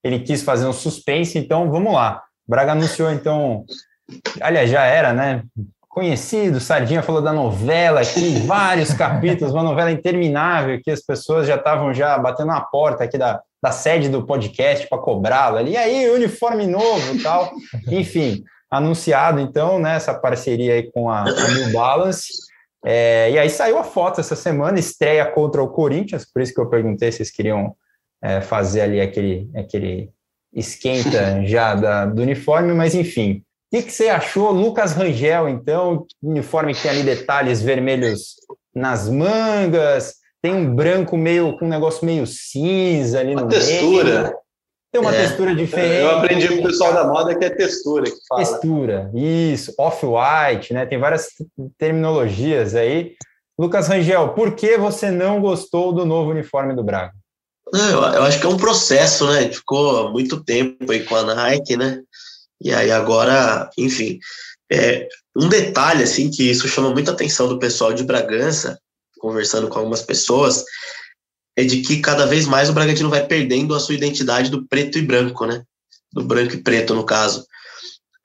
Ele 0.04 0.20
quis 0.20 0.44
fazer 0.44 0.68
um 0.68 0.74
suspense, 0.74 1.38
então 1.38 1.72
vamos 1.72 1.94
lá. 1.94 2.24
Braga 2.48 2.74
anunciou, 2.74 3.12
então, 3.12 3.66
aliás, 4.42 4.70
já 4.70 4.84
era, 4.86 5.14
né? 5.14 5.44
conhecido, 5.98 6.60
Sardinha 6.60 7.02
falou 7.02 7.24
da 7.24 7.34
novela 7.34 8.02
aqui, 8.02 8.40
vários 8.46 8.94
capítulos, 8.94 9.52
uma 9.52 9.64
novela 9.64 9.92
interminável 9.92 10.80
que 10.80 10.92
as 10.92 11.02
pessoas 11.02 11.48
já 11.48 11.56
estavam 11.56 11.92
já 11.92 12.16
batendo 12.20 12.50
na 12.50 12.62
porta 12.62 13.04
aqui 13.04 13.18
da, 13.18 13.42
da 13.62 13.72
sede 13.72 14.10
do 14.10 14.26
podcast 14.26 14.88
para 14.88 14.98
cobrá-la 14.98 15.60
ali, 15.60 15.72
e 15.72 15.78
aí, 15.78 16.10
uniforme 16.10 16.68
novo 16.68 17.16
e 17.16 17.22
tal, 17.22 17.52
enfim, 17.90 18.44
anunciado 18.70 19.40
então, 19.40 19.80
né, 19.80 19.96
essa 19.96 20.14
parceria 20.14 20.74
aí 20.74 20.92
com 20.92 21.10
a, 21.10 21.22
a 21.22 21.48
New 21.54 21.72
Balance, 21.72 22.28
é, 22.86 23.32
e 23.32 23.40
aí 23.40 23.50
saiu 23.50 23.78
a 23.78 23.84
foto 23.84 24.22
essa 24.22 24.36
semana, 24.36 24.80
estreia 24.80 25.26
contra 25.26 25.62
o 25.62 25.70
Corinthians, 25.70 26.26
por 26.26 26.42
isso 26.42 26.54
que 26.54 26.62
eu 26.62 26.70
perguntei 26.70 27.12
se 27.12 27.18
vocês 27.18 27.32
queriam 27.32 27.76
é, 28.22 28.42
fazer 28.42 28.82
ali 28.82 29.02
aquele, 29.02 29.50
aquele 29.56 30.10
esquenta 30.54 31.44
já 31.46 31.76
da, 31.76 32.06
do 32.06 32.22
uniforme, 32.22 32.74
mas 32.74 32.94
enfim, 32.96 33.44
o 33.68 33.76
que, 33.76 33.84
que, 33.84 33.92
você 33.92 34.08
achou, 34.08 34.50
Lucas 34.52 34.94
Rangel, 34.94 35.50
então? 35.50 36.06
Uniforme 36.24 36.74
que 36.74 36.82
tem 36.82 36.92
ali 36.92 37.04
detalhes 37.04 37.62
vermelhos 37.62 38.36
nas 38.74 39.10
mangas, 39.10 40.16
tem 40.42 40.54
um 40.54 40.74
branco 40.76 41.18
meio 41.18 41.58
com 41.58 41.66
um 41.66 41.70
negócio 41.70 42.06
meio 42.06 42.26
cinza 42.28 43.20
ali 43.20 43.34
uma 43.34 43.42
no 43.42 43.50
textura. 43.50 44.24
meio. 44.24 44.36
Tem 44.92 45.02
uma 45.02 45.14
é. 45.14 45.26
textura 45.26 45.54
diferente. 45.54 46.02
Eu 46.02 46.18
aprendi 46.18 46.48
com 46.48 46.56
o 46.56 46.64
pessoal 46.64 46.94
da 46.94 47.06
moda 47.06 47.36
que 47.38 47.44
é 47.44 47.50
textura 47.50 48.06
que 48.06 48.18
fala. 48.28 48.44
Textura, 48.44 49.12
isso, 49.14 49.74
off-white, 49.78 50.74
né? 50.74 50.86
Tem 50.86 50.98
várias 50.98 51.28
terminologias 51.78 52.74
aí. 52.74 53.16
Lucas 53.60 53.88
Rangel, 53.88 54.30
por 54.30 54.56
que 54.56 54.78
você 54.78 55.12
não 55.12 55.42
gostou 55.42 55.92
do 55.92 56.06
novo 56.06 56.32
uniforme 56.32 56.76
do 56.76 56.84
Braga? 56.84 57.14
Eu, 57.74 58.02
eu 58.02 58.24
acho 58.24 58.40
que 58.40 58.46
é 58.46 58.50
um 58.50 58.58
processo, 58.58 59.28
né? 59.28 59.52
Ficou 59.52 60.12
muito 60.12 60.44
tempo 60.44 60.90
aí 60.92 61.04
com 61.04 61.16
a 61.16 61.24
Nike, 61.24 61.76
né? 61.76 62.02
E 62.62 62.74
aí 62.74 62.92
agora, 62.92 63.70
enfim, 63.78 64.20
é, 64.72 65.08
um 65.36 65.50
detalhe 65.50 66.04
assim 66.04 66.30
que 66.30 66.50
isso 66.50 66.68
chama 66.68 66.92
muita 66.92 67.12
atenção 67.12 67.48
do 67.48 67.60
pessoal 67.60 67.94
de 67.94 68.04
Bragança, 68.04 68.80
conversando 69.18 69.68
com 69.68 69.80
algumas 69.80 70.02
pessoas, 70.02 70.64
é 71.56 71.64
de 71.64 71.82
que 71.82 72.00
cada 72.00 72.26
vez 72.26 72.46
mais 72.46 72.70
o 72.70 72.74
Bragantino 72.74 73.10
vai 73.10 73.26
perdendo 73.26 73.74
a 73.74 73.80
sua 73.80 73.96
identidade 73.96 74.52
do 74.52 74.68
preto 74.68 74.98
e 74.98 75.02
branco, 75.02 75.46
né? 75.46 75.64
Do 76.14 76.24
branco 76.24 76.54
e 76.54 76.62
preto, 76.62 76.94
no 76.94 77.04
caso. 77.04 77.46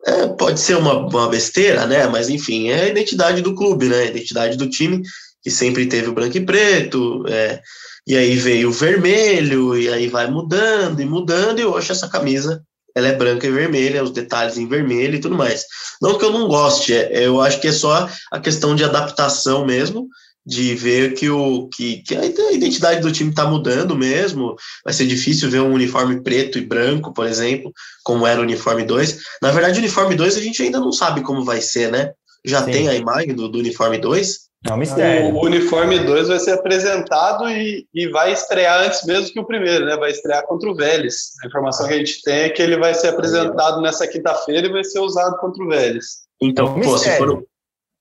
É, 0.05 0.27
pode 0.29 0.61
ser 0.61 0.77
uma, 0.77 0.95
uma 0.95 1.29
besteira, 1.29 1.87
né? 1.87 2.07
Mas 2.09 2.29
enfim, 2.29 2.69
é 2.69 2.83
a 2.83 2.89
identidade 2.89 3.41
do 3.41 3.55
clube, 3.55 3.89
né? 3.89 4.01
A 4.01 4.07
identidade 4.07 4.57
do 4.57 4.69
time, 4.69 5.03
que 5.43 5.51
sempre 5.51 5.87
teve 5.87 6.09
o 6.09 6.13
branco 6.13 6.37
e 6.37 6.45
preto, 6.45 7.25
é, 7.29 7.61
e 8.07 8.17
aí 8.17 8.37
veio 8.37 8.69
o 8.69 8.73
vermelho, 8.73 9.79
e 9.79 9.89
aí 9.89 10.09
vai 10.09 10.31
mudando 10.31 11.01
e 11.01 11.05
mudando, 11.05 11.61
e 11.61 11.65
hoje 11.65 11.93
essa 11.93 12.09
camisa 12.09 12.63
ela 12.95 13.09
é 13.09 13.17
branca 13.17 13.47
e 13.47 13.51
vermelha, 13.51 14.05
os 14.05 14.11
detalhes 14.11 14.59
em 14.59 14.69
vermelho 14.69 15.15
e 15.15 15.21
tudo 15.21 15.35
mais. 15.35 15.65
Não 16.01 16.19
que 16.19 16.25
eu 16.25 16.33
não 16.33 16.47
goste, 16.47 16.93
é, 16.93 17.27
eu 17.27 17.41
acho 17.41 17.61
que 17.61 17.69
é 17.69 17.73
só 17.73 18.09
a 18.31 18.41
questão 18.41 18.75
de 18.75 18.85
adaptação 18.85 19.65
mesmo, 19.65 20.09
de 20.45 20.75
ver 20.75 21.15
que, 21.15 21.31
o, 21.31 21.69
que, 21.69 22.03
que 22.03 22.17
a 22.17 22.53
identidade 22.53 23.01
do 23.01 23.13
time 23.13 23.31
está 23.31 23.47
mudando 23.47 23.97
mesmo. 23.97 24.57
Vai 24.85 24.93
ser 24.93 25.07
difícil 25.07 25.49
ver 25.49 25.61
um 25.61 25.73
uniforme 25.73 26.21
preto 26.21 26.59
e 26.59 26.67
branco, 26.67 27.13
por 27.15 27.27
exemplo, 27.27 27.73
como 28.03 28.27
era 28.27 28.41
o 28.41 28.43
uniforme 28.43 28.85
2. 28.85 29.19
Na 29.41 29.51
verdade, 29.53 29.79
o 29.79 29.83
uniforme 29.83 30.15
2 30.15 30.37
a 30.37 30.41
gente 30.41 30.63
ainda 30.63 30.81
não 30.81 30.93
sabe 30.93 31.23
como 31.23 31.45
vai 31.45 31.61
ser, 31.61 31.91
né? 31.91 32.13
Já 32.45 32.65
Sim. 32.65 32.73
tem 32.73 32.89
a 32.89 32.95
imagem 32.95 33.35
do, 33.35 33.49
do 33.49 33.59
uniforme 33.59 33.99
2. 33.99 34.53
É 34.69 34.73
um 34.73 34.77
mistério. 34.77 35.35
O 35.35 35.45
uniforme 35.45 35.99
2 36.01 36.29
vai 36.29 36.39
ser 36.39 36.53
apresentado 36.53 37.49
e, 37.49 37.87
e 37.93 38.09
vai 38.09 38.33
estrear 38.33 38.85
antes 38.85 39.05
mesmo 39.05 39.33
que 39.33 39.41
o 39.41 39.47
primeiro, 39.47 39.85
né? 39.85 39.97
Vai 39.97 40.11
estrear 40.11 40.45
contra 40.47 40.71
o 40.71 40.75
Vélez. 40.75 41.33
A 41.43 41.47
informação 41.47 41.87
que 41.87 41.95
a 41.95 41.99
gente 41.99 42.23
tem 42.23 42.43
é 42.43 42.51
que 42.51 42.63
ele 42.63 42.77
vai 42.77 42.95
ser 42.95 43.09
apresentado 43.09 43.81
nessa 43.81 44.07
quinta-feira 44.07 44.67
e 44.67 44.73
vai 44.73 44.85
ser 44.85 45.01
usado 45.01 45.37
contra 45.39 45.65
o 45.65 45.69
Vélez. 45.69 46.05
Então, 46.41 46.67
é 46.67 46.71
um 46.71 46.81
pô, 46.81 46.99
se 46.99 47.17
for. 47.17 47.45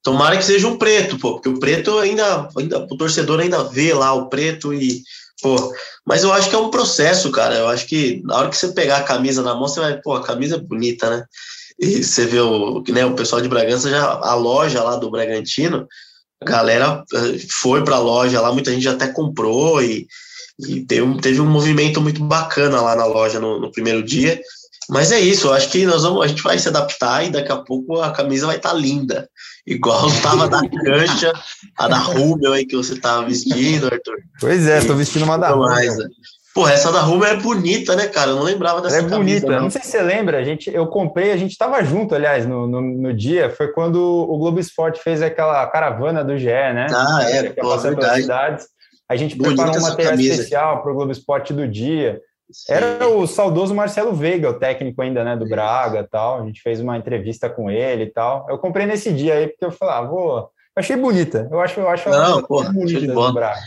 Tomara 0.03 0.37
que 0.37 0.43
seja 0.43 0.67
um 0.67 0.77
preto, 0.77 1.17
pô, 1.19 1.33
porque 1.33 1.49
o 1.49 1.59
preto 1.59 1.97
ainda, 1.99 2.49
ainda. 2.57 2.79
O 2.89 2.97
torcedor 2.97 3.39
ainda 3.39 3.63
vê 3.63 3.93
lá 3.93 4.13
o 4.13 4.27
preto 4.29 4.73
e 4.73 5.03
Pô, 5.41 5.73
mas 6.05 6.23
eu 6.23 6.31
acho 6.31 6.49
que 6.49 6.55
é 6.55 6.59
um 6.59 6.69
processo, 6.69 7.31
cara. 7.31 7.55
Eu 7.55 7.67
acho 7.67 7.87
que 7.87 8.21
na 8.23 8.37
hora 8.37 8.49
que 8.49 8.55
você 8.55 8.69
pegar 8.69 8.97
a 8.97 9.03
camisa 9.03 9.41
na 9.41 9.55
mão, 9.55 9.67
você 9.67 9.79
vai, 9.79 9.99
pô, 9.99 10.13
a 10.13 10.23
camisa 10.23 10.55
é 10.55 10.59
bonita, 10.59 11.09
né? 11.09 11.25
E 11.79 12.03
você 12.03 12.25
vê 12.27 12.39
o, 12.39 12.83
né, 12.89 13.05
o 13.05 13.15
pessoal 13.15 13.41
de 13.41 13.49
Bragança, 13.49 13.89
já 13.89 14.03
a 14.05 14.35
loja 14.35 14.83
lá 14.83 14.97
do 14.97 15.09
Bragantino, 15.09 15.87
a 16.39 16.45
galera 16.45 17.03
eh, 17.11 17.39
foi 17.49 17.83
para 17.83 17.95
a 17.95 17.99
loja 17.99 18.39
lá, 18.39 18.53
muita 18.53 18.71
gente 18.71 18.87
até 18.87 19.07
comprou 19.07 19.81
e, 19.81 20.07
e 20.59 20.85
teve, 20.85 21.01
um, 21.01 21.17
teve 21.17 21.41
um 21.41 21.49
movimento 21.49 21.99
muito 21.99 22.23
bacana 22.23 22.81
lá 22.81 22.95
na 22.95 23.05
loja 23.05 23.39
no, 23.39 23.59
no 23.59 23.71
primeiro 23.71 24.03
dia. 24.03 24.39
Mas 24.91 25.09
é 25.13 25.19
isso, 25.21 25.47
eu 25.47 25.53
acho 25.53 25.69
que 25.69 25.85
nós 25.85 26.03
vamos, 26.03 26.21
a 26.21 26.27
gente 26.27 26.43
vai 26.43 26.59
se 26.59 26.67
adaptar 26.67 27.25
e 27.25 27.29
daqui 27.29 27.49
a 27.49 27.55
pouco 27.55 28.01
a 28.01 28.11
camisa 28.11 28.45
vai 28.45 28.57
estar 28.57 28.71
tá 28.71 28.75
linda. 28.75 29.29
Igual 29.65 30.07
estava 30.11 30.49
da 30.49 30.59
cancha, 30.67 31.31
a 31.79 31.87
da 31.87 31.97
Rubel 31.97 32.51
aí 32.51 32.65
que 32.65 32.75
você 32.75 32.95
estava 32.95 33.25
vestindo, 33.25 33.85
Arthur. 33.85 34.17
Pois 34.39 34.67
é, 34.67 34.79
estou 34.79 34.95
vestindo 34.97 35.23
uma 35.23 35.37
da 35.37 35.51
Rubel. 35.51 35.95
Pô, 36.53 36.67
essa 36.67 36.91
da 36.91 36.99
Rubel 36.99 37.29
é 37.29 37.37
bonita, 37.37 37.95
né, 37.95 38.07
cara? 38.07 38.31
Eu 38.31 38.35
não 38.35 38.43
lembrava 38.43 38.81
dessa 38.81 38.97
é 38.97 39.01
bonita. 39.03 39.47
Não. 39.47 39.61
não. 39.61 39.69
sei 39.69 39.81
se 39.81 39.91
você 39.91 40.01
lembra, 40.01 40.39
a 40.39 40.43
gente, 40.43 40.69
eu 40.69 40.85
comprei, 40.87 41.31
a 41.31 41.37
gente 41.37 41.51
estava 41.51 41.81
junto, 41.85 42.13
aliás, 42.13 42.45
no, 42.45 42.67
no, 42.67 42.81
no, 42.81 43.13
dia. 43.13 43.49
Foi 43.49 43.69
quando 43.69 43.95
o 43.95 44.37
Globo 44.37 44.59
Esporte 44.59 45.01
fez 45.01 45.21
aquela 45.21 45.65
caravana 45.67 46.21
do 46.21 46.37
GE, 46.37 46.47
né? 46.47 46.87
Ah, 46.91 47.23
é, 47.29 47.49
pô, 47.51 47.77
verdade. 47.77 48.23
Cidades. 48.23 48.67
A 49.07 49.15
gente 49.15 49.37
bonita 49.37 49.63
preparou 49.63 49.81
um 49.81 49.89
material 49.89 50.19
especial 50.19 50.81
para 50.81 50.91
o 50.91 50.95
Globo 50.95 51.13
Esporte 51.13 51.53
do 51.53 51.65
dia. 51.65 52.19
Sim. 52.51 52.73
Era 52.73 53.07
o 53.07 53.25
saudoso 53.25 53.73
Marcelo 53.73 54.13
Veiga, 54.13 54.49
o 54.49 54.59
técnico 54.59 55.01
ainda, 55.01 55.23
né, 55.23 55.35
do 55.35 55.47
Braga 55.47 56.07
tal. 56.09 56.41
A 56.41 56.45
gente 56.45 56.61
fez 56.61 56.79
uma 56.79 56.97
entrevista 56.97 57.49
com 57.49 57.69
ele 57.69 58.03
e 58.03 58.11
tal. 58.11 58.45
Eu 58.49 58.57
comprei 58.57 58.85
nesse 58.85 59.11
dia 59.11 59.35
aí, 59.35 59.47
porque 59.47 59.65
eu 59.65 59.71
falei, 59.71 59.95
ah, 59.95 60.01
vou. 60.01 60.37
Eu 60.37 60.49
achei 60.77 60.95
bonita. 60.95 61.47
Eu 61.51 61.59
acho, 61.59 61.79
eu 61.79 61.89
acho 61.89 62.09
Não, 62.09 62.43
pô, 62.43 62.63
bonita 62.63 63.13
do 63.13 63.33
Braga. 63.33 63.61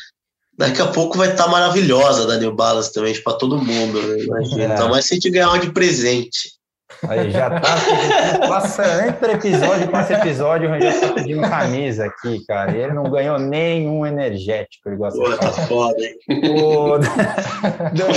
Daqui 0.57 0.81
a 0.81 0.87
pouco 0.87 1.19
vai 1.19 1.31
estar 1.31 1.45
tá 1.45 1.51
maravilhosa 1.51 2.27
da 2.27 2.37
New 2.37 2.55
Balance 2.55 2.93
também, 2.93 3.21
para 3.23 3.37
todo 3.37 3.59
mundo. 3.59 4.01
Né? 4.01 4.23
Imagina. 4.23 4.63
É. 4.63 4.67
Então, 4.75 4.89
mas 4.89 5.05
se 5.05 5.15
a 5.15 5.17
gente 5.17 5.31
ganhar 5.31 5.49
uma 5.49 5.59
de 5.59 5.73
presente. 5.73 6.55
Aí 7.09 7.31
já 7.31 7.51
tá. 7.51 7.77
Passa, 8.49 9.07
entre 9.07 9.33
episódio 9.33 9.89
passa 9.89 10.15
episódio, 10.15 10.69
o 10.69 10.73
Rangel 10.73 11.01
tá 11.01 11.13
pedindo 11.13 11.41
camisa 11.43 12.07
aqui, 12.07 12.45
cara. 12.47 12.73
E 12.73 12.81
ele 12.81 12.93
não 12.93 13.05
ganhou 13.05 13.39
nenhum 13.39 14.07
energético. 14.07 14.89
Ele 14.89 14.97
gosta 14.97 15.19
Pô, 15.19 15.37
tá 15.37 15.53
foda, 15.53 15.97
hein? 15.99 16.15
Ô, 16.51 16.99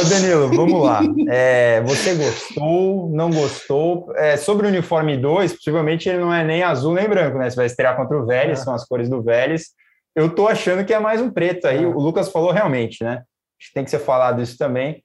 Danilo, 0.10 0.50
vamos 0.50 0.84
lá. 0.84 1.02
É, 1.30 1.82
você 1.82 2.16
gostou, 2.16 3.10
não 3.10 3.32
gostou? 3.32 4.14
É, 4.16 4.38
sobre 4.38 4.68
o 4.68 4.70
uniforme 4.70 5.18
2, 5.18 5.54
possivelmente 5.54 6.08
ele 6.08 6.20
não 6.20 6.34
é 6.34 6.44
nem 6.44 6.64
azul 6.64 6.94
nem 6.94 7.08
branco, 7.08 7.38
né? 7.38 7.50
Você 7.50 7.56
vai 7.56 7.66
estrear 7.66 7.96
contra 7.96 8.18
o 8.18 8.26
Vélez, 8.26 8.60
é. 8.60 8.64
são 8.64 8.74
as 8.74 8.86
cores 8.86 9.10
do 9.10 9.22
Vélez. 9.22 9.68
Eu 10.16 10.30
tô 10.30 10.48
achando 10.48 10.86
que 10.86 10.94
é 10.94 11.00
mais 11.00 11.22
um 11.22 11.30
preto 11.30 11.68
aí. 11.68 11.84
É. 11.84 11.88
O 11.88 12.00
Lucas 12.00 12.30
falou 12.30 12.52
realmente, 12.52 13.04
né? 13.04 13.24
Acho 13.60 13.70
que 13.70 13.74
tem 13.74 13.84
que 13.84 13.90
ser 13.90 14.00
falado 14.00 14.42
isso 14.42 14.58
também 14.58 15.04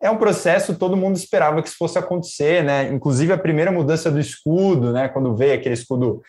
é 0.00 0.10
um 0.10 0.16
processo, 0.16 0.76
todo 0.76 0.96
mundo 0.96 1.16
esperava 1.16 1.62
que 1.62 1.68
isso 1.68 1.78
fosse 1.78 1.98
acontecer, 1.98 2.62
né? 2.62 2.88
Inclusive 2.92 3.32
a 3.32 3.38
primeira 3.38 3.72
mudança 3.72 4.10
do 4.10 4.20
escudo, 4.20 4.92
né? 4.92 5.08
Quando 5.08 5.34
veio 5.36 5.54
aquele 5.54 5.74
escudo 5.74 6.22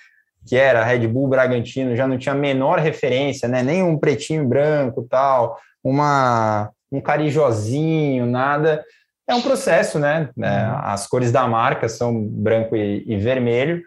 que 0.47 0.55
era 0.55 0.84
Red 0.84 1.07
Bull 1.07 1.28
Bragantino, 1.28 1.95
já 1.95 2.07
não 2.07 2.18
tinha 2.18 2.34
a 2.34 2.38
menor 2.38 2.80
referência, 2.80 3.47
né? 3.47 3.63
Nem 3.63 3.84
um 3.84 3.97
pretinho 3.97 4.43
e 4.43 4.47
branco, 4.47 5.05
tal, 5.09 5.59
uma 5.84 6.72
um 6.91 7.01
carijozinho, 7.01 8.26
nada. 8.26 8.84
É 9.28 9.34
um 9.34 9.41
processo, 9.41 9.99
né? 9.99 10.30
É, 10.39 10.68
uhum. 10.68 10.78
as 10.84 11.07
cores 11.07 11.32
da 11.32 11.47
marca 11.47 11.89
são 11.89 12.24
branco 12.24 12.76
e, 12.76 13.03
e, 13.07 13.18
vermelho, 13.18 13.84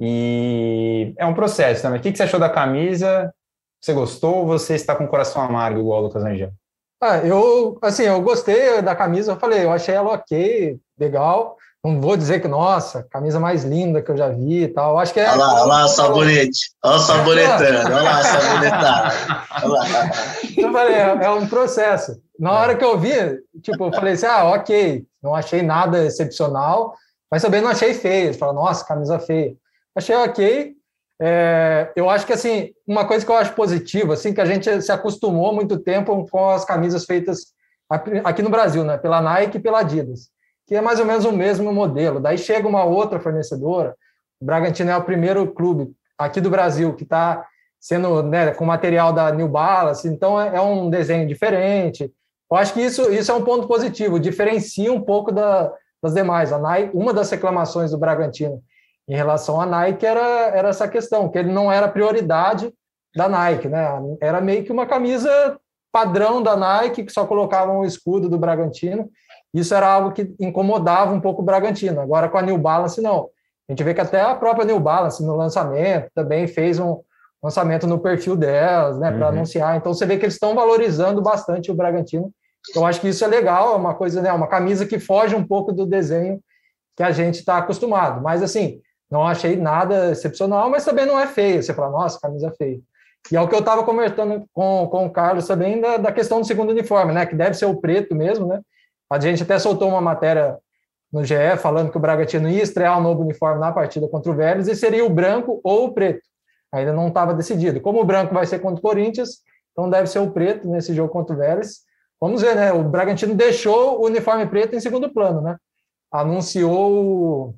e 0.00 1.14
é 1.16 1.24
um 1.24 1.34
processo 1.34 1.82
também. 1.82 2.00
O 2.00 2.02
que, 2.02 2.10
que 2.10 2.18
você 2.18 2.24
achou 2.24 2.40
da 2.40 2.50
camisa? 2.50 3.32
Você 3.80 3.92
gostou 3.92 4.38
ou 4.38 4.46
você 4.46 4.74
está 4.74 4.94
com 4.94 5.04
o 5.04 5.08
coração 5.08 5.42
amargo, 5.42 5.80
igual 5.80 6.00
o 6.00 6.06
Lucas 6.06 6.24
Angel? 6.24 6.52
Ah, 7.00 7.18
eu, 7.18 7.78
assim, 7.80 8.02
eu 8.02 8.20
gostei 8.20 8.82
da 8.82 8.94
camisa, 8.94 9.32
eu 9.32 9.36
falei, 9.38 9.64
eu 9.64 9.72
achei 9.72 9.94
ela 9.94 10.10
ok, 10.10 10.78
legal. 10.98 11.56
Não 11.82 11.98
vou 11.98 12.14
dizer 12.14 12.40
que, 12.40 12.48
nossa, 12.48 13.06
camisa 13.10 13.40
mais 13.40 13.64
linda 13.64 14.02
que 14.02 14.10
eu 14.10 14.16
já 14.16 14.28
vi 14.28 14.64
e 14.64 14.68
tal. 14.68 14.98
Acho 14.98 15.14
que 15.14 15.20
é. 15.20 15.30
Olha 15.30 15.36
lá, 15.36 15.54
olha 15.54 15.64
lá 15.64 15.88
sabonete. 15.88 16.72
Olha 16.84 16.96
o 16.96 16.98
sabonetando. 16.98 17.86
Olha 17.86 18.02
lá, 18.02 18.22
sabonetado. 18.22 19.14
Eu 20.58 20.72
falei, 20.72 20.94
é, 20.94 21.24
é 21.24 21.30
um 21.30 21.46
processo. 21.46 22.20
Na 22.38 22.52
hora 22.52 22.76
que 22.76 22.84
eu 22.84 22.98
vi, 22.98 23.14
tipo, 23.62 23.86
eu 23.86 23.92
falei 23.94 24.12
assim, 24.12 24.26
ah, 24.26 24.44
ok, 24.50 25.06
não 25.22 25.34
achei 25.34 25.62
nada 25.62 26.04
excepcional, 26.04 26.94
mas 27.30 27.40
também 27.40 27.62
não 27.62 27.70
achei 27.70 27.94
feio. 27.94 28.34
Falei, 28.34 28.54
nossa, 28.54 28.84
camisa 28.84 29.18
feia. 29.18 29.54
Achei 29.96 30.14
ok, 30.16 30.74
é, 31.22 31.92
eu 31.94 32.08
acho 32.08 32.26
que 32.26 32.32
assim 32.32 32.72
uma 32.86 33.06
coisa 33.06 33.26
que 33.26 33.30
eu 33.30 33.36
acho 33.36 33.54
positiva, 33.54 34.14
assim 34.14 34.32
que 34.32 34.40
a 34.40 34.46
gente 34.46 34.80
se 34.80 34.90
acostumou 34.90 35.54
muito 35.54 35.78
tempo 35.78 36.26
com 36.30 36.48
as 36.48 36.64
camisas 36.64 37.04
feitas 37.04 37.52
aqui 38.24 38.40
no 38.40 38.48
Brasil, 38.48 38.84
né, 38.84 38.96
pela 38.96 39.20
Nike 39.20 39.58
e 39.58 39.60
pela 39.60 39.80
Adidas, 39.80 40.30
que 40.66 40.74
é 40.74 40.80
mais 40.80 40.98
ou 40.98 41.04
menos 41.04 41.24
o 41.26 41.32
mesmo 41.32 41.72
modelo. 41.72 42.20
Daí 42.20 42.38
chega 42.38 42.66
uma 42.66 42.84
outra 42.84 43.20
fornecedora, 43.20 43.94
o 44.40 44.44
Bragantino 44.46 44.90
é 44.90 44.96
o 44.96 45.04
primeiro 45.04 45.46
clube 45.52 45.92
aqui 46.16 46.40
do 46.40 46.48
Brasil 46.48 46.94
que 46.94 47.02
está 47.02 47.44
sendo 47.78 48.22
né, 48.22 48.52
com 48.54 48.64
material 48.64 49.12
da 49.12 49.30
New 49.30 49.48
Balance, 49.48 50.08
então 50.08 50.40
é, 50.40 50.56
é, 50.56 50.60
um 50.60 50.88
desenho 50.88 51.26
diferente. 51.26 52.10
Eu 52.50 52.56
acho 52.56 52.72
que 52.72 52.80
isso, 52.80 53.10
isso 53.12 53.30
é 53.30 53.34
um 53.34 53.44
ponto 53.44 53.66
positivo, 53.68 54.18
diferencia 54.18 54.92
um 54.92 55.00
pouco 55.00 55.30
da, 55.32 55.70
das 56.02 56.14
demais. 56.14 56.52
A 56.52 56.58
Nike, 56.58 56.96
uma 56.96 57.12
das 57.12 57.30
reclamações 57.30 57.90
do 57.90 57.98
Bragantino 57.98 58.62
em 59.10 59.16
relação 59.16 59.60
à 59.60 59.66
Nike 59.66 60.06
era, 60.06 60.20
era 60.54 60.68
essa 60.68 60.86
questão, 60.86 61.28
que 61.28 61.36
ele 61.36 61.52
não 61.52 61.70
era 61.70 61.88
prioridade 61.88 62.72
da 63.16 63.28
Nike, 63.28 63.68
né? 63.68 63.88
Era 64.20 64.40
meio 64.40 64.62
que 64.62 64.70
uma 64.70 64.86
camisa 64.86 65.58
padrão 65.90 66.40
da 66.40 66.56
Nike, 66.56 67.02
que 67.02 67.12
só 67.12 67.26
colocavam 67.26 67.80
o 67.80 67.84
escudo 67.84 68.28
do 68.28 68.38
Bragantino. 68.38 69.10
Isso 69.52 69.74
era 69.74 69.88
algo 69.92 70.12
que 70.12 70.32
incomodava 70.38 71.12
um 71.12 71.20
pouco 71.20 71.42
o 71.42 71.44
Bragantino. 71.44 72.00
Agora, 72.00 72.28
com 72.28 72.38
a 72.38 72.42
New 72.42 72.56
Balance, 72.56 73.02
não. 73.02 73.28
A 73.68 73.72
gente 73.72 73.82
vê 73.82 73.92
que 73.94 74.00
até 74.00 74.20
a 74.20 74.36
própria 74.36 74.64
New 74.64 74.78
Balance, 74.78 75.24
no 75.24 75.34
lançamento, 75.34 76.08
também 76.14 76.46
fez 76.46 76.78
um 76.78 77.00
lançamento 77.42 77.88
no 77.88 77.98
perfil 77.98 78.36
delas, 78.36 78.96
né, 79.00 79.10
para 79.10 79.26
uhum. 79.26 79.32
anunciar. 79.32 79.76
Então, 79.76 79.92
você 79.92 80.06
vê 80.06 80.18
que 80.18 80.24
eles 80.24 80.34
estão 80.34 80.54
valorizando 80.54 81.20
bastante 81.20 81.68
o 81.68 81.74
Bragantino. 81.74 82.30
Eu 82.76 82.86
acho 82.86 83.00
que 83.00 83.08
isso 83.08 83.24
é 83.24 83.26
legal, 83.26 83.72
é 83.72 83.76
uma 83.76 83.94
coisa, 83.94 84.22
né, 84.22 84.32
uma 84.32 84.46
camisa 84.46 84.86
que 84.86 85.00
foge 85.00 85.34
um 85.34 85.44
pouco 85.44 85.72
do 85.72 85.84
desenho 85.84 86.40
que 86.96 87.02
a 87.02 87.10
gente 87.10 87.40
está 87.40 87.58
acostumado. 87.58 88.22
Mas, 88.22 88.40
assim, 88.40 88.80
não 89.10 89.26
achei 89.26 89.56
nada 89.56 90.12
excepcional, 90.12 90.70
mas 90.70 90.84
também 90.84 91.04
não 91.04 91.18
é 91.18 91.26
feio. 91.26 91.62
Você 91.62 91.74
fala, 91.74 91.90
nossa, 91.90 92.20
camisa 92.20 92.52
feia. 92.56 92.80
E 93.30 93.36
é 93.36 93.40
o 93.40 93.48
que 93.48 93.54
eu 93.54 93.60
estava 93.60 93.84
conversando 93.84 94.44
com, 94.52 94.86
com 94.88 95.06
o 95.06 95.10
Carlos 95.10 95.46
também 95.46 95.80
da, 95.80 95.96
da 95.96 96.12
questão 96.12 96.40
do 96.40 96.46
segundo 96.46 96.70
uniforme, 96.70 97.12
né? 97.12 97.26
Que 97.26 97.34
deve 97.34 97.54
ser 97.54 97.66
o 97.66 97.80
preto 97.80 98.14
mesmo, 98.14 98.46
né? 98.46 98.60
A 99.10 99.18
gente 99.18 99.42
até 99.42 99.58
soltou 99.58 99.88
uma 99.88 100.00
matéria 100.00 100.56
no 101.12 101.24
GE 101.24 101.56
falando 101.58 101.90
que 101.90 101.96
o 101.96 102.00
Bragantino 102.00 102.48
ia 102.48 102.62
estrear 102.62 102.98
um 102.98 103.02
novo 103.02 103.22
uniforme 103.22 103.60
na 103.60 103.72
partida 103.72 104.08
contra 104.08 104.30
o 104.30 104.34
Vélez 104.34 104.68
e 104.68 104.76
seria 104.76 105.04
o 105.04 105.10
branco 105.10 105.60
ou 105.64 105.86
o 105.86 105.92
preto. 105.92 106.22
Ainda 106.72 106.92
não 106.92 107.08
estava 107.08 107.34
decidido. 107.34 107.80
Como 107.80 108.00
o 108.00 108.04
branco 108.04 108.32
vai 108.32 108.46
ser 108.46 108.60
contra 108.60 108.78
o 108.78 108.82
Corinthians, 108.82 109.40
então 109.72 109.90
deve 109.90 110.06
ser 110.06 110.20
o 110.20 110.30
preto 110.30 110.68
nesse 110.68 110.94
jogo 110.94 111.12
contra 111.12 111.34
o 111.34 111.38
Vélez. 111.38 111.80
Vamos 112.20 112.42
ver, 112.42 112.54
né? 112.54 112.72
O 112.72 112.84
Bragantino 112.84 113.34
deixou 113.34 114.00
o 114.00 114.06
uniforme 114.06 114.46
preto 114.46 114.76
em 114.76 114.80
segundo 114.80 115.12
plano, 115.12 115.40
né? 115.40 115.56
Anunciou 116.12 117.54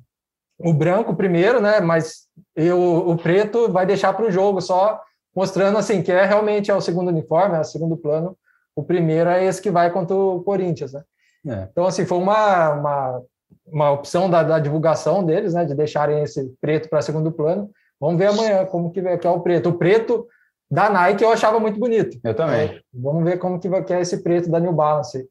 o 0.63 0.73
branco 0.73 1.15
primeiro, 1.15 1.59
né? 1.61 1.79
Mas 1.79 2.27
eu, 2.55 2.79
o 2.79 3.17
preto 3.17 3.71
vai 3.71 3.85
deixar 3.85 4.13
para 4.13 4.25
o 4.25 4.31
jogo 4.31 4.61
só 4.61 5.01
mostrando 5.35 5.77
assim 5.77 6.01
que 6.01 6.11
é 6.11 6.25
realmente 6.25 6.71
é 6.71 6.75
o 6.75 6.81
segundo 6.81 7.09
uniforme, 7.09 7.55
é 7.55 7.59
o 7.59 7.65
segundo 7.65 7.97
plano. 7.97 8.37
O 8.75 8.83
primeiro 8.83 9.29
é 9.29 9.45
esse 9.45 9.61
que 9.61 9.69
vai 9.69 9.91
contra 9.91 10.15
o 10.15 10.41
Corinthians, 10.43 10.93
né? 10.93 11.03
É. 11.45 11.67
Então 11.71 11.85
assim 11.85 12.05
foi 12.05 12.17
uma, 12.17 12.69
uma, 12.71 13.21
uma 13.67 13.91
opção 13.91 14.29
da, 14.29 14.41
da, 14.41 14.59
divulgação 14.59 15.23
deles, 15.23 15.53
né? 15.53 15.65
De 15.65 15.75
deixarem 15.75 16.23
esse 16.23 16.53
preto 16.61 16.89
para 16.89 17.01
segundo 17.01 17.31
plano. 17.31 17.69
Vamos 17.99 18.17
ver 18.17 18.27
amanhã 18.27 18.65
como 18.65 18.91
que, 18.91 19.01
que 19.17 19.27
é 19.27 19.29
o 19.29 19.41
preto. 19.41 19.69
O 19.69 19.77
preto 19.77 20.27
da 20.71 20.89
Nike 20.89 21.23
eu 21.23 21.31
achava 21.31 21.59
muito 21.59 21.79
bonito. 21.79 22.17
Eu 22.23 22.35
também. 22.35 22.81
vamos 22.93 23.23
ver 23.23 23.37
como 23.37 23.59
que, 23.59 23.69
vai, 23.69 23.83
que 23.83 23.93
é 23.93 24.01
esse 24.01 24.23
preto 24.23 24.49
da 24.49 24.59
New 24.59 24.73
Balance. 24.73 25.27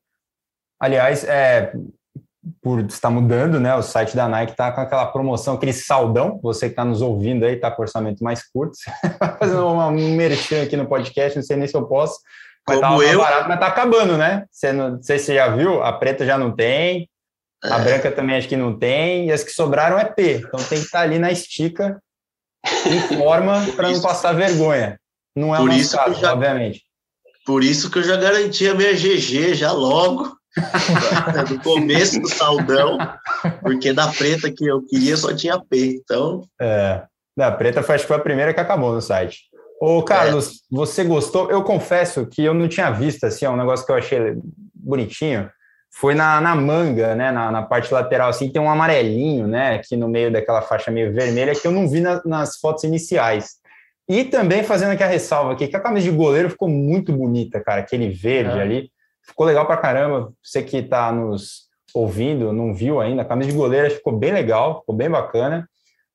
Aliás, 0.78 1.24
é, 1.24 1.72
por 2.61 2.80
estar 2.80 3.11
mudando, 3.11 3.61
né? 3.61 3.74
O 3.74 3.82
site 3.82 4.16
da 4.16 4.28
Nike 4.28 4.53
está 4.53 4.72
com 4.72 4.80
aquela 4.80 5.07
promoção, 5.07 5.55
aquele 5.55 5.72
saldão. 5.72 6.40
Você 6.43 6.66
que 6.66 6.72
está 6.72 6.84
nos 6.84 7.01
ouvindo 7.01 7.45
aí, 7.45 7.55
está 7.55 7.70
com 7.70 7.82
orçamento 7.82 8.22
mais 8.24 8.43
curto. 8.51 8.76
Fazendo 9.38 9.66
uma, 9.66 9.86
um 9.86 10.16
merchan 10.16 10.62
aqui 10.62 10.76
no 10.76 10.86
podcast, 10.86 11.36
não 11.36 11.45
sei 11.45 11.57
nem 11.57 11.68
se 11.68 11.76
eu 11.76 11.86
posso. 11.86 12.18
Mas 12.68 12.80
tá 12.80 12.88
Como 12.88 13.03
tá 13.03 13.09
eu. 13.09 13.20
Barato, 13.20 13.49
mas 13.49 13.61
tá 13.61 13.66
acabando, 13.66 14.16
né? 14.16 14.45
Você 14.51 14.72
não, 14.72 14.90
não 14.93 15.03
sei 15.03 15.18
se 15.18 15.26
você 15.26 15.34
já 15.36 15.49
viu, 15.49 15.82
a 15.82 15.93
preta 15.93 16.24
já 16.24 16.36
não 16.36 16.55
tem, 16.55 17.09
a 17.64 17.78
é. 17.78 17.84
branca 17.84 18.11
também 18.11 18.36
acho 18.36 18.49
que 18.49 18.57
não 18.57 18.76
tem, 18.76 19.28
e 19.28 19.32
as 19.32 19.45
que 19.45 19.51
sobraram 19.51 19.99
é 19.99 20.05
P. 20.05 20.43
Então 20.45 20.61
tem 20.64 20.78
que 20.78 20.86
estar 20.86 21.01
tá 21.01 21.05
ali 21.05 21.18
na 21.18 21.30
estica, 21.30 22.03
em 22.86 23.01
forma, 23.18 23.64
para 23.76 23.90
não 23.90 24.01
passar 24.01 24.32
vergonha. 24.32 24.99
Não 25.34 25.55
é 25.55 25.61
o 25.61 25.66
nosso 25.66 25.97
caso, 25.97 26.20
já, 26.20 26.32
obviamente. 26.32 26.82
Por 27.45 27.64
isso 27.64 27.90
que 27.90 27.99
eu 27.99 28.03
já 28.03 28.16
garanti 28.16 28.68
a 28.68 28.74
minha 28.74 28.93
GG 28.93 29.55
já 29.55 29.72
logo 29.72 30.36
no 31.51 31.61
começo 31.63 32.21
do 32.21 32.29
saldão, 32.29 32.99
porque 33.61 33.93
da 33.93 34.09
preta 34.09 34.51
que 34.51 34.67
eu 34.67 34.83
queria 34.83 35.17
só 35.17 35.35
tinha 35.35 35.59
P, 35.59 36.01
então... 36.03 36.43
É, 36.61 37.03
da 37.37 37.51
preta 37.51 37.83
foi, 37.83 37.95
acho 37.95 38.05
que 38.05 38.09
foi 38.09 38.17
a 38.17 38.21
primeira 38.21 38.53
que 38.53 38.61
acabou 38.61 38.93
no 38.93 39.01
site. 39.01 39.53
Ô, 39.81 40.01
Carlos, 40.03 40.51
é. 40.51 40.53
você 40.71 41.03
gostou? 41.03 41.51
Eu 41.51 41.65
confesso 41.65 42.27
que 42.27 42.45
eu 42.45 42.55
não 42.55 42.69
tinha 42.69 42.91
visto, 42.91 43.25
assim, 43.25 43.45
é 43.45 43.51
um 43.51 43.57
negócio 43.57 43.85
que 43.85 43.91
eu 43.91 43.97
achei 43.97 44.37
bonitinho. 44.73 45.51
Foi 45.91 46.15
na, 46.15 46.41
na 46.41 46.55
manga, 46.55 47.17
né, 47.17 47.33
na, 47.33 47.51
na, 47.51 47.63
parte 47.63 47.93
lateral, 47.93 48.29
assim, 48.29 48.49
tem 48.49 48.63
um 48.63 48.71
amarelinho, 48.71 49.47
né, 49.47 49.75
aqui 49.75 49.97
no 49.97 50.09
meio 50.09 50.33
daquela 50.33 50.63
faixa 50.63 50.91
meio 50.91 51.13
vermelha, 51.13 51.55
que 51.55 51.67
eu 51.67 51.73
não 51.73 51.89
vi 51.89 52.01
na, 52.01 52.23
nas 52.25 52.59
fotos 52.59 52.85
iniciais. 52.85 53.57
E 54.09 54.25
também 54.25 54.63
fazendo 54.63 54.93
aqui 54.93 55.03
a 55.03 55.09
ressalva 55.09 55.53
aqui, 55.53 55.67
que 55.67 55.77
a 55.77 55.81
camisa 55.81 56.09
de 56.09 56.17
goleiro 56.17 56.51
ficou 56.51 56.69
muito 56.69 57.13
bonita, 57.13 57.61
cara, 57.61 57.81
aquele 57.81 58.09
verde 58.09 58.59
é. 58.59 58.63
ali, 58.63 58.91
ficou 59.27 59.47
legal 59.47 59.66
pra 59.66 59.77
caramba. 59.77 60.33
Você 60.43 60.62
que 60.62 60.83
tá 60.83 61.12
nos 61.12 61.68
ouvindo, 61.95 62.53
não 62.53 62.75
viu 62.75 63.01
ainda, 63.01 63.23
a 63.23 63.25
camisa 63.25 63.51
de 63.51 63.57
goleiro 63.57 63.91
ficou 63.91 64.16
bem 64.16 64.33
legal, 64.33 64.81
ficou 64.81 64.95
bem 64.95 65.11
bacana. 65.11 65.68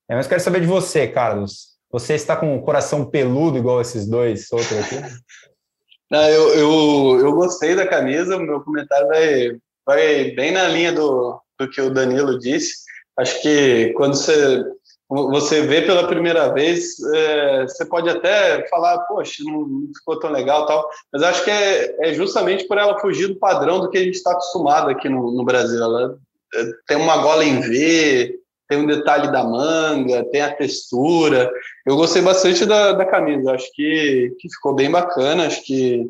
É, 0.09 0.15
mas 0.15 0.27
quero 0.27 0.41
saber 0.41 0.61
de 0.61 0.67
você, 0.67 1.07
Carlos. 1.07 1.77
Você 1.91 2.15
está 2.15 2.35
com 2.35 2.55
o 2.55 2.61
coração 2.61 3.05
peludo 3.05 3.57
igual 3.57 3.79
esses 3.79 4.07
dois 4.07 4.51
outros 4.51 4.79
aqui? 4.79 4.95
Não, 6.09 6.23
eu, 6.29 6.53
eu, 6.53 7.19
eu 7.19 7.33
gostei 7.33 7.75
da 7.75 7.85
camisa, 7.85 8.39
meu 8.39 8.61
comentário 8.61 9.07
vai, 9.07 9.57
vai 9.85 10.31
bem 10.31 10.51
na 10.51 10.65
linha 10.67 10.93
do, 10.93 11.41
do 11.59 11.69
que 11.69 11.81
o 11.81 11.89
Danilo 11.89 12.39
disse. 12.39 12.85
Acho 13.19 13.41
que 13.41 13.91
quando 13.93 14.15
você, 14.15 14.63
você 15.09 15.61
vê 15.61 15.81
pela 15.83 16.07
primeira 16.07 16.53
vez, 16.53 16.99
é, 17.13 17.63
você 17.63 17.85
pode 17.85 18.09
até 18.09 18.67
falar, 18.67 18.99
poxa, 19.03 19.41
não, 19.45 19.87
ficou 19.95 20.19
tão 20.19 20.29
legal 20.29 20.65
tal, 20.65 20.87
mas 21.13 21.23
acho 21.23 21.45
que 21.45 21.49
é, 21.49 22.09
é 22.09 22.13
justamente 22.13 22.67
por 22.67 22.77
ela 22.77 22.99
fugir 22.99 23.27
do 23.27 23.39
padrão 23.39 23.79
do 23.79 23.89
que 23.89 23.97
a 23.97 24.03
gente 24.03 24.15
está 24.15 24.31
acostumado 24.31 24.89
aqui 24.89 25.07
no, 25.07 25.31
no 25.31 25.45
Brasil. 25.45 25.81
Ela 25.81 26.17
é, 26.55 26.65
tem 26.87 26.97
uma 26.97 27.17
gola 27.17 27.45
em 27.45 27.61
V, 27.61 28.37
tem 28.67 28.79
um 28.79 28.85
detalhe 28.85 29.31
da 29.31 29.45
manga, 29.45 30.25
tem 30.25 30.41
a 30.41 30.53
textura. 30.53 31.49
Eu 31.85 31.95
gostei 31.95 32.21
bastante 32.21 32.65
da, 32.65 32.91
da 32.91 33.05
camisa, 33.05 33.53
acho 33.53 33.71
que, 33.73 34.35
que 34.37 34.49
ficou 34.49 34.75
bem 34.75 34.91
bacana. 34.91 35.47
Acho 35.47 35.63
que, 35.63 36.05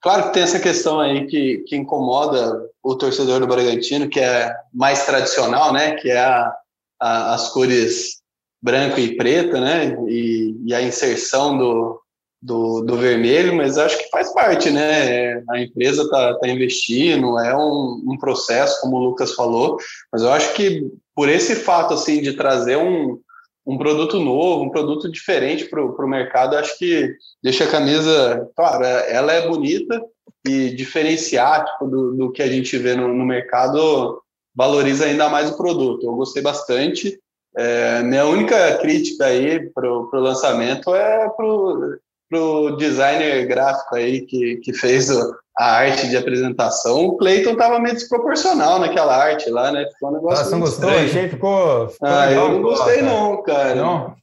claro 0.00 0.24
que 0.24 0.32
tem 0.32 0.42
essa 0.42 0.58
questão 0.58 0.98
aí 0.98 1.26
que, 1.26 1.58
que 1.68 1.76
incomoda 1.76 2.60
o 2.82 2.96
torcedor 2.96 3.38
do 3.38 3.46
Bragantino, 3.46 4.08
que 4.08 4.18
é 4.18 4.52
mais 4.74 5.06
tradicional, 5.06 5.72
né? 5.72 5.94
Que 5.94 6.10
é 6.10 6.18
a, 6.18 6.52
a, 7.00 7.34
as 7.34 7.50
cores 7.50 8.21
branco 8.62 9.00
e 9.00 9.16
preta, 9.16 9.60
né? 9.60 9.96
E, 10.08 10.56
e 10.64 10.74
a 10.74 10.80
inserção 10.80 11.58
do, 11.58 12.00
do, 12.40 12.82
do, 12.82 12.96
vermelho, 12.96 13.54
mas 13.54 13.76
acho 13.76 13.98
que 13.98 14.08
faz 14.10 14.32
parte, 14.32 14.70
né? 14.70 15.42
A 15.50 15.60
empresa 15.60 16.02
está 16.02 16.34
tá 16.38 16.48
investindo, 16.48 17.38
é 17.38 17.56
um, 17.56 18.02
um, 18.06 18.16
processo, 18.18 18.80
como 18.80 18.96
o 18.96 19.04
Lucas 19.04 19.34
falou, 19.34 19.76
mas 20.12 20.22
eu 20.22 20.30
acho 20.30 20.54
que 20.54 20.88
por 21.14 21.28
esse 21.28 21.56
fato 21.56 21.94
assim 21.94 22.22
de 22.22 22.34
trazer 22.34 22.76
um, 22.76 23.18
um 23.66 23.76
produto 23.76 24.20
novo, 24.20 24.64
um 24.64 24.70
produto 24.70 25.10
diferente 25.10 25.64
para 25.64 25.82
o 25.84 26.08
mercado, 26.08 26.56
acho 26.56 26.78
que 26.78 27.14
deixa 27.42 27.64
a 27.64 27.70
camisa, 27.70 28.48
claro, 28.56 28.84
ela 28.84 29.32
é 29.32 29.46
bonita 29.46 30.00
e 30.46 30.70
diferenciar 30.70 31.64
tipo, 31.64 31.86
do, 31.86 32.16
do 32.16 32.32
que 32.32 32.42
a 32.42 32.48
gente 32.48 32.76
vê 32.78 32.94
no, 32.94 33.08
no 33.08 33.24
mercado 33.24 34.20
valoriza 34.54 35.06
ainda 35.06 35.28
mais 35.28 35.50
o 35.50 35.56
produto. 35.56 36.04
Eu 36.04 36.14
gostei 36.14 36.42
bastante. 36.42 37.18
É, 37.56 38.02
minha 38.02 38.24
única 38.26 38.78
crítica 38.78 39.26
aí 39.26 39.68
para 39.70 39.88
o 39.88 40.08
lançamento 40.14 40.94
é 40.94 41.28
para 41.28 42.40
o 42.40 42.76
designer 42.76 43.46
gráfico 43.46 43.94
aí 43.94 44.22
que, 44.22 44.56
que 44.56 44.72
fez 44.72 45.10
o, 45.10 45.34
a 45.58 45.64
arte 45.72 46.08
de 46.08 46.16
apresentação, 46.16 47.04
o 47.04 47.16
Clayton 47.16 47.56
tava 47.56 47.78
meio 47.78 47.94
desproporcional 47.94 48.78
naquela 48.78 49.14
arte 49.14 49.50
lá, 49.50 49.70
né? 49.70 49.86
Ficou 49.92 50.08
um 50.08 50.12
negócio. 50.14 50.44
Você 50.44 50.50
não 50.52 50.60
gostou? 50.60 50.90
Achei 50.90 51.28
ficou. 51.28 51.88
ficou 51.88 52.08
ah, 52.08 52.26
legal, 52.26 52.46
eu 52.46 52.52
não 52.52 52.62
gostei, 52.62 52.96
cara. 52.96 53.06
não, 53.06 53.42
cara. 53.42 53.74
Não? 53.74 54.14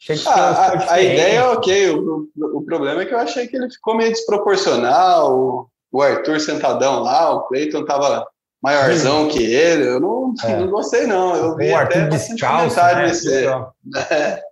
Achei 0.00 0.16
que 0.16 0.28
ah, 0.28 0.32
a, 0.32 0.92
a, 0.94 1.02
ideia 1.02 1.38
é 1.38 1.48
ok. 1.48 1.90
O, 1.90 2.28
o, 2.54 2.62
problema 2.62 3.02
é 3.02 3.04
que 3.04 3.12
eu 3.12 3.18
achei 3.18 3.46
que 3.46 3.56
ele 3.56 3.70
ficou 3.70 3.94
meio 3.94 4.10
desproporcional. 4.10 5.68
O 5.92 6.00
Arthur 6.00 6.40
sentadão 6.40 7.02
lá, 7.02 7.34
o 7.34 7.42
Clayton 7.48 7.84
tava 7.84 8.26
maiorzão 8.62 9.28
que 9.28 9.42
ele. 9.42 9.86
Eu 9.86 10.00
não, 10.00 10.34
é. 10.44 10.56
não 10.56 10.70
gostei, 10.70 11.06
não. 11.06 11.34
Eu 11.34 11.56
vi 11.56 11.70
o 11.70 11.76
Arthur 11.76 12.08
descalço, 12.08 12.76
né? 12.76 13.06
Desse... 13.06 13.46
É. 13.46 14.42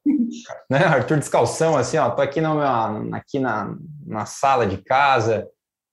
né? 0.71 0.85
Arthur 0.85 1.19
descalção, 1.19 1.77
assim, 1.77 1.99
ó. 1.99 2.11
Tô 2.11 2.23
aqui, 2.23 2.41
no, 2.41 2.61
aqui 3.15 3.39
na, 3.39 3.75
na 4.07 4.27
sala 4.27 4.67
de 4.67 4.79
casa 4.79 5.47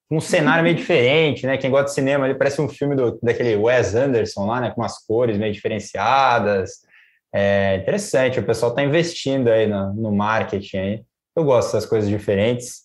um 0.09 0.21
cenário 0.21 0.63
meio 0.63 0.75
diferente, 0.75 1.47
né? 1.47 1.57
Quem 1.57 1.71
gosta 1.71 1.85
de 1.85 1.93
cinema, 1.93 2.25
ele 2.25 2.37
parece 2.37 2.61
um 2.61 2.69
filme 2.69 2.95
do, 2.95 3.19
daquele 3.21 3.55
Wes 3.55 3.95
Anderson 3.95 4.45
lá, 4.45 4.61
né? 4.61 4.71
Com 4.71 4.81
umas 4.81 5.03
cores 5.05 5.37
meio 5.37 5.51
diferenciadas. 5.51 6.85
É 7.33 7.77
interessante, 7.77 8.39
o 8.39 8.45
pessoal 8.45 8.71
está 8.71 8.83
investindo 8.83 9.49
aí 9.49 9.67
no, 9.67 9.93
no, 9.93 10.11
marketing 10.11 10.77
aí. 10.77 11.03
Eu 11.35 11.43
gosto 11.43 11.73
dessas 11.73 11.89
coisas 11.89 12.09
diferentes. 12.09 12.84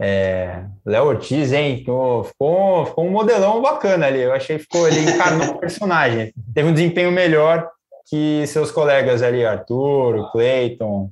É, 0.00 0.62
Léo 0.86 1.06
Ortiz, 1.06 1.52
hein? 1.52 1.78
Ficou, 1.78 2.24
ficou, 2.24 2.86
ficou, 2.86 3.06
um 3.06 3.10
modelão 3.10 3.60
bacana 3.60 4.06
ali. 4.06 4.20
Eu 4.20 4.32
achei 4.32 4.56
que 4.56 4.62
ficou, 4.62 4.86
ele 4.86 5.00
encarnou 5.10 5.48
o 5.48 5.58
personagem. 5.58 6.32
Teve 6.54 6.68
um 6.68 6.72
desempenho 6.72 7.10
melhor 7.10 7.68
que 8.08 8.46
seus 8.46 8.70
colegas 8.70 9.22
ali, 9.22 9.44
Arthur, 9.44 10.16
o 10.16 10.30
Cleiton. 10.30 11.10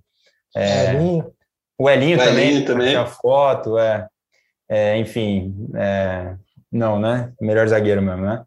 É, 0.56 0.92
o 1.78 1.90
Elinho, 1.90 2.16
também, 2.18 2.64
também. 2.64 2.96
A 2.96 3.06
foto, 3.06 3.76
é. 3.78 4.06
É, 4.68 4.96
enfim, 4.98 5.54
é, 5.76 6.34
não, 6.72 6.98
né? 6.98 7.32
Melhor 7.40 7.68
zagueiro 7.68 8.02
mesmo, 8.02 8.24
né? 8.24 8.42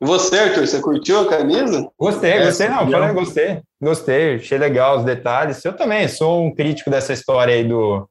Você, 0.00 0.38
Arthur, 0.38 0.66
você 0.66 0.80
curtiu 0.80 1.20
a 1.20 1.28
camisa? 1.28 1.90
Gostei, 1.98 2.30
é, 2.30 2.44
gostei, 2.44 2.68
não, 2.68 2.88
falei, 2.88 3.12
gostei, 3.12 3.62
gostei, 3.82 4.36
achei 4.36 4.56
legal 4.56 4.98
os 4.98 5.04
detalhes. 5.04 5.62
Eu 5.64 5.72
também 5.72 6.06
sou 6.06 6.44
um 6.44 6.54
crítico 6.54 6.88
dessa 6.88 7.12
história 7.12 7.52
aí 7.52 7.64
do 7.64 8.08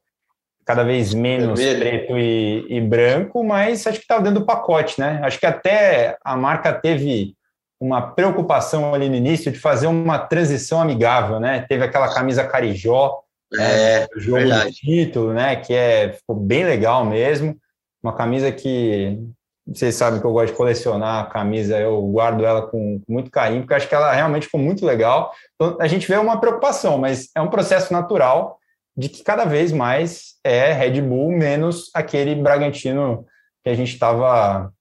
cada 0.67 0.83
vez 0.83 1.13
menos 1.13 1.57
preto 1.57 2.17
e, 2.17 2.65
e, 2.69 2.81
branco, 2.81 3.41
mas 3.41 3.87
acho 3.87 4.01
que 4.01 4.05
tá 4.05 4.19
dentro 4.19 4.41
do 4.41 4.45
pacote, 4.45 4.99
né? 4.99 5.21
Acho 5.23 5.39
que 5.39 5.45
até 5.45 6.17
a 6.21 6.35
marca 6.35 6.73
teve 6.73 7.35
uma 7.79 8.01
preocupação 8.01 8.93
ali 8.93 9.07
no 9.07 9.15
início 9.15 9.49
de 9.49 9.57
fazer 9.57 9.87
uma 9.87 10.19
transição 10.19 10.81
amigável, 10.81 11.39
né? 11.39 11.65
Teve 11.69 11.85
aquela 11.85 12.13
camisa 12.13 12.45
carijó, 12.45 13.21
é, 13.57 13.61
é, 13.63 14.07
jogo 14.17 14.39
verdade. 14.39 14.71
de 14.71 14.81
título, 14.81 15.31
né? 15.31 15.55
Que 15.55 15.73
é 15.73 16.11
ficou 16.11 16.35
bem 16.35 16.65
legal 16.65 17.05
mesmo. 17.05 17.55
Uma 18.03 18.13
camisa 18.13 18.51
que 18.51 19.17
vocês 19.65 19.95
sabem 19.95 20.19
que 20.19 20.25
eu 20.25 20.33
gosto 20.33 20.51
de 20.51 20.57
colecionar 20.57 21.23
a 21.23 21.27
camisa, 21.27 21.79
eu 21.79 22.01
guardo 22.07 22.45
ela 22.45 22.63
com, 22.63 22.99
com, 22.99 23.13
muito 23.13 23.31
carinho, 23.31 23.61
porque 23.61 23.73
acho 23.73 23.87
que 23.87 23.95
ela 23.95 24.11
realmente 24.11 24.47
ficou 24.47 24.59
muito 24.59 24.85
legal. 24.85 25.31
Então, 25.55 25.77
a 25.79 25.87
gente 25.87 26.05
vê 26.05 26.17
uma 26.17 26.41
preocupação, 26.41 26.97
mas 26.97 27.29
é 27.33 27.41
um 27.41 27.49
processo 27.49 27.93
natural 27.93 28.59
de 28.97 29.09
que 29.09 29.23
cada 29.23 29.45
vez 29.45 29.71
mais 29.71 30.35
é 30.43 30.73
Red 30.73 31.01
Bull 31.01 31.31
menos 31.31 31.91
aquele 31.93 32.33
Bragantino 32.35 33.25
que 33.63 33.69
a 33.69 33.75
gente 33.75 33.93
estava 33.93 34.71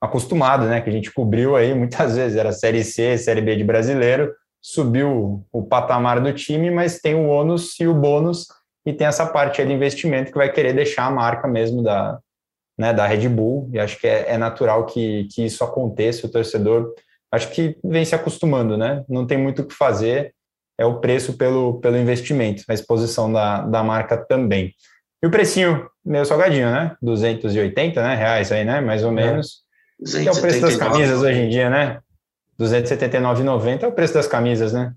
acostumado, 0.00 0.66
né? 0.66 0.80
Que 0.80 0.90
a 0.90 0.92
gente 0.92 1.10
cobriu 1.12 1.56
aí 1.56 1.74
muitas 1.74 2.14
vezes, 2.16 2.36
era 2.36 2.52
Série 2.52 2.84
C, 2.84 3.16
Série 3.16 3.40
B 3.40 3.56
de 3.56 3.64
brasileiro, 3.64 4.34
subiu 4.60 5.44
o 5.50 5.62
patamar 5.62 6.20
do 6.20 6.32
time, 6.32 6.70
mas 6.70 7.00
tem 7.00 7.14
o 7.14 7.28
ônus 7.28 7.78
e 7.80 7.86
o 7.86 7.94
bônus, 7.94 8.46
e 8.84 8.92
tem 8.92 9.06
essa 9.06 9.26
parte 9.26 9.64
de 9.64 9.72
investimento 9.72 10.30
que 10.30 10.38
vai 10.38 10.52
querer 10.52 10.72
deixar 10.72 11.06
a 11.06 11.10
marca 11.10 11.48
mesmo 11.48 11.82
da, 11.82 12.18
né, 12.78 12.92
da 12.92 13.06
Red 13.06 13.28
Bull, 13.28 13.70
e 13.72 13.78
acho 13.78 13.98
que 13.98 14.06
é, 14.06 14.32
é 14.32 14.36
natural 14.36 14.86
que, 14.86 15.28
que 15.32 15.44
isso 15.44 15.64
aconteça, 15.64 16.26
o 16.26 16.30
torcedor 16.30 16.92
acho 17.32 17.50
que 17.50 17.78
vem 17.82 18.04
se 18.04 18.14
acostumando, 18.14 18.76
né? 18.76 19.04
Não 19.08 19.26
tem 19.26 19.38
muito 19.38 19.62
o 19.62 19.66
que 19.66 19.74
fazer, 19.74 20.34
é 20.78 20.84
o 20.84 21.00
preço 21.00 21.34
pelo, 21.34 21.80
pelo 21.80 21.96
investimento, 21.96 22.64
a 22.68 22.74
exposição 22.74 23.32
da, 23.32 23.62
da 23.62 23.82
marca 23.82 24.16
também. 24.16 24.74
E 25.22 25.26
o 25.26 25.30
precinho 25.30 25.88
meio 26.04 26.24
salgadinho, 26.24 26.70
né? 26.70 26.96
280 27.00 28.02
né, 28.02 28.14
reais 28.14 28.50
aí, 28.50 28.64
né? 28.64 28.80
Mais 28.80 29.04
ou 29.04 29.10
é. 29.10 29.14
menos. 29.14 29.62
É. 30.14 30.22
Que 30.22 30.28
é 30.28 30.32
o 30.32 30.40
preço 30.40 30.60
das 30.60 30.76
camisas 30.76 31.22
hoje 31.22 31.38
em 31.38 31.48
dia, 31.48 31.70
né? 31.70 32.00
279,90 32.58 33.82
é 33.82 33.86
o 33.86 33.92
preço 33.92 34.14
das 34.14 34.26
camisas, 34.26 34.72
né? 34.72 34.92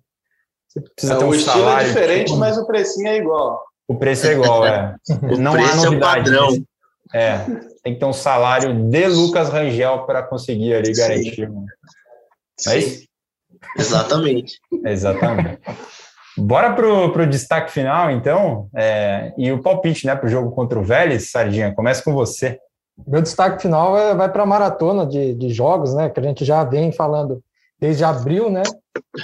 Você 0.68 0.82
precisa 0.82 1.14
é, 1.14 1.18
ter 1.18 1.24
um 1.26 1.30
o 1.30 1.36
estilo 1.36 1.70
é 1.70 1.84
diferente, 1.84 2.28
tipo... 2.28 2.40
mas 2.40 2.58
o 2.58 2.66
precinho 2.66 3.08
é 3.08 3.18
igual. 3.18 3.64
O 3.88 3.96
preço 3.96 4.28
é 4.28 4.34
igual, 4.34 4.66
é. 4.66 4.96
Não 5.38 5.54
há 5.54 5.72
é 5.72 5.76
novidade. 5.76 6.32
É, 7.14 7.20
é, 7.20 7.46
tem 7.84 7.94
que 7.94 8.00
ter 8.00 8.06
um 8.06 8.14
salário 8.14 8.74
de 8.74 9.08
Lucas 9.08 9.50
Rangel 9.50 10.06
para 10.06 10.24
conseguir 10.24 10.74
ali 10.74 10.94
Sim. 10.94 11.02
garantir. 11.02 11.52
Sim. 12.58 12.70
É 12.70 12.78
isso? 12.78 13.06
Exatamente. 13.78 14.60
Exatamente. 14.86 15.60
Bora 16.38 16.74
pro, 16.74 17.12
pro 17.14 17.28
destaque 17.28 17.72
final, 17.72 18.12
então, 18.12 18.68
é, 18.76 19.34
e 19.38 19.52
o 19.52 19.62
palpite, 19.62 20.06
né, 20.06 20.16
para 20.16 20.28
o 20.28 20.30
jogo 20.30 20.52
contra 20.52 20.78
o 20.78 20.84
Vélez, 20.84 21.32
Sardinha, 21.32 21.74
começa 21.74 22.04
com 22.04 22.14
você. 22.14 22.60
Meu 23.08 23.22
destaque 23.22 23.62
final 23.62 23.98
é, 23.98 24.14
vai 24.14 24.32
para 24.32 24.44
a 24.44 24.46
maratona 24.46 25.06
de, 25.06 25.34
de 25.34 25.50
jogos, 25.50 25.94
né? 25.94 26.10
Que 26.10 26.20
a 26.20 26.24
gente 26.24 26.46
já 26.46 26.64
vem 26.64 26.92
falando 26.92 27.44
desde 27.80 28.04
abril, 28.04 28.50
né? 28.50 28.64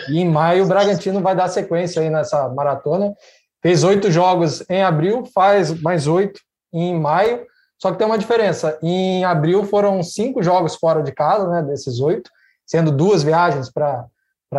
E 0.09 0.19
em 0.19 0.29
maio 0.29 0.65
o 0.65 0.67
Bragantino 0.67 1.21
vai 1.21 1.35
dar 1.35 1.47
sequência 1.47 2.01
aí 2.01 2.09
nessa 2.09 2.49
maratona. 2.49 3.13
Fez 3.61 3.83
oito 3.83 4.11
jogos 4.11 4.63
em 4.69 4.83
abril, 4.83 5.23
faz 5.33 5.79
mais 5.81 6.05
oito 6.07 6.41
em 6.73 6.99
maio. 6.99 7.45
Só 7.81 7.91
que 7.91 7.97
tem 7.97 8.05
uma 8.05 8.17
diferença. 8.17 8.77
Em 8.83 9.23
abril 9.23 9.63
foram 9.63 10.03
cinco 10.03 10.43
jogos 10.43 10.75
fora 10.75 11.01
de 11.01 11.11
casa, 11.11 11.47
né? 11.47 11.63
Desses 11.63 11.99
oito, 12.01 12.29
sendo 12.65 12.91
duas 12.91 13.23
viagens 13.23 13.71
para 13.71 14.05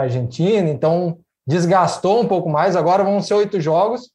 a 0.00 0.02
Argentina. 0.02 0.68
Então 0.68 1.18
desgastou 1.46 2.20
um 2.20 2.28
pouco 2.28 2.48
mais. 2.48 2.76
Agora 2.76 3.04
vão 3.04 3.20
ser 3.20 3.34
oito 3.34 3.60
jogos, 3.60 4.10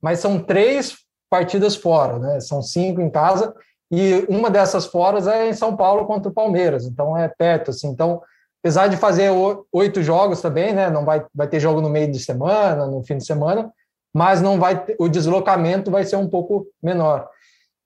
mas 0.00 0.18
são 0.18 0.38
três 0.38 0.96
partidas 1.30 1.74
fora, 1.74 2.18
né? 2.18 2.40
São 2.40 2.60
cinco 2.60 3.00
em 3.00 3.08
casa 3.08 3.54
e 3.90 4.24
uma 4.28 4.50
dessas 4.50 4.86
foras 4.86 5.26
é 5.26 5.48
em 5.48 5.52
São 5.52 5.76
Paulo 5.76 6.06
contra 6.06 6.30
o 6.30 6.34
Palmeiras, 6.34 6.86
então 6.86 7.14
é 7.14 7.28
perto, 7.28 7.70
assim. 7.70 7.88
Então, 7.88 8.22
apesar 8.62 8.86
de 8.86 8.96
fazer 8.96 9.30
oito 9.70 10.02
jogos 10.02 10.40
também, 10.40 10.72
né? 10.72 10.88
Não 10.88 11.04
vai, 11.04 11.24
vai 11.34 11.46
ter 11.46 11.60
jogo 11.60 11.82
no 11.82 11.90
meio 11.90 12.10
de 12.10 12.18
semana, 12.18 12.86
no 12.86 13.02
fim 13.04 13.18
de 13.18 13.26
semana, 13.26 13.70
mas 14.14 14.40
não 14.40 14.58
vai 14.58 14.82
o 14.98 15.08
deslocamento 15.08 15.90
vai 15.90 16.04
ser 16.04 16.16
um 16.16 16.28
pouco 16.28 16.66
menor. 16.82 17.28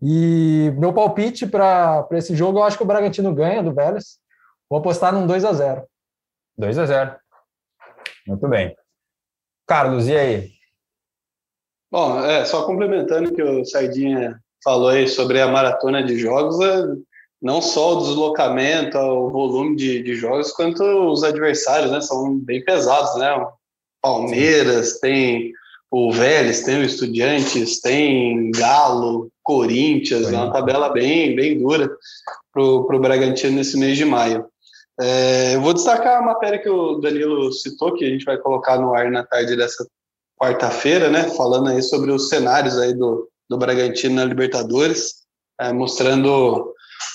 E 0.00 0.72
meu 0.76 0.92
palpite 0.92 1.46
para 1.46 2.06
esse 2.12 2.36
jogo, 2.36 2.58
eu 2.58 2.64
acho 2.64 2.76
que 2.76 2.84
o 2.84 2.86
Bragantino 2.86 3.34
ganha 3.34 3.62
do 3.62 3.74
Vélez. 3.74 4.18
Vou 4.70 4.78
apostar 4.78 5.12
num 5.12 5.26
2 5.26 5.44
a 5.44 5.52
0 5.52 5.84
2 6.56 6.78
a 6.78 6.86
0 6.86 7.16
Muito 8.26 8.48
bem. 8.48 8.74
Carlos, 9.66 10.08
e 10.08 10.16
aí? 10.16 10.50
Bom, 11.90 12.20
é, 12.24 12.44
só 12.44 12.66
complementando 12.66 13.30
o 13.30 13.34
que 13.34 13.42
o 13.42 13.64
Sardinha 13.64 14.40
falou 14.62 14.88
aí 14.88 15.08
sobre 15.08 15.40
a 15.40 15.48
maratona 15.48 16.02
de 16.02 16.18
jogos, 16.18 16.58
é, 16.60 16.84
não 17.40 17.62
só 17.62 17.94
o 17.94 18.00
deslocamento, 18.00 18.98
o 18.98 19.30
volume 19.30 19.76
de, 19.76 20.02
de 20.02 20.14
jogos, 20.14 20.52
quanto 20.52 20.82
os 20.82 21.22
adversários, 21.22 21.90
né? 21.90 22.00
São 22.00 22.38
bem 22.38 22.64
pesados, 22.64 23.16
né? 23.16 23.28
Palmeiras, 24.02 24.98
tem 24.98 25.52
o 25.90 26.12
Vélez, 26.12 26.64
tem 26.64 26.80
o 26.80 26.84
Estudiantes, 26.84 27.80
tem 27.80 28.50
Galo, 28.50 29.30
Corinthians, 29.42 30.32
é 30.32 30.36
uma 30.36 30.52
tabela 30.52 30.88
bem, 30.88 31.36
bem 31.36 31.58
dura 31.58 31.88
para 32.52 32.62
o 32.62 33.00
Bragantino 33.00 33.56
nesse 33.56 33.78
mês 33.78 33.96
de 33.96 34.04
maio. 34.04 34.46
É, 35.00 35.54
eu 35.54 35.60
vou 35.60 35.74
destacar 35.74 36.18
a 36.18 36.24
matéria 36.24 36.58
que 36.58 36.68
o 36.68 36.96
Danilo 36.96 37.52
citou, 37.52 37.94
que 37.94 38.04
a 38.04 38.08
gente 38.08 38.24
vai 38.24 38.38
colocar 38.38 38.78
no 38.78 38.94
ar 38.94 39.10
na 39.10 39.24
tarde 39.24 39.56
dessa 39.56 39.86
quarta-feira, 40.40 41.10
né, 41.10 41.24
falando 41.30 41.68
aí 41.68 41.82
sobre 41.82 42.10
os 42.10 42.28
cenários 42.28 42.78
aí 42.78 42.94
do, 42.94 43.28
do 43.48 43.58
Bragantino 43.58 44.16
na 44.16 44.24
Libertadores, 44.24 45.24
é, 45.60 45.72
mostrando 45.72 46.74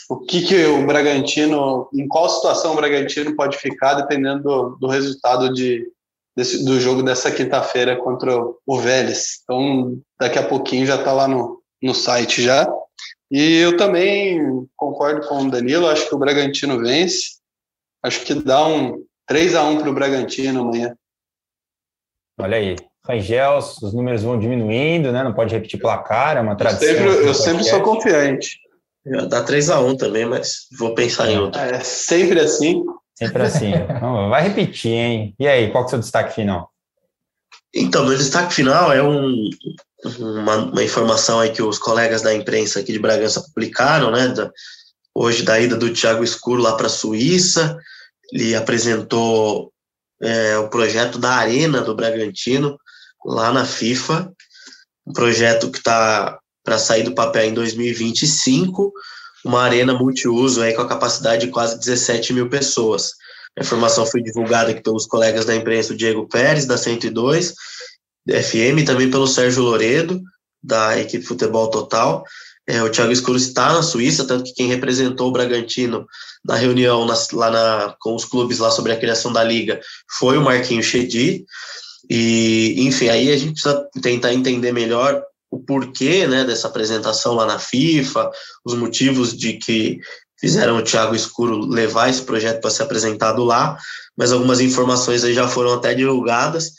o 0.09 0.19
que, 0.19 0.41
que 0.41 0.65
o 0.65 0.85
Bragantino, 0.85 1.89
em 1.93 2.07
qual 2.07 2.29
situação 2.29 2.73
o 2.73 2.75
Bragantino 2.75 3.35
pode 3.35 3.57
ficar 3.57 3.95
dependendo 3.95 4.43
do, 4.43 4.69
do 4.81 4.87
resultado 4.87 5.53
de, 5.53 5.87
desse, 6.35 6.63
do 6.63 6.79
jogo 6.79 7.01
dessa 7.01 7.31
quinta-feira 7.31 7.95
contra 7.95 8.31
o 8.65 8.79
Vélez. 8.79 9.41
Então, 9.43 9.99
daqui 10.19 10.37
a 10.37 10.47
pouquinho 10.47 10.85
já 10.85 10.95
está 10.95 11.13
lá 11.13 11.27
no, 11.27 11.61
no 11.81 11.93
site 11.93 12.41
já. 12.41 12.71
E 13.31 13.57
eu 13.57 13.77
também 13.77 14.67
concordo 14.75 15.25
com 15.27 15.43
o 15.43 15.49
Danilo, 15.49 15.87
acho 15.87 16.07
que 16.07 16.15
o 16.15 16.19
Bragantino 16.19 16.79
vence. 16.79 17.40
Acho 18.03 18.23
que 18.23 18.33
dá 18.33 18.65
um 18.67 19.03
3 19.27 19.55
a 19.55 19.63
1 19.63 19.77
para 19.77 19.89
o 19.89 19.93
Bragantino 19.93 20.61
amanhã. 20.61 20.95
Olha 22.39 22.57
aí. 22.57 22.75
Rangel, 23.07 23.57
os 23.57 23.93
números 23.93 24.21
vão 24.21 24.37
diminuindo, 24.37 25.11
né? 25.11 25.23
Não 25.23 25.33
pode 25.33 25.53
repetir 25.53 25.79
placar, 25.79 26.37
é 26.37 26.41
uma 26.41 26.55
tradição. 26.55 26.87
Eu 26.87 26.95
sempre, 26.95 27.27
eu 27.27 27.33
sempre 27.33 27.63
sou 27.63 27.81
confiante. 27.81 28.59
Dá 29.29 29.41
3 29.41 29.69
a 29.71 29.79
1 29.79 29.97
também, 29.97 30.25
mas 30.25 30.67
vou 30.77 30.93
pensar 30.93 31.29
em 31.31 31.39
outro. 31.39 31.59
É 31.59 31.79
sempre 31.79 32.39
assim. 32.39 32.83
Sempre 33.15 33.43
assim. 33.43 33.71
vai 34.29 34.43
repetir, 34.43 34.91
hein? 34.91 35.35
E 35.39 35.47
aí, 35.47 35.71
qual 35.71 35.83
que 35.83 35.87
é 35.87 35.89
o 35.89 35.89
seu 35.91 35.99
destaque 35.99 36.35
final? 36.35 36.69
Então, 37.73 38.05
meu 38.05 38.17
destaque 38.17 38.53
final 38.53 38.91
é 38.91 39.01
um, 39.01 39.49
uma, 40.19 40.57
uma, 40.57 40.83
informação 40.83 41.39
aí 41.39 41.51
que 41.51 41.63
os 41.63 41.79
colegas 41.79 42.21
da 42.21 42.33
imprensa 42.33 42.79
aqui 42.79 42.91
de 42.91 42.99
Bragança 42.99 43.41
publicaram, 43.41 44.11
né? 44.11 44.27
Da, 44.27 44.51
hoje 45.13 45.43
da 45.43 45.59
ida 45.59 45.75
do 45.75 45.93
Thiago 45.93 46.23
Escuro 46.23 46.61
lá 46.61 46.75
para 46.75 46.87
a 46.87 46.89
Suíça. 46.89 47.77
Ele 48.31 48.55
apresentou 48.55 49.71
é, 50.21 50.57
o 50.57 50.69
projeto 50.69 51.17
da 51.17 51.33
Arena 51.33 51.81
do 51.81 51.95
Bragantino 51.95 52.77
lá 53.25 53.51
na 53.51 53.65
FIFA, 53.65 54.31
um 55.05 55.13
projeto 55.13 55.69
que 55.69 55.77
está 55.77 56.39
para 56.63 56.77
sair 56.77 57.03
do 57.03 57.13
papel 57.13 57.45
em 57.45 57.53
2025, 57.53 58.93
uma 59.43 59.63
arena 59.63 59.93
multiuso 59.93 60.61
aí 60.61 60.73
com 60.73 60.81
a 60.83 60.87
capacidade 60.87 61.45
de 61.45 61.51
quase 61.51 61.79
17 61.79 62.33
mil 62.33 62.49
pessoas. 62.49 63.13
A 63.57 63.61
informação 63.61 64.05
foi 64.05 64.21
divulgada 64.21 64.71
aqui 64.71 64.81
pelos 64.81 65.05
colegas 65.05 65.45
da 65.45 65.55
imprensa, 65.55 65.93
o 65.93 65.97
Diego 65.97 66.27
Pérez, 66.27 66.65
da 66.65 66.77
102, 66.77 67.53
FM, 68.29 68.79
e 68.79 68.85
também 68.85 69.09
pelo 69.09 69.27
Sérgio 69.27 69.63
Loredo, 69.63 70.21
da 70.63 70.97
equipe 70.99 71.25
Futebol 71.25 71.69
Total. 71.69 72.23
É, 72.67 72.81
o 72.83 72.89
Thiago 72.89 73.11
Escuro 73.11 73.37
está 73.37 73.73
na 73.73 73.81
Suíça, 73.81 74.25
tanto 74.25 74.43
que 74.43 74.53
quem 74.53 74.67
representou 74.67 75.29
o 75.29 75.31
Bragantino 75.31 76.05
na 76.45 76.55
reunião 76.55 77.05
na, 77.05 77.15
lá 77.33 77.49
na, 77.49 77.95
com 77.99 78.15
os 78.15 78.23
clubes 78.23 78.59
lá 78.59 78.69
sobre 78.69 78.91
a 78.91 78.99
criação 78.99 79.33
da 79.33 79.43
liga 79.43 79.79
foi 80.17 80.37
o 80.37 80.41
Marquinhos 80.41 80.85
Chedi. 80.85 81.43
E, 82.09 82.75
enfim, 82.77 83.09
aí 83.09 83.31
a 83.31 83.37
gente 83.37 83.53
precisa 83.53 83.85
tentar 84.01 84.33
entender 84.33 84.71
melhor 84.71 85.23
o 85.49 85.59
porquê 85.59 86.27
né, 86.27 86.43
dessa 86.43 86.67
apresentação 86.67 87.33
lá 87.33 87.45
na 87.45 87.59
FIFA, 87.59 88.31
os 88.63 88.73
motivos 88.75 89.37
de 89.37 89.53
que 89.53 89.99
fizeram 90.39 90.77
o 90.77 90.83
Thiago 90.83 91.15
Escuro 91.15 91.59
levar 91.65 92.09
esse 92.09 92.21
projeto 92.21 92.61
para 92.61 92.71
ser 92.71 92.83
apresentado 92.83 93.43
lá, 93.43 93.77
mas 94.17 94.31
algumas 94.31 94.59
informações 94.59 95.23
aí 95.23 95.33
já 95.33 95.47
foram 95.47 95.73
até 95.73 95.93
divulgadas 95.93 96.71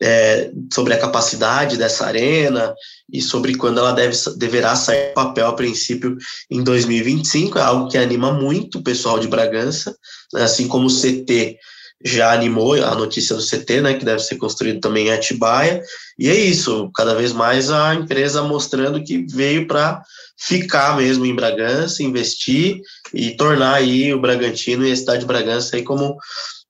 é, 0.00 0.50
sobre 0.72 0.94
a 0.94 0.98
capacidade 0.98 1.76
dessa 1.76 2.06
arena 2.06 2.74
e 3.12 3.22
sobre 3.22 3.54
quando 3.54 3.78
ela 3.78 3.92
deve, 3.92 4.16
deverá 4.36 4.76
sair 4.76 5.12
papel 5.14 5.46
a 5.46 5.52
princípio 5.52 6.16
em 6.50 6.62
2025, 6.62 7.58
é 7.58 7.62
algo 7.62 7.88
que 7.88 7.96
anima 7.96 8.32
muito 8.32 8.78
o 8.78 8.82
pessoal 8.82 9.18
de 9.18 9.28
Bragança, 9.28 9.96
né, 10.32 10.42
assim 10.42 10.68
como 10.68 10.86
o 10.86 10.92
CT 10.92 11.56
já 12.04 12.32
animou 12.32 12.74
a 12.74 12.94
notícia 12.94 13.34
do 13.34 13.42
CT, 13.42 13.80
né, 13.80 13.94
que 13.94 14.04
deve 14.04 14.20
ser 14.20 14.36
construído 14.36 14.80
também 14.80 15.08
em 15.08 15.12
Atibaia, 15.12 15.82
e 16.18 16.28
é 16.28 16.34
isso, 16.34 16.90
cada 16.94 17.14
vez 17.14 17.32
mais 17.32 17.70
a 17.70 17.94
empresa 17.94 18.42
mostrando 18.42 19.02
que 19.02 19.26
veio 19.26 19.66
para 19.66 20.02
ficar 20.38 20.96
mesmo 20.96 21.24
em 21.24 21.34
Bragança, 21.34 22.02
investir 22.02 22.80
e 23.14 23.34
tornar 23.36 23.74
aí 23.74 24.12
o 24.12 24.20
Bragantino 24.20 24.86
e 24.86 24.92
a 24.92 24.96
cidade 24.96 25.20
de 25.20 25.26
Bragança 25.26 25.76
aí 25.76 25.82
como 25.82 26.16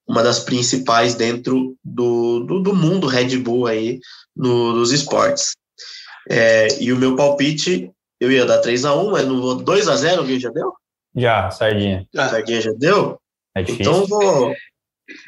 uma 0.07 0.23
das 0.23 0.41
principais 0.41 1.15
dentro 1.15 1.77
do, 1.85 2.41
do, 2.41 2.61
do 2.61 2.75
mundo 2.75 3.07
Red 3.07 3.39
Bull 3.39 3.67
aí 3.67 3.99
no, 4.35 4.73
nos 4.73 4.93
esportes. 4.93 5.53
É, 6.29 6.69
e 6.81 6.93
o 6.93 6.97
meu 6.97 7.17
palpite, 7.17 7.91
eu 8.21 8.31
ia 8.31 8.45
dar 8.45 8.59
3 8.59 8.85
a 8.85 8.95
1 8.95 9.11
mas 9.11 9.27
não 9.27 9.41
vou 9.41 9.55
2 9.57 9.89
a 9.89 9.97
0 9.97 10.21
alguém 10.21 10.41
já 10.41 10.51
deu? 10.51 10.73
Já, 11.15 11.51
Sardinha. 11.51 12.07
Ah. 12.17 12.29
Sardinha 12.29 12.61
já 12.61 12.73
deu? 12.77 13.19
É 13.57 13.63
então 13.63 14.07
vou 14.07 14.55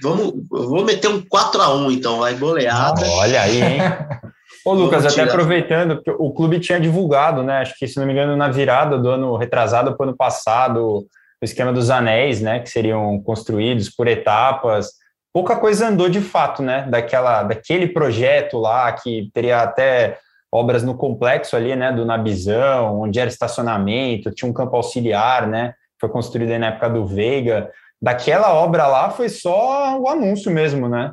Vamos, 0.03 0.33
vou 0.51 0.85
meter 0.85 1.09
um 1.09 1.20
4x1, 1.20 1.93
então, 1.93 2.18
vai 2.18 2.35
goleada. 2.35 3.07
olha 3.07 3.43
aí, 3.43 3.62
hein? 3.62 3.79
Ô, 4.64 4.72
Lucas, 4.72 5.07
até 5.07 5.22
aproveitando, 5.22 5.97
porque 5.97 6.11
o 6.11 6.33
clube 6.33 6.59
tinha 6.59 6.81
divulgado, 6.81 7.43
né? 7.43 7.59
Acho 7.59 7.79
que, 7.79 7.87
se 7.87 7.97
não 7.99 8.05
me 8.05 8.12
engano, 8.12 8.37
na 8.37 8.49
virada 8.49 8.99
do 8.99 9.09
ano 9.09 9.37
retrasado 9.37 9.97
para 9.97 10.05
o 10.05 10.09
ano 10.09 10.16
passado, 10.16 11.07
o 11.41 11.45
esquema 11.45 11.72
dos 11.72 11.91
anéis, 11.91 12.41
né? 12.41 12.61
Que 12.61 12.68
seriam 12.68 13.20
construídos 13.22 13.91
por 13.91 14.07
etapas. 14.07 14.93
Pouca 15.32 15.57
coisa 15.57 15.89
andou 15.89 16.09
de 16.09 16.20
fato, 16.20 16.62
né? 16.62 16.86
Daquela, 16.89 17.43
daquele 17.43 17.89
projeto 17.89 18.59
lá, 18.59 18.91
que 18.93 19.30
teria 19.32 19.62
até 19.62 20.18
obras 20.51 20.82
no 20.82 20.97
complexo 20.97 21.57
ali, 21.57 21.76
né? 21.76 21.93
Do 21.93 22.05
Nabizão, 22.05 23.01
onde 23.01 23.20
era 23.20 23.30
estacionamento, 23.30 24.30
tinha 24.30 24.51
um 24.51 24.55
campo 24.55 24.76
auxiliar, 24.76 25.47
né? 25.47 25.74
Foi 26.01 26.09
construído 26.09 26.51
aí 26.51 26.59
na 26.59 26.68
época 26.68 26.91
do 26.91 27.07
Veiga 27.07 27.70
daquela 28.01 28.53
obra 28.55 28.86
lá 28.86 29.11
foi 29.11 29.28
só 29.28 29.99
o 29.99 30.09
anúncio 30.09 30.51
mesmo, 30.51 30.89
né? 30.89 31.12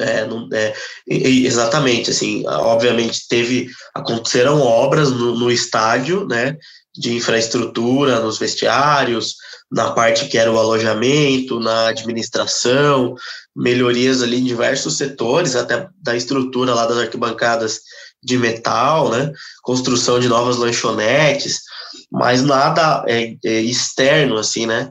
É, 0.00 0.24
não, 0.24 0.48
é, 0.52 0.74
exatamente, 1.06 2.10
assim, 2.10 2.44
obviamente 2.48 3.28
teve, 3.28 3.68
aconteceram 3.94 4.60
obras 4.60 5.12
no, 5.12 5.38
no, 5.38 5.52
estádio, 5.52 6.26
né, 6.26 6.56
de 6.92 7.14
infraestrutura, 7.14 8.18
nos 8.18 8.36
vestiários, 8.36 9.36
na 9.74 9.90
parte 9.90 10.28
que 10.28 10.38
era 10.38 10.52
o 10.52 10.58
alojamento, 10.58 11.58
na 11.58 11.88
administração, 11.88 13.16
melhorias 13.54 14.22
ali 14.22 14.38
em 14.38 14.44
diversos 14.44 14.96
setores, 14.96 15.56
até 15.56 15.88
da 16.00 16.14
estrutura 16.14 16.72
lá 16.72 16.86
das 16.86 16.98
arquibancadas 16.98 17.80
de 18.22 18.38
metal, 18.38 19.10
né, 19.10 19.32
construção 19.62 20.20
de 20.20 20.28
novas 20.28 20.56
lanchonetes, 20.56 21.62
mas 22.10 22.40
nada 22.40 23.04
é, 23.08 23.34
é 23.44 23.60
externo, 23.60 24.38
assim, 24.38 24.64
né, 24.64 24.90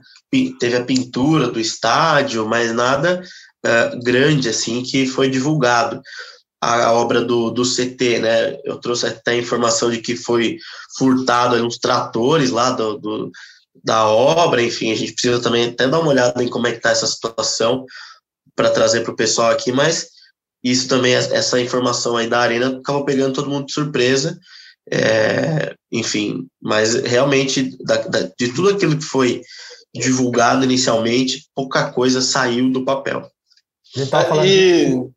teve 0.60 0.76
a 0.76 0.84
pintura 0.84 1.48
do 1.48 1.62
estádio, 1.62 2.46
mas 2.46 2.74
nada 2.74 3.24
uh, 3.66 4.04
grande 4.04 4.50
assim 4.50 4.84
que 4.84 5.08
foi 5.08 5.30
divulgado. 5.30 6.02
A, 6.62 6.94
obra 6.94 7.22
do, 7.22 7.52
do 7.52 7.64
CT, 7.64 8.20
né? 8.20 8.58
Eu 8.64 8.78
trouxe 8.78 9.06
até 9.06 9.38
informação 9.38 9.92
de 9.92 9.98
que 9.98 10.16
foi 10.16 10.58
furtado 10.98 11.58
uns 11.58 11.78
tratores 11.78 12.52
lá 12.52 12.72
do, 12.72 12.98
do, 12.98 13.32
da 13.84 14.08
obra, 14.08 14.62
enfim, 14.62 14.92
a 14.92 14.96
gente 14.96 15.14
precisa 15.14 15.42
também 15.42 15.66
até 15.66 15.88
dar 15.88 16.00
uma 16.00 16.10
olhada 16.10 16.42
em 16.44 16.50
como 16.50 16.68
é 16.68 16.72
que 16.72 16.78
está 16.78 16.92
essa 16.92 17.06
situação 17.06 17.86
para 18.56 18.70
trazer 18.70 19.02
para 19.02 19.12
o 19.12 19.16
pessoal 19.16 19.52
aqui, 19.52 19.72
mas 19.72 20.08
isso 20.64 20.88
também, 20.88 21.14
essa 21.14 21.60
informação 21.60 22.16
aí 22.16 22.28
da 22.28 22.40
Arena 22.40 22.78
acabou 22.78 23.04
pegando 23.04 23.34
todo 23.34 23.50
mundo 23.50 23.66
de 23.66 23.74
surpresa, 23.74 24.40
é, 24.90 25.76
enfim, 25.92 26.48
mas 26.62 26.96
realmente 26.96 27.76
da, 27.84 27.98
da, 27.98 28.20
de 28.38 28.54
tudo 28.54 28.70
aquilo 28.70 28.98
que 28.98 29.04
foi 29.04 29.42
divulgado 29.94 30.64
inicialmente, 30.64 31.48
pouca 31.54 31.92
coisa 31.92 32.22
saiu 32.22 32.72
do 32.72 32.86
papel. 32.86 33.30
Tá 34.10 34.46
e... 34.46 35.08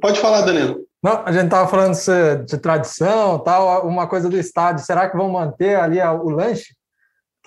Pode 0.00 0.20
falar, 0.20 0.42
Danilo. 0.42 0.86
Não, 1.02 1.24
a 1.24 1.32
gente 1.32 1.48
tava 1.48 1.70
falando 1.70 1.94
de, 1.94 2.44
de 2.44 2.58
tradição, 2.58 3.38
tal, 3.38 3.86
uma 3.86 4.06
coisa 4.06 4.28
do 4.28 4.36
estádio. 4.36 4.84
Será 4.84 5.08
que 5.08 5.16
vão 5.16 5.30
manter 5.30 5.76
ali 5.76 6.00
o 6.00 6.28
lanche? 6.28 6.74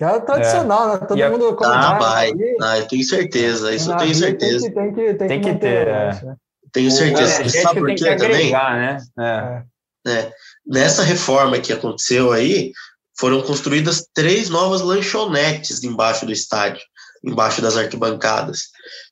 Que 0.02 0.16
é 0.16 0.20
tradicional, 0.20 0.88
é. 0.88 0.92
né? 0.92 1.06
Todo 1.06 1.30
mundo 1.30 1.54
come. 1.54 1.70
Ah, 1.72 1.98
vai. 1.98 2.32
Ah, 2.60 2.78
eu 2.78 2.88
tenho 2.88 3.04
certeza. 3.04 3.72
Isso 3.72 3.92
eu 3.92 3.96
tenho 3.96 4.14
certeza. 4.14 4.70
Tem 4.72 4.72
que, 4.72 4.74
tem 4.74 4.94
que, 4.94 5.14
tem 5.14 5.28
tem 5.28 5.40
que, 5.40 5.52
que 5.52 5.60
ter. 5.60 5.86
É. 5.86 6.06
Lanche, 6.06 6.26
né? 6.26 6.36
Tenho 6.72 6.90
certeza. 6.90 7.44
Você 7.44 7.62
sabe 7.62 7.80
por 7.80 7.94
quê 7.94 8.16
também? 8.16 8.50
Né? 8.50 8.98
É. 9.20 9.62
É. 10.08 10.32
Nessa 10.66 11.04
reforma 11.04 11.58
que 11.60 11.72
aconteceu 11.72 12.32
aí, 12.32 12.72
foram 13.16 13.42
construídas 13.42 14.04
três 14.12 14.48
novas 14.48 14.80
lanchonetes 14.80 15.84
embaixo 15.84 16.26
do 16.26 16.32
estádio, 16.32 16.82
embaixo 17.24 17.62
das 17.62 17.76
arquibancadas. 17.76 18.70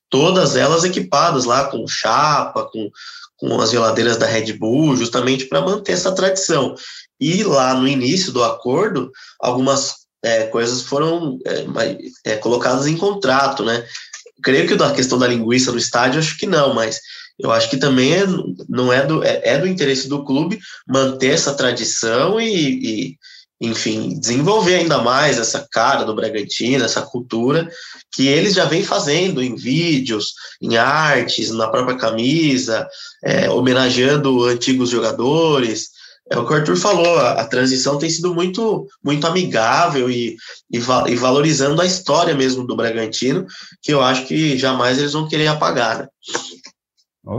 Todas 0.08 0.56
elas 0.56 0.82
equipadas 0.82 1.44
lá 1.44 1.66
com 1.66 1.86
chapa, 1.86 2.68
com, 2.72 2.90
com 3.36 3.60
as 3.60 3.70
geladeiras 3.70 4.16
da 4.16 4.26
Red 4.26 4.54
Bull, 4.54 4.96
justamente 4.96 5.44
para 5.44 5.60
manter 5.60 5.92
essa 5.92 6.12
tradição. 6.12 6.74
E 7.20 7.44
lá 7.44 7.74
no 7.74 7.86
início 7.86 8.32
do 8.32 8.42
acordo, 8.42 9.12
algumas 9.38 10.00
é, 10.22 10.44
coisas 10.46 10.82
foram 10.82 11.38
é, 11.46 12.32
é, 12.32 12.36
colocadas 12.36 12.86
em 12.86 12.96
contrato, 12.96 13.64
né? 13.64 13.84
Creio 14.42 14.66
que 14.66 14.74
da 14.74 14.92
questão 14.92 15.18
da 15.18 15.26
linguiça 15.26 15.72
no 15.72 15.78
estádio, 15.78 16.18
acho 16.18 16.36
que 16.38 16.46
não, 16.46 16.74
mas 16.74 17.00
eu 17.38 17.50
acho 17.50 17.70
que 17.70 17.76
também 17.76 18.14
é, 18.14 18.24
não 18.68 18.92
é 18.92 19.04
do, 19.04 19.24
é, 19.24 19.40
é, 19.44 19.58
do 19.58 19.66
interesse 19.66 20.08
do 20.08 20.24
clube 20.24 20.58
manter 20.86 21.32
essa 21.32 21.54
tradição 21.54 22.40
e, 22.40 22.48
e, 22.52 23.18
enfim, 23.60 24.18
desenvolver 24.18 24.76
ainda 24.76 24.98
mais 24.98 25.38
essa 25.38 25.66
cara 25.70 26.04
do 26.04 26.14
Bragantino, 26.14 26.84
essa 26.84 27.02
cultura 27.02 27.68
que 28.12 28.26
eles 28.26 28.54
já 28.54 28.64
vêm 28.64 28.84
fazendo 28.84 29.42
em 29.42 29.54
vídeos, 29.54 30.34
em 30.60 30.76
artes, 30.76 31.50
na 31.50 31.68
própria 31.68 31.96
camisa, 31.96 32.86
é, 33.24 33.50
homenageando 33.50 34.44
antigos 34.44 34.90
jogadores. 34.90 35.90
É 36.30 36.38
o 36.38 36.46
que 36.46 36.52
o 36.52 36.56
Arthur 36.56 36.76
falou, 36.76 37.18
a, 37.18 37.32
a 37.32 37.44
transição 37.44 37.98
tem 37.98 38.08
sido 38.08 38.32
muito, 38.32 38.86
muito 39.02 39.26
amigável 39.26 40.08
e, 40.08 40.36
e, 40.70 40.78
va 40.78 41.04
e, 41.10 41.16
valorizando 41.16 41.82
a 41.82 41.86
história 41.86 42.34
mesmo 42.34 42.64
do 42.64 42.76
Bragantino, 42.76 43.44
que 43.82 43.92
eu 43.92 44.00
acho 44.00 44.26
que 44.26 44.56
jamais 44.56 44.98
eles 44.98 45.12
vão 45.12 45.28
querer 45.28 45.48
apagar. 45.48 45.98
Né? 45.98 46.08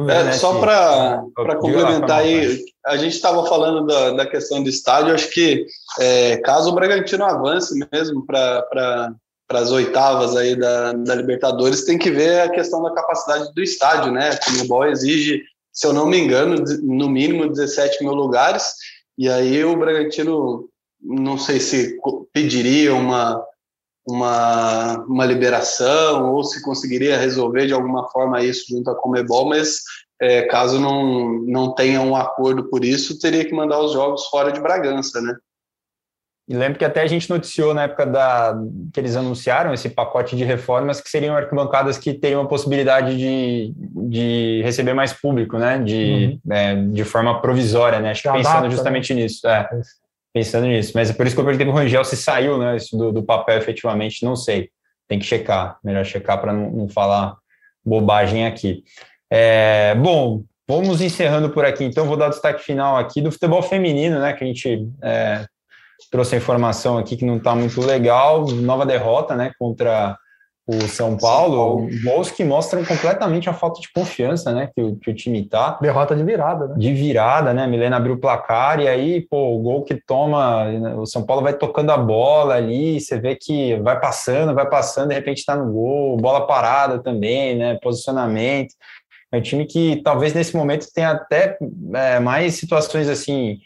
É, 0.09 0.23
né, 0.25 0.33
só 0.33 0.59
para 0.59 1.23
complementar 1.59 2.19
aí, 2.19 2.61
a 2.85 2.97
gente 2.97 3.15
estava 3.15 3.45
falando 3.45 3.85
da, 3.87 4.11
da 4.11 4.25
questão 4.25 4.61
do 4.61 4.69
estádio, 4.69 5.13
acho 5.13 5.29
que 5.29 5.65
é, 5.99 6.37
caso 6.37 6.69
o 6.69 6.75
Bragantino 6.75 7.23
avance 7.23 7.73
mesmo 7.91 8.25
para 8.25 8.61
pra, 8.63 9.13
as 9.59 9.71
oitavas 9.71 10.35
aí 10.35 10.55
da, 10.55 10.93
da 10.93 11.15
Libertadores, 11.15 11.85
tem 11.85 11.97
que 11.97 12.11
ver 12.11 12.41
a 12.41 12.49
questão 12.49 12.81
da 12.83 12.93
capacidade 12.93 13.53
do 13.53 13.61
estádio, 13.61 14.11
né? 14.11 14.31
O 14.63 14.67
Ball 14.67 14.87
exige, 14.87 15.43
se 15.71 15.87
eu 15.87 15.93
não 15.93 16.05
me 16.05 16.17
engano, 16.17 16.63
no 16.81 17.09
mínimo 17.09 17.49
17 17.49 18.03
mil 18.03 18.13
lugares, 18.13 18.73
e 19.17 19.29
aí 19.29 19.63
o 19.63 19.77
Bragantino, 19.77 20.69
não 21.01 21.37
sei 21.37 21.59
se 21.59 21.97
pediria 22.33 22.93
uma 22.93 23.43
uma, 24.07 24.97
uma 25.05 25.25
liberação 25.25 26.33
ou 26.33 26.43
se 26.43 26.61
conseguiria 26.61 27.17
resolver 27.17 27.67
de 27.67 27.73
alguma 27.73 28.09
forma 28.09 28.43
isso 28.43 28.65
junto 28.69 28.89
à 28.89 28.95
Comebol, 28.95 29.47
mas 29.47 29.81
é, 30.19 30.43
caso 30.43 30.79
não, 30.79 31.39
não 31.43 31.73
tenha 31.73 32.01
um 32.01 32.15
acordo 32.15 32.69
por 32.69 32.83
isso, 32.83 33.19
teria 33.19 33.45
que 33.45 33.53
mandar 33.53 33.79
os 33.79 33.93
jogos 33.93 34.25
fora 34.27 34.51
de 34.51 34.59
Bragança, 34.59 35.21
né? 35.21 35.35
E 36.47 36.55
lembro 36.55 36.77
que 36.77 36.83
até 36.83 37.01
a 37.01 37.07
gente 37.07 37.29
noticiou 37.29 37.73
na 37.73 37.83
época 37.83 38.05
da, 38.05 38.57
que 38.93 38.99
eles 38.99 39.15
anunciaram 39.15 39.73
esse 39.73 39.89
pacote 39.89 40.35
de 40.35 40.43
reformas 40.43 40.99
que 40.99 41.09
seriam 41.09 41.35
arquibancadas 41.35 41.97
que 41.97 42.13
teriam 42.13 42.41
a 42.41 42.47
possibilidade 42.47 43.17
de, 43.17 43.73
de 44.09 44.61
receber 44.63 44.93
mais 44.93 45.13
público, 45.13 45.57
né? 45.57 45.79
De, 45.79 46.39
uhum. 46.45 46.53
é, 46.53 46.75
de 46.75 47.03
forma 47.05 47.41
provisória, 47.41 47.99
né? 47.99 48.11
Acho 48.11 48.23
que 48.23 48.29
pensando 48.29 48.49
adapta, 48.49 48.71
justamente 48.71 49.13
né? 49.13 49.21
nisso. 49.21 49.47
É 49.47 49.69
pensando 50.33 50.67
nisso. 50.67 50.91
Mas 50.95 51.09
é 51.09 51.13
por 51.13 51.25
isso 51.25 51.35
que 51.35 51.41
eu 51.41 51.45
perguntei 51.45 51.65
para 51.65 51.75
o 51.75 51.77
Rangel 51.77 52.03
se 52.03 52.17
saiu 52.17 52.57
né, 52.57 52.75
isso 52.77 52.97
do, 52.97 53.11
do, 53.11 53.23
papel 53.23 53.57
efetivamente, 53.57 54.23
não 54.23 54.35
sei. 54.35 54.69
Tem 55.07 55.19
que 55.19 55.25
checar, 55.25 55.77
melhor 55.83 56.05
checar 56.05 56.39
para 56.39 56.53
não, 56.53 56.71
não, 56.71 56.89
falar 56.89 57.35
bobagem 57.83 58.45
aqui. 58.45 58.83
É, 59.29 59.93
bom, 59.95 60.43
vamos 60.67 61.01
encerrando 61.01 61.49
por 61.49 61.65
aqui. 61.65 61.83
Então, 61.83 62.05
vou 62.05 62.17
dar 62.17 62.27
o 62.27 62.31
destaque 62.31 62.63
final 62.63 62.97
aqui 62.97 63.21
do 63.21 63.31
futebol 63.31 63.61
feminino, 63.61 64.19
né? 64.19 64.33
Que 64.33 64.43
a 64.43 64.47
gente 64.47 64.87
é, 65.01 65.45
trouxe 66.09 66.35
a 66.35 66.37
informação 66.37 66.97
aqui 66.97 67.17
que 67.17 67.25
não 67.25 67.37
está 67.37 67.55
muito 67.55 67.79
legal. 67.81 68.45
Nova 68.47 68.85
derrota, 68.85 69.35
né? 69.35 69.51
Contra 69.59 70.17
o 70.67 70.87
São 70.87 71.17
Paulo, 71.17 71.89
gols 72.03 72.31
que 72.31 72.43
mostram 72.43 72.85
completamente 72.85 73.49
a 73.49 73.53
falta 73.53 73.81
de 73.81 73.91
confiança, 73.91 74.53
né, 74.53 74.69
que 74.73 74.81
o, 74.81 74.95
que 74.95 75.09
o 75.09 75.13
time 75.13 75.43
tá. 75.43 75.77
Derrota 75.81 76.15
de 76.15 76.23
virada, 76.23 76.67
né? 76.67 76.75
De 76.77 76.93
virada, 76.93 77.53
né? 77.53 77.67
Milena 77.67 77.97
abriu 77.97 78.13
o 78.13 78.19
placar 78.19 78.79
e 78.79 78.87
aí, 78.87 79.21
pô, 79.21 79.55
o 79.55 79.59
gol 79.59 79.83
que 79.83 79.95
toma, 79.95 80.65
o 80.97 81.05
São 81.05 81.25
Paulo 81.25 81.41
vai 81.41 81.53
tocando 81.53 81.91
a 81.91 81.97
bola 81.97 82.55
ali, 82.55 83.01
você 83.01 83.19
vê 83.19 83.35
que 83.35 83.75
vai 83.77 83.99
passando, 83.99 84.53
vai 84.53 84.69
passando, 84.69 85.09
de 85.09 85.15
repente 85.15 85.45
tá 85.45 85.55
no 85.55 85.71
gol, 85.71 86.17
bola 86.17 86.45
parada 86.45 86.99
também, 86.99 87.57
né? 87.57 87.77
Posicionamento. 87.81 88.73
É 89.31 89.37
um 89.37 89.41
time 89.41 89.65
que 89.65 90.01
talvez 90.03 90.33
nesse 90.33 90.55
momento 90.55 90.87
tenha 90.93 91.11
até 91.11 91.57
é, 91.95 92.19
mais 92.19 92.55
situações 92.55 93.09
assim, 93.09 93.59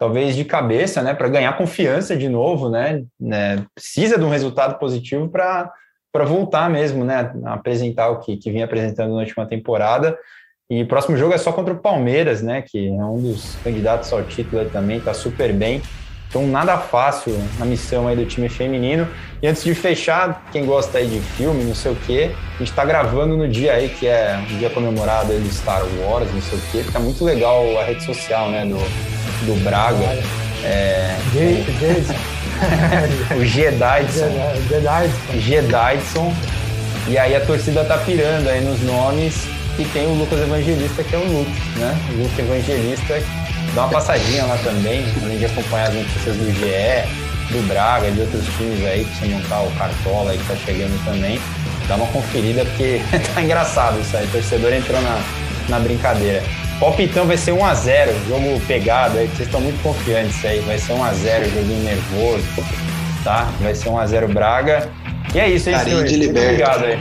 talvez 0.00 0.34
de 0.34 0.46
cabeça, 0.46 1.02
né, 1.02 1.12
para 1.12 1.28
ganhar 1.28 1.58
confiança 1.58 2.16
de 2.16 2.26
novo, 2.26 2.70
né? 2.70 3.04
né? 3.20 3.66
Precisa 3.74 4.16
de 4.16 4.24
um 4.24 4.30
resultado 4.30 4.78
positivo 4.78 5.28
para 5.28 5.70
para 6.12 6.24
voltar 6.24 6.68
mesmo, 6.68 7.04
né, 7.04 7.32
a 7.44 7.52
apresentar 7.52 8.08
o 8.08 8.18
que, 8.18 8.36
que 8.36 8.50
vinha 8.50 8.64
apresentando 8.64 9.12
na 9.12 9.20
última 9.20 9.46
temporada. 9.46 10.18
E 10.68 10.84
próximo 10.84 11.16
jogo 11.16 11.32
é 11.32 11.38
só 11.38 11.52
contra 11.52 11.72
o 11.72 11.78
Palmeiras, 11.78 12.42
né, 12.42 12.62
que 12.62 12.88
é 12.88 13.04
um 13.04 13.22
dos 13.22 13.54
candidatos 13.62 14.12
ao 14.12 14.24
título 14.24 14.68
também, 14.70 14.98
está 14.98 15.14
super 15.14 15.52
bem. 15.52 15.80
Então, 16.28 16.44
nada 16.48 16.78
fácil 16.78 17.32
na 17.60 17.64
missão 17.64 18.08
aí 18.08 18.16
do 18.16 18.26
time 18.26 18.48
feminino. 18.48 19.06
E 19.40 19.46
antes 19.46 19.62
de 19.62 19.72
fechar, 19.72 20.44
quem 20.50 20.66
gosta 20.66 20.98
aí 20.98 21.06
de 21.06 21.20
filme, 21.20 21.62
não 21.62 21.74
sei 21.76 21.92
o 21.92 21.96
quê, 21.96 22.32
a 22.54 22.58
gente 22.58 22.70
está 22.70 22.84
gravando 22.84 23.36
no 23.36 23.46
dia 23.46 23.74
aí, 23.74 23.88
que 23.88 24.08
é 24.08 24.36
um 24.36 24.58
dia 24.58 24.70
comemorado 24.70 25.30
aí 25.30 25.38
do 25.38 25.48
Star 25.48 25.82
Wars, 26.00 26.32
não 26.34 26.40
sei 26.40 26.58
o 26.58 26.62
quê. 26.72 26.90
Tá 26.92 26.98
muito 26.98 27.24
legal 27.24 27.78
a 27.78 27.84
rede 27.84 28.02
social, 28.02 28.50
né, 28.50 28.64
do, 28.64 28.78
do 29.42 29.62
Braga. 29.62 30.18
É, 30.62 31.16
o 33.36 33.44
Jedidson. 33.44 34.30
Jedidson. 35.38 36.34
E 37.08 37.18
aí 37.18 37.34
a 37.34 37.40
torcida 37.40 37.84
tá 37.84 37.98
pirando 37.98 38.48
aí 38.48 38.60
nos 38.60 38.80
nomes 38.82 39.46
e 39.78 39.84
tem 39.86 40.06
o 40.06 40.14
Lucas 40.14 40.40
Evangelista, 40.40 41.02
que 41.02 41.14
é 41.14 41.18
o 41.18 41.24
Luke, 41.24 41.50
né? 41.76 41.98
O 42.10 42.22
Luke 42.22 42.40
Evangelista, 42.40 43.22
dá 43.74 43.84
uma 43.84 43.90
passadinha 43.90 44.44
lá 44.44 44.56
também, 44.58 45.04
além 45.22 45.38
de 45.38 45.46
acompanhar 45.46 45.88
as 45.88 45.94
notícias 45.94 46.36
do 46.36 46.52
GE, 46.52 47.08
do 47.50 47.66
Braga, 47.66 48.10
de 48.10 48.20
outros 48.20 48.44
times 48.56 48.84
aí, 48.84 49.04
pra 49.04 49.14
você 49.14 49.26
montar 49.26 49.62
o 49.62 49.70
Cartola 49.72 50.32
aí 50.32 50.38
que 50.38 50.46
tá 50.46 50.56
chegando 50.56 51.04
também. 51.04 51.40
Dá 51.88 51.96
uma 51.96 52.06
conferida 52.08 52.64
porque 52.64 53.00
tá 53.34 53.42
engraçado 53.42 54.00
isso 54.00 54.16
aí, 54.16 54.26
o 54.26 54.30
torcedor 54.30 54.72
entrou 54.72 55.00
na, 55.00 55.20
na 55.68 55.80
brincadeira. 55.80 56.42
Palpitão 56.80 57.26
vai 57.26 57.36
ser 57.36 57.52
1x0, 57.52 58.26
jogo 58.26 58.58
pegado 58.66 59.18
aí, 59.18 59.26
vocês 59.26 59.40
estão 59.40 59.60
muito 59.60 59.80
confiantes 59.82 60.42
aí. 60.46 60.60
Vai 60.60 60.78
ser 60.78 60.94
1x0, 60.94 61.44
joguinho 61.54 61.84
nervoso, 61.84 62.46
tá? 63.22 63.50
Vai 63.60 63.74
ser 63.74 63.90
1x0 63.90 64.32
Braga. 64.32 64.88
E 65.34 65.38
é 65.38 65.50
isso, 65.50 65.68
hein, 65.68 65.76
Carinho. 65.76 65.98
Obrigado 66.30 66.84
aí. 66.86 66.98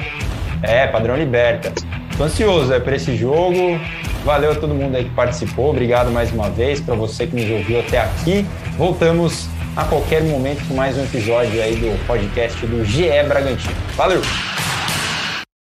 É, 0.64 0.86
padrão 0.86 1.16
liberta. 1.16 1.72
Tô 2.18 2.26
ansioso 2.26 2.74
é, 2.74 2.80
para 2.82 2.98
esse 2.98 3.16
jogo. 3.16 3.80
Valeu 4.26 4.52
a 4.52 4.56
todo 4.56 4.76
mundo 4.76 4.98
aí 4.98 5.06
que 5.06 5.12
participou. 5.12 5.70
Obrigado 5.70 6.12
mais 6.12 6.30
uma 6.34 6.50
vez 6.50 6.82
para 6.82 6.94
você 6.94 7.26
que 7.26 7.38
nos 7.38 7.50
ouviu 7.50 7.80
até 7.80 8.02
aqui. 8.02 8.46
Voltamos 8.78 9.48
a 9.78 9.86
qualquer 9.86 10.22
momento 10.24 10.68
com 10.68 10.74
mais 10.74 10.98
um 10.98 11.04
episódio 11.06 11.64
aí 11.64 11.78
do 11.78 12.06
podcast 12.06 12.66
do 12.68 12.84
GE 12.84 13.08
Bragantino. 13.26 13.76
Valeu! 13.96 14.22